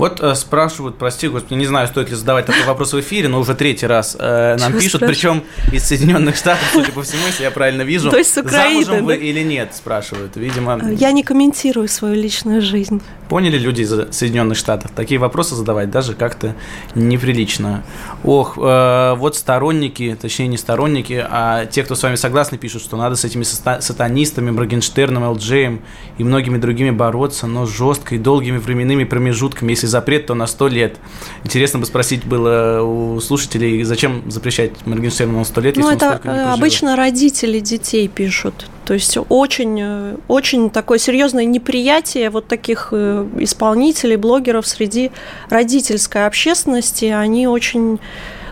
Вот 0.00 0.18
э, 0.20 0.34
спрашивают, 0.34 0.96
прости, 0.96 1.28
господи, 1.28 1.58
не 1.58 1.66
знаю, 1.66 1.86
стоит 1.86 2.08
ли 2.08 2.16
задавать 2.16 2.46
такой 2.46 2.64
вопрос 2.64 2.94
в 2.94 3.00
эфире, 3.00 3.28
но 3.28 3.38
уже 3.38 3.54
третий 3.54 3.86
раз 3.86 4.16
э, 4.18 4.56
нам 4.58 4.72
Чего 4.72 4.80
пишут, 4.80 5.00
причем 5.02 5.42
из 5.72 5.84
Соединенных 5.84 6.36
Штатов, 6.36 6.64
судя 6.72 6.90
по 6.92 7.02
всему, 7.02 7.26
если 7.26 7.42
я 7.42 7.50
правильно 7.50 7.82
вижу. 7.82 8.10
То 8.10 8.16
есть 8.16 8.32
с 8.32 8.38
Украины, 8.38 8.84
Замужем 8.86 9.04
вы 9.04 9.16
или 9.16 9.42
нет, 9.42 9.74
спрашивают, 9.74 10.36
видимо. 10.36 10.80
Я 10.90 11.12
не 11.12 11.22
комментирую 11.22 11.86
свою 11.86 12.14
личную 12.14 12.62
жизнь. 12.62 13.02
Поняли 13.28 13.58
люди 13.58 13.82
из 13.82 14.16
Соединенных 14.16 14.56
Штатов? 14.56 14.90
Такие 14.96 15.20
вопросы 15.20 15.54
задавать 15.54 15.90
даже 15.90 16.14
как-то 16.14 16.56
неприлично. 16.94 17.84
Ох, 18.24 18.56
э, 18.56 19.14
вот 19.16 19.36
сторонники, 19.36 20.16
точнее 20.20 20.48
не 20.48 20.56
сторонники, 20.56 21.24
а 21.30 21.66
те, 21.66 21.84
кто 21.84 21.94
с 21.94 22.02
вами 22.02 22.14
согласны, 22.14 22.56
пишут, 22.56 22.82
что 22.82 22.96
надо 22.96 23.16
с 23.16 23.24
этими 23.24 23.42
сатанистами, 23.42 24.50
Моргенштерном, 24.50 25.28
ЛДЖем 25.28 25.82
и 26.16 26.24
многими 26.24 26.56
другими 26.56 26.90
бороться, 26.90 27.46
но 27.46 27.66
жестко 27.66 28.14
и 28.14 28.18
долгими 28.18 28.56
временными 28.56 29.04
промежутками, 29.04 29.70
если 29.70 29.89
запрет, 29.90 30.26
то 30.26 30.34
на 30.34 30.46
100 30.46 30.68
лет. 30.68 30.96
Интересно 31.44 31.78
бы 31.80 31.86
спросить 31.86 32.24
было 32.24 32.82
у 32.82 33.20
слушателей, 33.20 33.82
зачем 33.82 34.30
запрещать 34.30 34.86
Моргенштерну 34.86 35.38
на 35.38 35.44
100 35.44 35.60
лет, 35.60 35.76
ну, 35.76 35.90
это 35.90 36.20
обычно 36.52 36.96
родители 36.96 37.60
детей 37.60 38.08
пишут. 38.08 38.66
То 38.84 38.94
есть 38.94 39.16
очень, 39.28 40.16
очень 40.26 40.70
такое 40.70 40.98
серьезное 40.98 41.44
неприятие 41.44 42.30
вот 42.30 42.48
таких 42.48 42.88
э, 42.90 43.26
исполнителей, 43.38 44.16
блогеров 44.16 44.66
среди 44.66 45.12
родительской 45.48 46.26
общественности. 46.26 47.04
Они 47.04 47.46
очень 47.46 48.00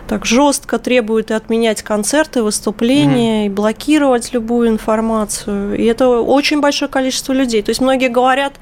так 0.09 0.25
жестко 0.25 0.79
требуют 0.79 1.29
и 1.29 1.35
отменять 1.35 1.83
концерты, 1.83 2.41
выступления, 2.41 3.43
mm-hmm. 3.43 3.45
и 3.45 3.49
блокировать 3.49 4.33
любую 4.33 4.69
информацию. 4.69 5.77
И 5.77 5.85
это 5.85 6.07
очень 6.07 6.61
большое 6.61 6.89
количество 6.89 7.31
людей. 7.31 7.61
То 7.61 7.69
есть 7.69 7.79
многие 7.79 8.09
говорят 8.09 8.53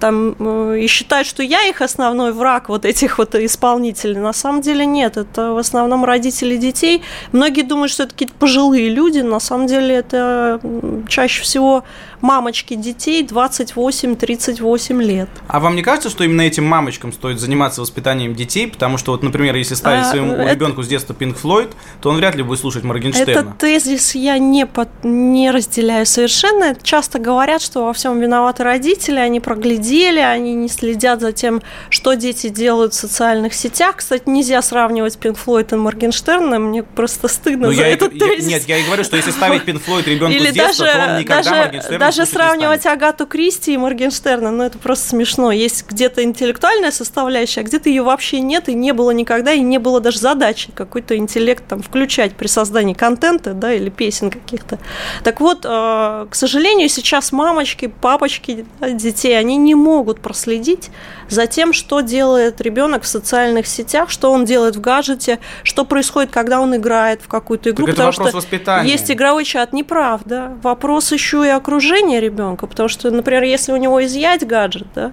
там 0.00 0.34
э, 0.38 0.78
и 0.80 0.86
считают, 0.86 1.26
что 1.26 1.42
я 1.42 1.68
их 1.68 1.82
основной 1.82 2.32
враг 2.32 2.70
вот 2.70 2.86
этих 2.86 3.18
вот 3.18 3.34
исполнителей. 3.34 4.18
На 4.18 4.32
самом 4.32 4.62
деле 4.62 4.86
нет, 4.86 5.18
это 5.18 5.52
в 5.52 5.58
основном 5.58 6.06
родители 6.06 6.56
детей. 6.56 7.02
Многие 7.32 7.62
думают, 7.62 7.92
что 7.92 8.04
это 8.04 8.12
какие-то 8.12 8.34
пожилые 8.38 8.88
люди, 8.88 9.18
на 9.18 9.40
самом 9.40 9.66
деле 9.66 9.96
это 9.96 10.58
чаще 11.06 11.42
всего 11.42 11.84
мамочки 12.24 12.74
детей 12.74 13.22
28-38 13.22 15.02
лет. 15.02 15.28
А 15.46 15.60
вам 15.60 15.76
не 15.76 15.82
кажется, 15.82 16.08
что 16.08 16.24
именно 16.24 16.40
этим 16.40 16.64
мамочкам 16.64 17.12
стоит 17.12 17.38
заниматься 17.38 17.82
воспитанием 17.82 18.34
детей? 18.34 18.66
Потому 18.66 18.96
что, 18.98 19.12
вот, 19.12 19.22
например, 19.22 19.54
если 19.54 19.74
ставить 19.74 20.06
а, 20.06 20.10
своему 20.10 20.32
это... 20.32 20.52
ребенку 20.52 20.82
с 20.82 20.88
детства 20.88 21.14
Пинк 21.14 21.36
Флойд, 21.36 21.70
то 22.00 22.08
он 22.08 22.16
вряд 22.16 22.34
ли 22.34 22.42
будет 22.42 22.58
слушать 22.58 22.82
Моргенштерна. 22.82 23.30
Этот 23.30 23.58
тезис 23.58 24.14
я 24.14 24.38
не, 24.38 24.66
под... 24.66 24.88
не 25.04 25.50
разделяю 25.50 26.06
совершенно. 26.06 26.74
Часто 26.82 27.18
говорят, 27.18 27.60
что 27.60 27.84
во 27.84 27.92
всем 27.92 28.18
виноваты 28.18 28.64
родители, 28.64 29.18
они 29.18 29.40
проглядели, 29.40 30.20
они 30.20 30.54
не 30.54 30.68
следят 30.68 31.20
за 31.20 31.32
тем, 31.32 31.62
что 31.90 32.14
дети 32.14 32.48
делают 32.48 32.94
в 32.94 32.96
социальных 32.96 33.52
сетях. 33.52 33.96
Кстати, 33.96 34.22
нельзя 34.26 34.62
сравнивать 34.62 35.18
Пинк 35.18 35.36
Флойд 35.36 35.74
и 35.74 35.76
Моргенштерна, 35.76 36.58
мне 36.58 36.82
просто 36.82 37.28
стыдно 37.28 37.68
ну, 37.68 37.74
за 37.74 37.82
я 37.82 37.88
этот 37.88 38.14
я, 38.14 38.26
тезис. 38.26 38.46
Нет, 38.46 38.62
я 38.66 38.78
и 38.78 38.84
говорю, 38.84 39.04
что 39.04 39.16
если 39.16 39.30
ставить 39.30 39.64
Пинк 39.64 39.82
Флойд 39.82 40.08
ребенку 40.08 40.38
с 40.38 40.52
детства, 40.52 40.86
даже, 40.86 40.98
то 40.98 41.12
он 41.12 41.18
никогда 41.18 41.42
даже, 41.42 41.62
Моргенштерна 41.64 41.98
даже 41.98 42.13
сравнивать 42.22 42.86
Агату 42.86 43.26
Кристи 43.26 43.74
и 43.74 43.76
Моргенштерна, 43.76 44.50
ну 44.50 44.62
это 44.62 44.78
просто 44.78 45.08
смешно. 45.08 45.52
Есть 45.52 45.86
где-то 45.88 46.22
интеллектуальная 46.22 46.90
составляющая, 46.90 47.60
а 47.60 47.64
где-то 47.64 47.88
ее 47.88 48.02
вообще 48.02 48.40
нет 48.40 48.68
и 48.68 48.74
не 48.74 48.92
было 48.92 49.10
никогда, 49.10 49.52
и 49.52 49.60
не 49.60 49.78
было 49.78 50.00
даже 50.00 50.18
задачи 50.18 50.70
какой-то 50.72 51.16
интеллект 51.16 51.64
там 51.66 51.82
включать 51.82 52.34
при 52.36 52.46
создании 52.46 52.94
контента, 52.94 53.52
да, 53.54 53.74
или 53.74 53.90
песен 53.90 54.30
каких-то. 54.30 54.78
Так 55.24 55.40
вот, 55.40 55.64
э, 55.64 56.26
к 56.30 56.34
сожалению, 56.34 56.88
сейчас 56.88 57.32
мамочки, 57.32 57.86
папочки 58.00 58.64
детей, 58.80 59.38
они 59.38 59.56
не 59.56 59.74
могут 59.74 60.20
проследить 60.20 60.90
за 61.28 61.46
тем, 61.46 61.72
что 61.72 62.00
делает 62.00 62.60
ребенок 62.60 63.02
в 63.02 63.06
социальных 63.06 63.66
сетях, 63.66 64.10
что 64.10 64.32
он 64.32 64.44
делает 64.44 64.76
в 64.76 64.80
гаджете, 64.80 65.38
что 65.62 65.84
происходит, 65.84 66.30
когда 66.30 66.60
он 66.60 66.76
играет 66.76 67.20
в 67.22 67.28
какую-то 67.28 67.70
игру. 67.70 67.86
Так 67.86 67.94
потому 67.94 68.10
это 68.10 68.18
вопрос 68.18 68.30
что 68.30 68.36
воспитания. 68.38 68.90
есть 68.90 69.10
игровой 69.10 69.44
чат, 69.44 69.72
неправда. 69.72 70.52
Вопрос 70.62 71.12
еще 71.12 71.44
и 71.46 71.50
окружения 71.50 72.20
ребенка, 72.20 72.66
потому 72.66 72.88
что, 72.88 73.10
например, 73.10 73.42
если 73.42 73.72
у 73.72 73.76
него 73.76 74.04
изъять 74.04 74.46
гаджет, 74.46 74.86
да, 74.94 75.12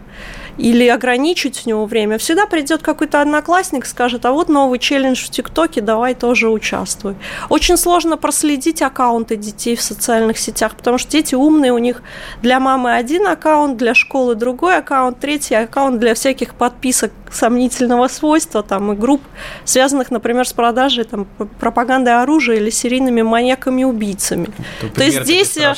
или 0.57 0.87
ограничить 0.87 1.63
у 1.65 1.69
него 1.69 1.85
время, 1.85 2.17
всегда 2.17 2.45
придет 2.45 2.81
какой-то 2.81 3.21
одноклассник, 3.21 3.85
скажет, 3.85 4.25
а 4.25 4.31
вот 4.31 4.49
новый 4.49 4.79
челлендж 4.79 5.25
в 5.25 5.29
ТикТоке, 5.29 5.81
давай 5.81 6.13
тоже 6.13 6.49
участвуй. 6.49 7.15
Очень 7.49 7.77
сложно 7.77 8.17
проследить 8.17 8.81
аккаунты 8.81 9.35
детей 9.35 9.75
в 9.75 9.81
социальных 9.81 10.37
сетях, 10.37 10.75
потому 10.75 10.97
что 10.97 11.11
дети 11.11 11.35
умные, 11.35 11.73
у 11.73 11.77
них 11.77 12.03
для 12.41 12.59
мамы 12.59 12.93
один 12.93 13.27
аккаунт, 13.27 13.77
для 13.77 13.93
школы 13.93 14.35
другой 14.35 14.77
аккаунт, 14.77 15.19
третий 15.19 15.55
аккаунт 15.55 15.99
для 15.99 16.13
всяких 16.13 16.53
подписок 16.53 17.11
сомнительного 17.31 18.07
свойства, 18.07 18.61
там, 18.61 18.91
и 18.91 18.95
групп, 18.95 19.21
связанных, 19.63 20.11
например, 20.11 20.47
с 20.47 20.53
продажей 20.53 21.05
там, 21.05 21.25
пропагандой 21.59 22.21
оружия 22.21 22.57
или 22.57 22.69
серийными 22.69 23.21
маньяками-убийцами. 23.21 24.49
То 24.95 25.03
есть 25.03 25.23
здесь, 25.23 25.57
э, 25.57 25.73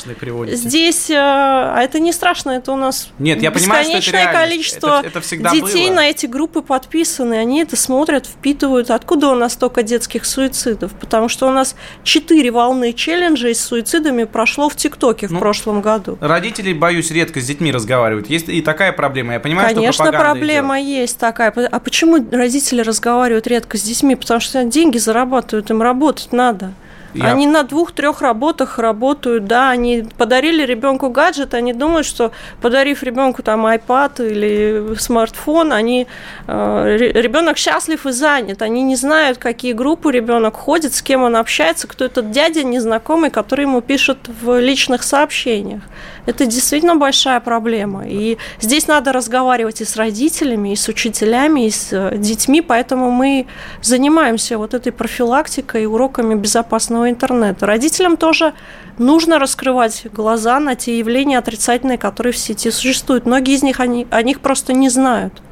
здесь, 0.48 1.10
э, 1.10 1.14
а 1.16 1.80
это 1.80 2.00
не 2.00 2.12
страшно, 2.12 2.50
это 2.50 2.72
у 2.72 2.76
нас 2.76 3.10
Нет, 3.18 3.40
я 3.42 3.50
понимаю, 3.50 3.84
что 4.02 4.16
это 4.16 4.32
количество 4.32 4.63
это, 4.72 5.02
это 5.04 5.20
детей 5.20 5.88
было. 5.88 5.96
на 5.96 6.08
эти 6.08 6.26
группы 6.26 6.62
подписаны, 6.62 7.34
они 7.34 7.60
это 7.60 7.76
смотрят, 7.76 8.26
впитывают. 8.26 8.90
Откуда 8.90 9.28
у 9.28 9.34
нас 9.34 9.54
столько 9.54 9.82
детских 9.82 10.24
суицидов? 10.24 10.92
Потому 10.92 11.28
что 11.28 11.46
у 11.48 11.50
нас 11.50 11.76
четыре 12.02 12.50
волны 12.50 12.92
челленджей 12.92 13.54
с 13.54 13.60
суицидами 13.60 14.24
прошло 14.24 14.68
в 14.68 14.76
ТикТоке 14.76 15.26
в 15.28 15.32
ну, 15.32 15.38
прошлом 15.38 15.80
году. 15.80 16.18
Родители, 16.20 16.72
боюсь, 16.72 17.10
редко 17.10 17.40
с 17.40 17.46
детьми 17.46 17.72
разговаривают. 17.72 18.30
Есть 18.30 18.48
и 18.48 18.62
такая 18.62 18.92
проблема. 18.92 19.34
Я 19.34 19.40
понимаю, 19.40 19.74
Конечно, 19.74 20.04
что 20.04 20.12
проблема 20.12 20.80
идет. 20.80 20.88
есть 20.88 21.18
такая. 21.18 21.50
А 21.50 21.80
почему 21.80 22.24
родители 22.30 22.82
разговаривают 22.82 23.46
редко 23.46 23.78
с 23.78 23.82
детьми? 23.82 24.16
Потому 24.16 24.40
что 24.40 24.64
деньги 24.64 24.98
зарабатывают, 24.98 25.70
им 25.70 25.82
работать 25.82 26.32
надо. 26.32 26.72
Я... 27.14 27.30
Они 27.30 27.46
на 27.46 27.62
двух-трех 27.62 28.20
работах 28.20 28.78
работают, 28.78 29.46
да, 29.46 29.70
они 29.70 30.04
подарили 30.18 30.64
ребенку 30.64 31.10
гаджет, 31.10 31.54
они 31.54 31.72
думают, 31.72 32.06
что 32.06 32.32
подарив 32.60 33.02
ребенку 33.04 33.42
там 33.42 33.66
iPad 33.66 34.28
или 34.28 34.96
смартфон, 34.98 35.72
они 35.72 36.08
э, 36.46 36.96
ребенок 36.98 37.56
счастлив 37.56 38.04
и 38.06 38.10
занят, 38.10 38.62
они 38.62 38.82
не 38.82 38.96
знают, 38.96 39.38
какие 39.38 39.72
группы 39.72 40.10
ребенок 40.10 40.56
ходит, 40.56 40.94
с 40.94 41.02
кем 41.02 41.22
он 41.22 41.36
общается, 41.36 41.86
кто 41.86 42.04
этот 42.04 42.32
дядя 42.32 42.64
незнакомый, 42.64 43.30
который 43.30 43.62
ему 43.62 43.80
пишет 43.80 44.18
в 44.42 44.58
личных 44.58 45.04
сообщениях. 45.04 45.82
Это 46.26 46.46
действительно 46.46 46.96
большая 46.96 47.38
проблема. 47.40 48.08
И 48.08 48.38
здесь 48.60 48.86
надо 48.86 49.12
разговаривать 49.12 49.80
и 49.80 49.84
с 49.84 49.96
родителями, 49.96 50.72
и 50.72 50.76
с 50.76 50.88
учителями, 50.88 51.66
и 51.66 51.70
с 51.70 51.92
э, 51.92 52.16
детьми, 52.16 52.60
поэтому 52.60 53.10
мы 53.10 53.46
занимаемся 53.82 54.58
вот 54.58 54.74
этой 54.74 54.90
профилактикой 54.90 55.82
и 55.82 55.86
уроками 55.86 56.34
безопасного 56.34 57.03
интернета. 57.10 57.66
Родителям 57.66 58.16
тоже 58.16 58.54
нужно 58.98 59.38
раскрывать 59.38 60.06
глаза 60.12 60.60
на 60.60 60.74
те 60.74 60.98
явления 60.98 61.38
отрицательные, 61.38 61.98
которые 61.98 62.32
в 62.32 62.38
сети 62.38 62.70
существуют. 62.70 63.26
Многие 63.26 63.54
из 63.54 63.62
них 63.62 63.80
они, 63.80 64.06
о 64.10 64.22
них 64.22 64.40
просто 64.40 64.72
не 64.72 64.88
знают. 64.88 65.42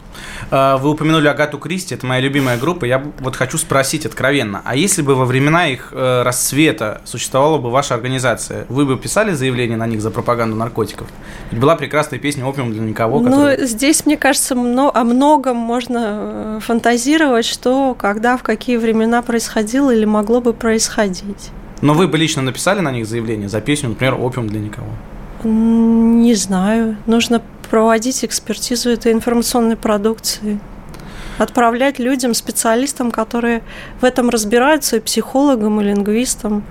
А, 0.50 0.76
вы 0.78 0.90
упомянули 0.90 1.28
Агату 1.28 1.58
Кристи, 1.58 1.94
это 1.94 2.06
моя 2.06 2.20
любимая 2.20 2.58
группа. 2.58 2.84
Я 2.84 3.02
вот 3.20 3.36
хочу 3.36 3.58
спросить 3.58 4.06
откровенно, 4.06 4.62
а 4.64 4.76
если 4.76 5.02
бы 5.02 5.14
во 5.14 5.24
времена 5.24 5.68
их 5.68 5.88
э, 5.92 6.22
расцвета 6.22 7.00
существовала 7.04 7.58
бы 7.58 7.70
ваша 7.70 7.94
организация, 7.94 8.66
вы 8.68 8.86
бы 8.86 8.98
писали 8.98 9.32
заявление 9.32 9.76
на 9.76 9.86
них 9.86 10.02
за 10.02 10.10
пропаганду 10.10 10.56
наркотиков? 10.56 11.08
Ведь 11.50 11.60
была 11.60 11.76
прекрасная 11.76 12.18
песня 12.18 12.44
«Опиум 12.44 12.72
для 12.72 12.82
никого». 12.82 13.20
Ну, 13.20 13.30
которая... 13.30 13.66
здесь, 13.66 14.06
мне 14.06 14.16
кажется, 14.16 14.54
о 14.54 15.04
многом 15.04 15.56
можно 15.56 16.58
э, 16.58 16.60
фантазировать, 16.62 17.46
что, 17.46 17.94
когда, 17.94 18.36
в 18.36 18.42
какие 18.42 18.76
времена 18.76 19.22
происходило 19.22 19.90
или 19.90 20.04
могло 20.04 20.40
бы 20.40 20.52
происходить. 20.52 21.50
Но 21.80 21.94
вы 21.94 22.08
бы 22.08 22.16
лично 22.16 22.42
написали 22.42 22.80
на 22.80 22.92
них 22.92 23.06
заявление 23.06 23.48
за 23.48 23.60
песню, 23.60 23.90
например, 23.90 24.14
«Опиум 24.14 24.48
для 24.48 24.60
никого»? 24.60 24.88
Не 25.44 26.34
знаю. 26.34 26.96
Нужно 27.06 27.42
проводить 27.72 28.22
экспертизу 28.22 28.90
этой 28.90 29.12
информационной 29.12 29.76
продукции 29.76 30.60
отправлять 31.38 31.98
людям, 31.98 32.34
специалистам, 32.34 33.10
которые 33.10 33.62
в 34.02 34.04
этом 34.04 34.28
разбираются, 34.28 34.96
и 34.96 35.00
психологам, 35.00 35.80
и 35.80 35.84
лингвистам. 35.84 36.64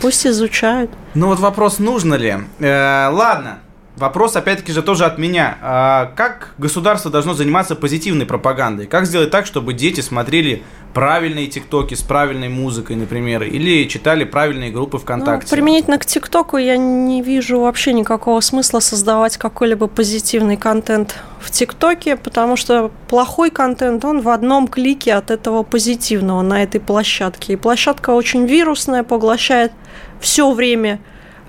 Пусть 0.00 0.26
изучают. 0.26 0.90
Ну 1.12 1.26
вот 1.26 1.40
вопрос, 1.40 1.78
нужно 1.78 2.14
ли. 2.14 2.38
Э, 2.58 3.10
ладно, 3.12 3.58
Вопрос, 4.00 4.34
опять-таки 4.34 4.72
же, 4.72 4.80
тоже 4.80 5.04
от 5.04 5.18
меня. 5.18 5.58
А 5.60 6.12
как 6.16 6.54
государство 6.56 7.10
должно 7.10 7.34
заниматься 7.34 7.76
позитивной 7.76 8.24
пропагандой? 8.24 8.86
Как 8.86 9.04
сделать 9.04 9.30
так, 9.30 9.44
чтобы 9.44 9.74
дети 9.74 10.00
смотрели 10.00 10.62
правильные 10.94 11.48
тиктоки 11.48 11.92
с 11.92 12.00
правильной 12.00 12.48
музыкой, 12.48 12.96
например, 12.96 13.42
или 13.42 13.86
читали 13.86 14.24
правильные 14.24 14.70
группы 14.70 14.96
ВКонтакте? 14.96 15.48
Ну, 15.50 15.54
применительно 15.54 15.98
к 15.98 16.06
тиктоку 16.06 16.56
я 16.56 16.78
не 16.78 17.20
вижу 17.20 17.60
вообще 17.60 17.92
никакого 17.92 18.40
смысла 18.40 18.80
создавать 18.80 19.36
какой-либо 19.36 19.86
позитивный 19.86 20.56
контент 20.56 21.16
в 21.38 21.50
ТикТоке, 21.50 22.16
потому 22.16 22.56
что 22.56 22.90
плохой 23.06 23.50
контент, 23.50 24.02
он 24.06 24.22
в 24.22 24.30
одном 24.30 24.66
клике 24.66 25.12
от 25.12 25.30
этого 25.30 25.62
позитивного 25.62 26.40
на 26.40 26.62
этой 26.62 26.80
площадке. 26.80 27.52
И 27.52 27.56
площадка 27.56 28.10
очень 28.10 28.46
вирусная, 28.46 29.02
поглощает 29.02 29.72
все 30.20 30.50
время 30.52 31.00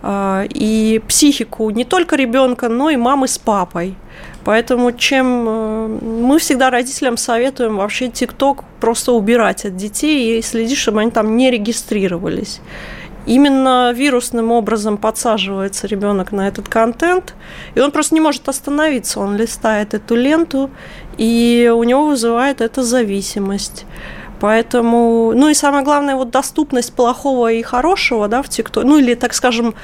и 0.04 1.02
психику 1.08 1.70
не 1.70 1.86
только 1.86 2.16
ребенка, 2.16 2.70
но 2.70 2.90
и 2.90 2.96
мамы 2.96 3.28
с 3.28 3.38
папой. 3.38 3.96
Поэтому 4.44 4.92
чем 4.92 5.46
э, 5.48 5.88
мы 6.02 6.40
всегда 6.40 6.72
родителям 6.72 7.18
советуем 7.18 7.78
вообще 7.78 8.08
ТикТок 8.08 8.64
просто 8.80 9.12
убирать 9.12 9.66
от 9.66 9.76
детей 9.76 10.40
и 10.40 10.42
следить, 10.42 10.78
чтобы 10.78 11.02
они 11.02 11.12
там 11.12 11.38
не 11.38 11.52
регистрировались. 11.52 12.60
Именно 13.28 13.92
вирусным 13.92 14.52
образом 14.52 14.98
подсаживается 14.98 15.86
ребенок 15.86 16.32
на 16.32 16.48
этот 16.48 16.68
контент, 16.68 17.36
и 17.76 17.80
он 17.80 17.92
просто 17.92 18.16
не 18.16 18.22
может 18.22 18.50
остановиться. 18.50 19.20
Он 19.20 19.38
листает 19.38 19.94
эту 19.94 20.16
ленту, 20.16 20.72
и 21.18 21.72
у 21.74 21.84
него 21.84 22.08
вызывает 22.08 22.62
это 22.62 22.82
зависимость. 22.82 23.86
Поэтому, 24.42 25.34
ну 25.36 25.50
и 25.50 25.54
самое 25.54 25.84
главное, 25.84 26.16
вот 26.16 26.32
доступность 26.32 26.94
плохого 26.94 27.52
и 27.52 27.62
хорошего, 27.62 28.28
да, 28.28 28.42
в 28.42 28.50
ТикТоке, 28.50 28.88
ну 28.88 28.98
или, 28.98 29.14
так 29.14 29.36
скажем, 29.36 29.76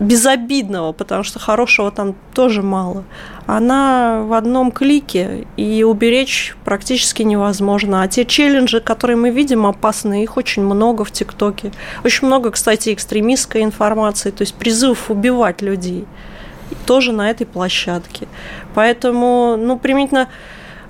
безобидного, 0.00 0.90
потому 0.90 1.22
что 1.22 1.38
хорошего 1.38 1.92
там 1.92 2.16
тоже 2.34 2.60
мало. 2.62 3.04
Она 3.46 4.24
в 4.24 4.32
одном 4.32 4.72
клике, 4.72 5.46
и 5.56 5.84
уберечь 5.84 6.56
практически 6.64 7.22
невозможно. 7.22 8.02
А 8.02 8.08
те 8.08 8.24
челленджи, 8.24 8.80
которые 8.80 9.16
мы 9.16 9.30
видим, 9.30 9.64
опасные, 9.64 10.24
их 10.24 10.36
очень 10.36 10.64
много 10.64 11.04
в 11.04 11.12
ТикТоке. 11.12 11.70
Очень 12.04 12.26
много, 12.26 12.50
кстати, 12.50 12.92
экстремистской 12.92 13.62
информации, 13.62 14.32
то 14.32 14.42
есть 14.42 14.54
призывов 14.54 15.08
убивать 15.08 15.62
людей 15.62 16.04
тоже 16.84 17.12
на 17.12 17.30
этой 17.30 17.46
площадке. 17.46 18.26
Поэтому, 18.74 19.56
ну, 19.56 19.78
применительно 19.78 20.28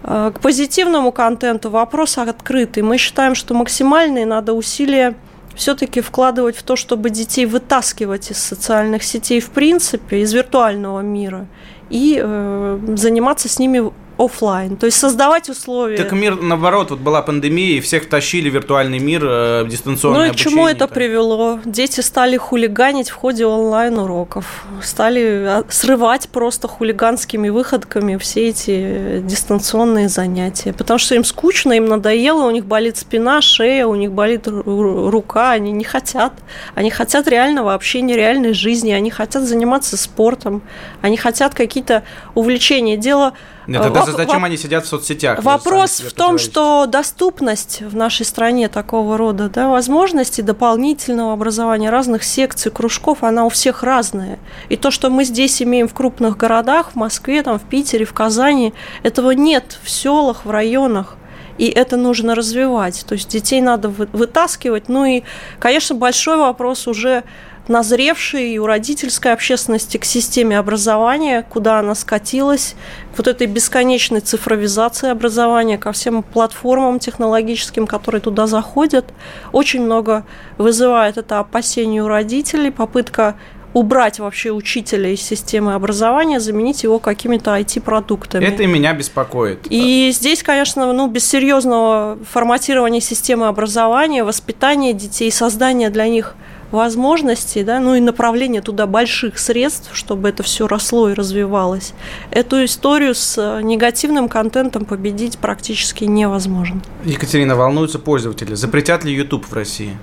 К 0.08 0.40
позитивному 0.40 1.12
контенту 1.12 1.68
вопрос 1.68 2.16
открытый. 2.16 2.82
Мы 2.82 2.96
считаем, 2.96 3.34
что 3.34 3.52
максимальные 3.52 4.24
надо 4.24 4.54
усилия 4.54 5.14
все-таки 5.54 6.00
вкладывать 6.00 6.56
в 6.56 6.62
то, 6.62 6.76
чтобы 6.76 7.10
детей 7.10 7.44
вытаскивать 7.44 8.30
из 8.30 8.38
социальных 8.38 9.02
сетей 9.02 9.40
в 9.40 9.50
принципе, 9.50 10.20
из 10.22 10.32
виртуального 10.32 11.00
мира, 11.00 11.46
и 11.90 12.18
э, 12.22 12.80
заниматься 12.96 13.50
с 13.50 13.58
ними 13.58 13.90
офлайн, 14.18 14.76
то 14.76 14.86
есть 14.86 14.98
создавать 14.98 15.48
условия. 15.48 15.96
Так 15.96 16.12
мир, 16.12 16.40
наоборот, 16.40 16.90
вот 16.90 16.98
была 16.98 17.22
пандемия, 17.22 17.78
и 17.78 17.80
всех 17.80 18.08
тащили 18.08 18.50
в 18.50 18.54
виртуальный 18.54 18.98
мир, 18.98 19.22
э, 19.24 19.66
дистанционное 19.68 20.26
Ну 20.26 20.26
и 20.26 20.30
к 20.32 20.36
чему 20.36 20.66
это 20.66 20.80
так. 20.80 20.90
привело? 20.90 21.60
Дети 21.64 22.00
стали 22.00 22.36
хулиганить 22.36 23.10
в 23.10 23.14
ходе 23.14 23.46
онлайн-уроков, 23.46 24.64
стали 24.82 25.44
а, 25.46 25.64
срывать 25.68 26.28
просто 26.28 26.66
хулиганскими 26.66 27.48
выходками 27.48 28.16
все 28.16 28.48
эти 28.48 29.20
дистанционные 29.20 30.08
занятия, 30.08 30.72
потому 30.72 30.98
что 30.98 31.14
им 31.14 31.24
скучно, 31.24 31.74
им 31.74 31.86
надоело, 31.86 32.44
у 32.44 32.50
них 32.50 32.66
болит 32.66 32.96
спина, 32.96 33.40
шея, 33.40 33.86
у 33.86 33.94
них 33.94 34.12
болит 34.12 34.48
рука, 34.48 35.52
они 35.52 35.70
не 35.70 35.84
хотят. 35.84 36.32
Они 36.74 36.90
хотят 36.90 37.28
реального 37.28 37.72
общения, 37.72 38.16
реальной 38.16 38.52
жизни, 38.52 38.90
они 38.90 39.10
хотят 39.10 39.44
заниматься 39.44 39.96
спортом, 39.96 40.62
они 41.02 41.16
хотят 41.16 41.54
какие-то 41.54 42.02
увлечения. 42.34 42.96
Дело 42.96 43.34
нет, 43.68 43.82
тогда 43.82 44.00
Воп- 44.00 44.16
зачем 44.16 44.44
они 44.44 44.56
сидят 44.56 44.86
в 44.86 44.88
соцсетях? 44.88 45.42
Вопрос 45.42 46.00
в 46.00 46.12
том, 46.14 46.38
что 46.38 46.86
доступность 46.86 47.82
в 47.82 47.94
нашей 47.94 48.24
стране 48.24 48.68
такого 48.68 49.18
рода 49.18 49.50
да, 49.50 49.68
возможностей 49.68 50.40
дополнительного 50.40 51.34
образования, 51.34 51.90
разных 51.90 52.24
секций, 52.24 52.72
кружков, 52.72 53.22
она 53.22 53.44
у 53.44 53.50
всех 53.50 53.82
разная. 53.82 54.38
И 54.70 54.76
то, 54.76 54.90
что 54.90 55.10
мы 55.10 55.24
здесь 55.24 55.62
имеем 55.62 55.86
в 55.86 55.92
крупных 55.92 56.38
городах, 56.38 56.92
в 56.92 56.96
Москве, 56.96 57.42
там, 57.42 57.58
в 57.58 57.64
Питере, 57.64 58.06
в 58.06 58.14
Казани, 58.14 58.72
этого 59.02 59.32
нет 59.32 59.78
в 59.82 59.90
селах, 59.90 60.46
в 60.46 60.50
районах 60.50 61.18
и 61.58 61.66
это 61.66 61.96
нужно 61.96 62.34
развивать. 62.34 63.04
То 63.06 63.14
есть 63.14 63.28
детей 63.28 63.60
надо 63.60 63.88
вытаскивать. 63.88 64.88
Ну 64.88 65.04
и, 65.04 65.22
конечно, 65.58 65.96
большой 65.96 66.38
вопрос 66.38 66.86
уже 66.86 67.24
назревшей 67.68 68.56
у 68.58 68.66
родительской 68.66 69.32
общественности 69.32 69.98
к 69.98 70.04
системе 70.04 70.58
образования, 70.58 71.46
куда 71.48 71.78
она 71.78 71.94
скатилась, 71.94 72.74
к 73.14 73.18
вот 73.18 73.28
этой 73.28 73.46
бесконечной 73.46 74.20
цифровизации 74.20 75.10
образования, 75.10 75.78
ко 75.78 75.92
всем 75.92 76.22
платформам 76.22 76.98
технологическим, 76.98 77.86
которые 77.86 78.20
туда 78.20 78.46
заходят. 78.46 79.06
Очень 79.52 79.82
много 79.82 80.24
вызывает 80.56 81.18
это 81.18 81.38
опасение 81.38 82.02
у 82.02 82.08
родителей, 82.08 82.70
попытка 82.70 83.36
убрать 83.74 84.18
вообще 84.18 84.50
учителя 84.50 85.10
из 85.10 85.20
системы 85.20 85.74
образования, 85.74 86.40
заменить 86.40 86.82
его 86.82 86.98
какими-то 86.98 87.54
IT-продуктами. 87.58 88.44
Это 88.44 88.62
и 88.62 88.66
меня 88.66 88.94
беспокоит. 88.94 89.66
И 89.68 90.10
здесь, 90.12 90.42
конечно, 90.42 90.90
ну, 90.92 91.06
без 91.06 91.28
серьезного 91.28 92.18
форматирования 92.30 93.00
системы 93.00 93.46
образования, 93.46 94.24
воспитания 94.24 94.94
детей, 94.94 95.30
создания 95.30 95.90
для 95.90 96.08
них– 96.08 96.34
возможностей, 96.70 97.62
да, 97.62 97.80
ну 97.80 97.94
и 97.94 98.00
направление 98.00 98.60
туда 98.62 98.86
больших 98.86 99.38
средств, 99.38 99.90
чтобы 99.92 100.28
это 100.28 100.42
все 100.42 100.66
росло 100.66 101.10
и 101.10 101.14
развивалось, 101.14 101.94
эту 102.30 102.64
историю 102.64 103.14
с 103.14 103.38
э, 103.38 103.62
негативным 103.62 104.28
контентом 104.28 104.84
победить 104.84 105.38
практически 105.38 106.04
невозможно. 106.04 106.80
Екатерина, 107.04 107.56
волнуются 107.56 107.98
пользователи. 107.98 108.54
Запретят 108.54 109.04
ли 109.04 109.12
YouTube 109.12 109.46
в 109.46 109.52
России? 109.52 109.96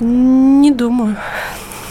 Не 0.00 0.70
думаю. 0.70 1.16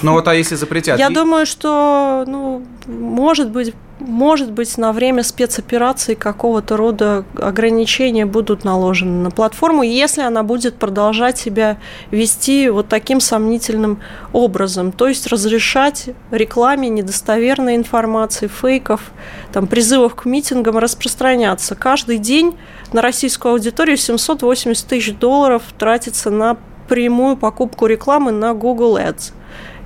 Ну 0.04 0.14
вот, 0.14 0.28
а 0.28 0.36
если 0.36 0.56
запретят? 0.56 1.00
Я 1.00 1.10
думаю, 1.10 1.46
что, 1.46 2.24
ну, 2.28 2.64
может 2.88 3.50
быть, 3.50 3.74
может 4.02 4.52
быть, 4.52 4.78
на 4.78 4.94
время 4.94 5.22
спецоперации 5.24 6.16
какого-то 6.16 6.76
рода 6.76 7.24
ограничения 7.40 8.26
будут 8.26 8.64
наложены 8.64 9.24
на 9.24 9.30
платформу, 9.30 9.84
если 9.84 10.22
она 10.22 10.42
будет 10.42 10.76
продолжать 10.76 11.38
себя 11.38 11.78
вести 12.10 12.70
вот 12.70 12.88
таким 12.88 13.20
сомнительным 13.20 14.00
образом, 14.34 14.92
то 14.92 15.08
есть 15.08 15.28
разрешать 15.28 16.10
рекламе 16.32 16.90
недостоверной 16.90 17.76
информации, 17.76 18.48
фейков, 18.48 19.12
там, 19.54 19.68
призывов 19.68 20.16
к 20.16 20.26
митингам 20.26 20.78
распространяться. 20.80 21.76
Каждый 21.76 22.18
день 22.18 22.58
на 22.94 23.02
российскую 23.02 23.54
аудиторию 23.54 23.98
780 23.98 24.88
тысяч 24.88 25.14
долларов 25.14 25.62
тратится 25.78 26.32
на 26.32 26.58
прямую 26.88 27.38
покупку 27.38 27.86
рекламы 27.86 28.32
на 28.32 28.54
Google 28.54 28.98
Ads 28.98 29.34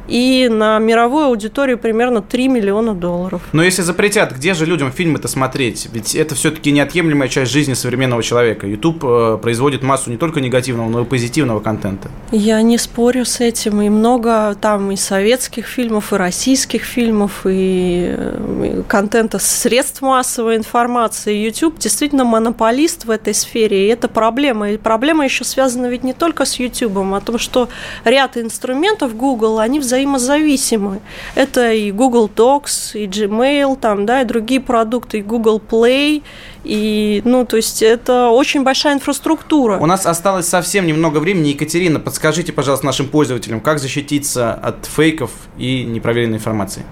и 0.07 0.47
на 0.49 0.79
мировую 0.79 1.25
аудиторию 1.25 1.77
примерно 1.77 2.21
3 2.21 2.47
миллиона 2.47 2.93
долларов. 2.93 3.41
Но 3.53 3.63
если 3.63 3.81
запретят, 3.81 4.33
где 4.33 4.53
же 4.53 4.65
людям 4.65 4.91
фильмы-то 4.91 5.27
смотреть? 5.27 5.87
Ведь 5.91 6.15
это 6.15 6.35
все-таки 6.35 6.71
неотъемлемая 6.71 7.27
часть 7.27 7.51
жизни 7.51 7.73
современного 7.73 8.23
человека. 8.23 8.67
YouTube 8.67 9.03
э, 9.03 9.39
производит 9.41 9.83
массу 9.83 10.09
не 10.09 10.17
только 10.17 10.41
негативного, 10.41 10.89
но 10.89 11.01
и 11.01 11.05
позитивного 11.05 11.59
контента. 11.59 12.09
Я 12.31 12.61
не 12.61 12.77
спорю 12.77 13.25
с 13.25 13.39
этим. 13.39 13.81
И 13.81 13.89
много 13.89 14.55
там 14.59 14.91
и 14.91 14.95
советских 14.95 15.65
фильмов, 15.65 16.13
и 16.13 16.15
российских 16.15 16.83
фильмов, 16.83 17.41
и, 17.45 18.15
и 18.63 18.83
контента 18.87 19.39
средств 19.39 20.01
массовой 20.01 20.55
информации. 20.57 21.35
YouTube 21.35 21.79
действительно 21.79 22.23
монополист 22.23 23.05
в 23.05 23.09
этой 23.09 23.33
сфере, 23.33 23.85
и 23.85 23.89
это 23.89 24.07
проблема. 24.07 24.71
И 24.71 24.77
проблема 24.77 25.23
еще 25.23 25.43
связана 25.43 25.87
ведь 25.87 26.03
не 26.03 26.13
только 26.13 26.45
с 26.45 26.59
YouTube, 26.59 26.97
а 26.97 27.21
том, 27.21 27.37
что 27.37 27.69
ряд 28.05 28.37
инструментов 28.37 29.15
Google, 29.15 29.59
они 29.59 29.79
взаимодействуют 29.79 29.94
взаимозависимы. 29.95 30.99
Это 31.35 31.71
и 31.71 31.91
Google 31.91 32.29
Docs, 32.33 32.97
и 32.97 33.07
Gmail, 33.07 33.77
там, 33.79 34.05
да, 34.05 34.21
и 34.21 34.25
другие 34.25 34.59
продукты, 34.59 35.19
и 35.19 35.21
Google 35.21 35.61
Play, 35.61 36.21
и, 36.63 37.21
ну, 37.25 37.45
то 37.45 37.57
есть 37.57 37.81
это 37.81 38.29
очень 38.29 38.63
большая 38.63 38.95
инфраструктура. 38.95 39.77
У 39.77 39.85
нас 39.85 40.05
осталось 40.05 40.47
совсем 40.47 40.85
немного 40.87 41.19
времени. 41.19 41.49
Екатерина, 41.49 41.99
подскажите, 41.99 42.51
пожалуйста, 42.51 42.85
нашим 42.85 43.07
пользователям, 43.07 43.61
как 43.61 43.79
защититься 43.79 44.53
от 44.53 44.85
фейков 44.85 45.31
и 45.57 45.83
непроверенной 45.83 46.37
информации? 46.37 46.83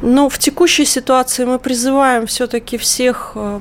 Ну, 0.00 0.28
в 0.28 0.38
текущей 0.38 0.84
ситуации 0.84 1.44
мы 1.44 1.58
призываем 1.58 2.26
все-таки 2.26 2.78
всех 2.78 3.32
э, 3.34 3.60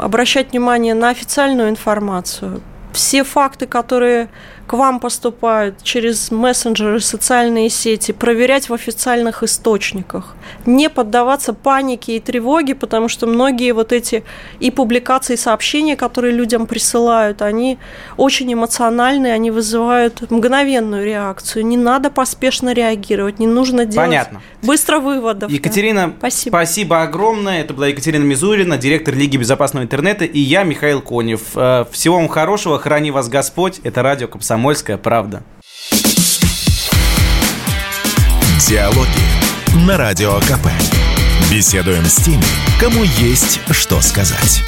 обращать 0.00 0.52
внимание 0.52 0.94
на 0.94 1.10
официальную 1.10 1.68
информацию. 1.68 2.62
Все 2.94 3.24
факты, 3.24 3.66
которые 3.66 4.28
к 4.66 4.72
вам 4.72 4.98
поступают 4.98 5.82
через 5.82 6.30
мессенджеры, 6.30 7.00
социальные 7.00 7.68
сети, 7.68 8.12
проверять 8.12 8.68
в 8.70 8.74
официальных 8.74 9.42
источниках, 9.42 10.36
не 10.64 10.88
поддаваться 10.88 11.52
панике 11.52 12.16
и 12.16 12.20
тревоге, 12.20 12.74
потому 12.74 13.08
что 13.08 13.26
многие 13.26 13.72
вот 13.72 13.92
эти 13.92 14.24
и 14.60 14.70
публикации, 14.70 15.34
и 15.34 15.36
сообщения, 15.36 15.96
которые 15.96 16.32
людям 16.32 16.66
присылают, 16.66 17.42
они 17.42 17.78
очень 18.16 18.52
эмоциональные, 18.52 19.34
они 19.34 19.50
вызывают 19.50 20.30
мгновенную 20.30 21.04
реакцию. 21.04 21.66
Не 21.66 21.76
надо 21.76 22.10
поспешно 22.10 22.72
реагировать, 22.72 23.38
не 23.38 23.46
нужно 23.46 23.84
делать 23.84 24.08
Понятно. 24.08 24.40
быстро 24.62 24.98
выводов. 24.98 25.50
Екатерина, 25.50 26.06
да. 26.06 26.12
спасибо. 26.18 26.52
спасибо 26.52 27.02
огромное. 27.02 27.60
Это 27.60 27.74
была 27.74 27.88
Екатерина 27.88 28.24
Мизурина, 28.24 28.78
директор 28.78 29.14
Лиги 29.14 29.36
безопасного 29.36 29.84
интернета, 29.84 30.24
и 30.24 30.38
я, 30.38 30.62
Михаил 30.62 31.02
Конев. 31.02 31.40
Э, 31.54 31.84
всего 31.92 32.16
вам 32.16 32.28
хорошего, 32.28 32.78
храни 32.84 33.10
вас 33.10 33.30
Господь. 33.30 33.80
Это 33.82 34.02
радио 34.02 34.28
Комсомольская 34.28 34.98
«Комсомольская 34.98 34.98
правда». 34.98 35.42
Диалоги 38.68 39.08
на 39.86 39.96
Радио 39.96 40.38
КП. 40.40 40.68
Беседуем 41.50 42.04
с 42.04 42.16
теми, 42.16 42.44
кому 42.78 43.02
есть 43.04 43.58
что 43.70 44.02
сказать. 44.02 44.62